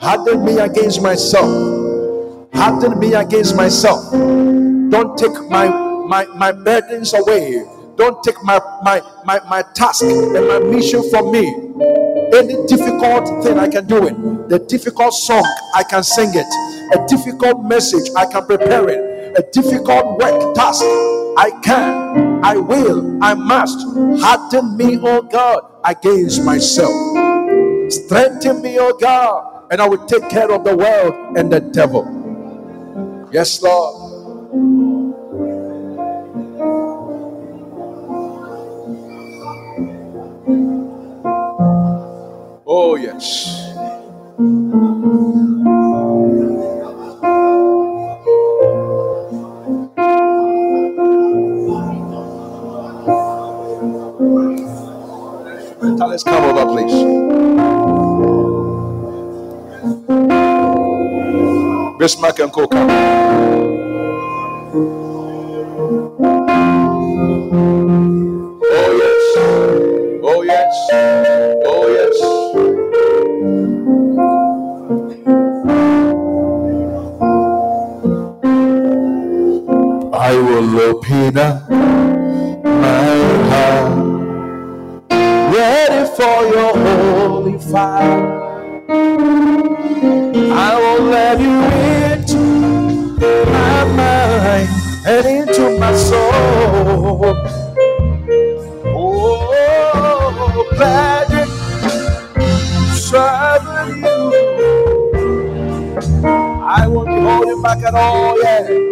[0.00, 1.48] Harden me against myself.
[2.54, 4.10] Harden me against myself.
[4.90, 5.68] Don't take my
[6.08, 7.62] my my burdens away.
[7.96, 11.46] Don't take my my my, my task and my mission from me.
[12.34, 14.48] Any difficult thing I can do it.
[14.48, 16.98] The difficult song I can sing it.
[16.98, 19.38] A difficult message I can prepare it.
[19.38, 20.84] A difficult work task
[21.38, 23.78] I can, I will, I must.
[24.22, 26.92] Harden me, oh God, against myself.
[27.90, 32.32] Strengthen me, oh God, and I will take care of the world and the devil.
[33.32, 34.24] Yes, Lord.
[42.66, 43.74] Oh, yes.
[56.08, 56.92] Let's come over, please.
[61.98, 62.76] Bismarck and Coca.
[68.72, 69.24] Oh, yes.
[70.24, 70.88] Oh, yes.
[71.66, 72.16] Oh, yes.
[80.12, 81.68] I will open up
[82.64, 83.19] my
[85.60, 88.22] ready for your holy fire.
[90.68, 91.56] I will let you
[92.12, 92.42] into
[93.54, 94.68] my mind.
[95.06, 97.34] and into my soul.
[99.02, 101.52] Oh, pledging,
[102.92, 104.20] serving you.
[106.78, 108.89] I won't be holding back at all, yeah.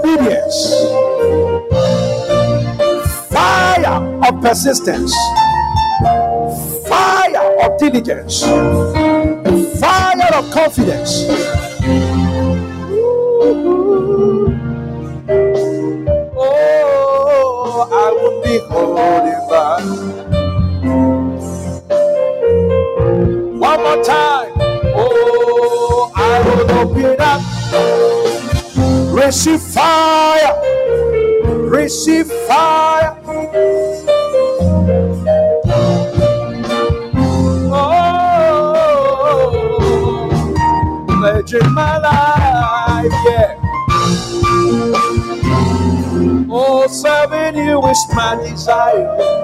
[0.00, 0.74] Obedience,
[3.28, 5.14] fire of persistence,
[6.88, 8.42] fire of diligence,
[9.80, 11.24] fire of confidence.
[16.42, 19.82] Oh, I won't be holding back.
[23.60, 24.52] One more time.
[24.96, 27.40] Oh, I will open up.
[29.14, 29.69] Receive.
[31.90, 33.18] Receive fire.
[37.72, 39.40] Oh,
[41.08, 43.56] pledging my life, yeah.
[46.48, 49.39] Oh, serving you is my desire.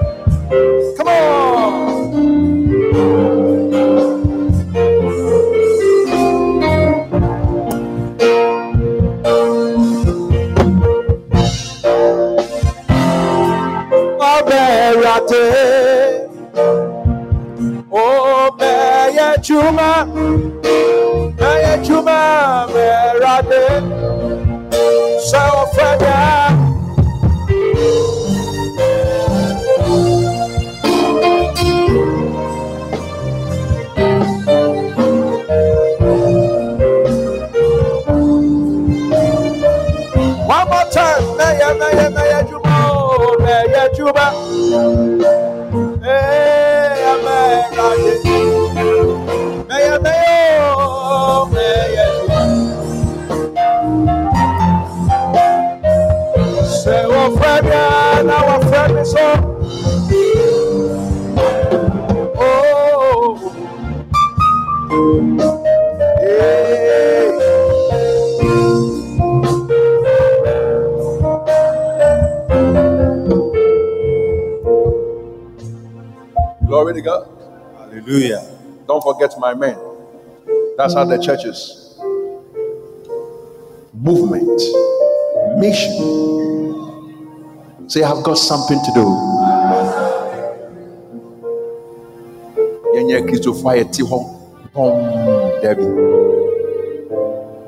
[80.87, 81.19] That's how the.
[83.93, 84.61] Movement,
[85.59, 85.91] mission.
[87.89, 89.05] Say, I've got something to do.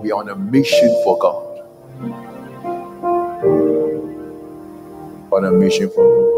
[0.01, 1.59] We are on a mission for God.
[5.33, 6.35] On a mission for God.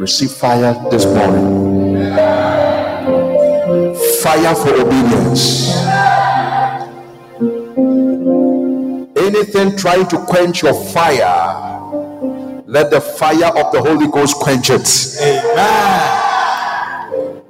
[0.00, 1.75] Receive fire this morning.
[4.22, 5.76] Fire for obedience.
[9.16, 14.88] Anything trying to quench your fire, let the fire of the Holy Ghost quench it.
[15.20, 16.22] Amen.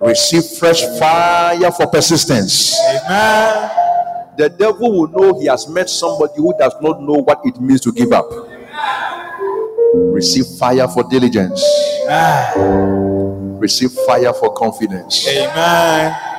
[0.01, 2.75] Receive fresh fire for persistence.
[2.81, 3.71] Amen.
[4.37, 7.81] The devil will know he has met somebody who does not know what it means
[7.83, 8.31] to give up.
[9.95, 11.65] Receive fire for diligence.
[12.05, 13.59] Amen.
[13.59, 15.27] Receive fire for confidence.
[15.29, 16.36] Amen.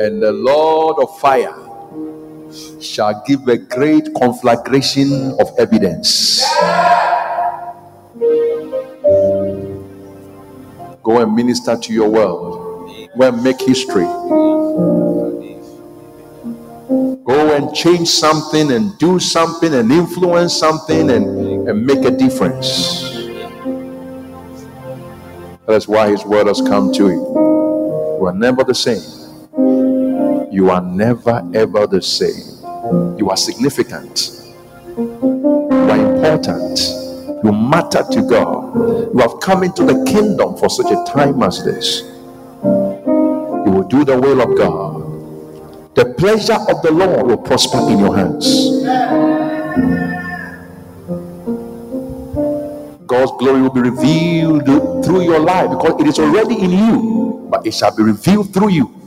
[0.00, 1.54] And the Lord of fire
[2.82, 6.44] shall give a great conflagration of evidence.
[11.02, 12.90] Go and minister to your world.
[13.18, 14.04] Go and make history.
[17.24, 23.18] Go and change something and do something and influence something and, and make a difference.
[25.66, 27.46] That's why his word has come to you.
[28.20, 29.15] You are never the same.
[30.56, 32.64] You are never ever the same.
[33.18, 34.42] You are significant.
[35.60, 36.80] You are important.
[37.44, 38.74] You matter to God.
[39.14, 42.04] You have come into the kingdom for such a time as this.
[43.50, 45.28] You will do the will of God.
[45.94, 48.86] The pleasure of the Lord will prosper in your hands.
[53.06, 54.64] God's glory will be revealed
[55.04, 58.70] through your life because it is already in you, but it shall be revealed through
[58.70, 59.05] you.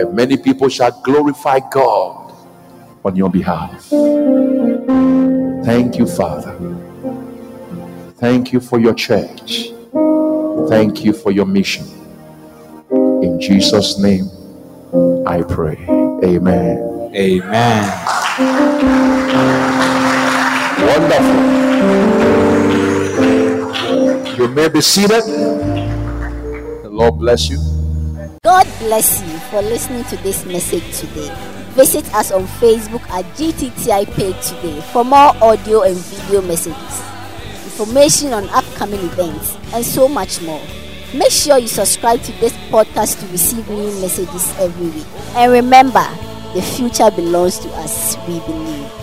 [0.00, 2.34] And many people shall glorify God
[3.04, 3.88] on your behalf.
[5.64, 6.56] Thank you, Father.
[8.16, 9.72] Thank you for your church.
[10.68, 11.86] Thank you for your mission.
[13.22, 14.30] In Jesus' name,
[15.26, 15.76] I pray.
[16.24, 17.12] Amen.
[17.14, 17.84] Amen.
[20.86, 21.42] Wonderful.
[24.36, 25.24] You may be seated.
[26.82, 27.81] The Lord bless you.
[28.44, 31.32] God bless you for listening to this message today.
[31.74, 37.02] Visit us on Facebook at GTTI page today for more audio and video messages,
[37.62, 40.60] information on upcoming events, and so much more.
[41.14, 45.06] Make sure you subscribe to this podcast to receive new messages every week.
[45.36, 46.04] And remember,
[46.52, 49.01] the future belongs to us, we believe.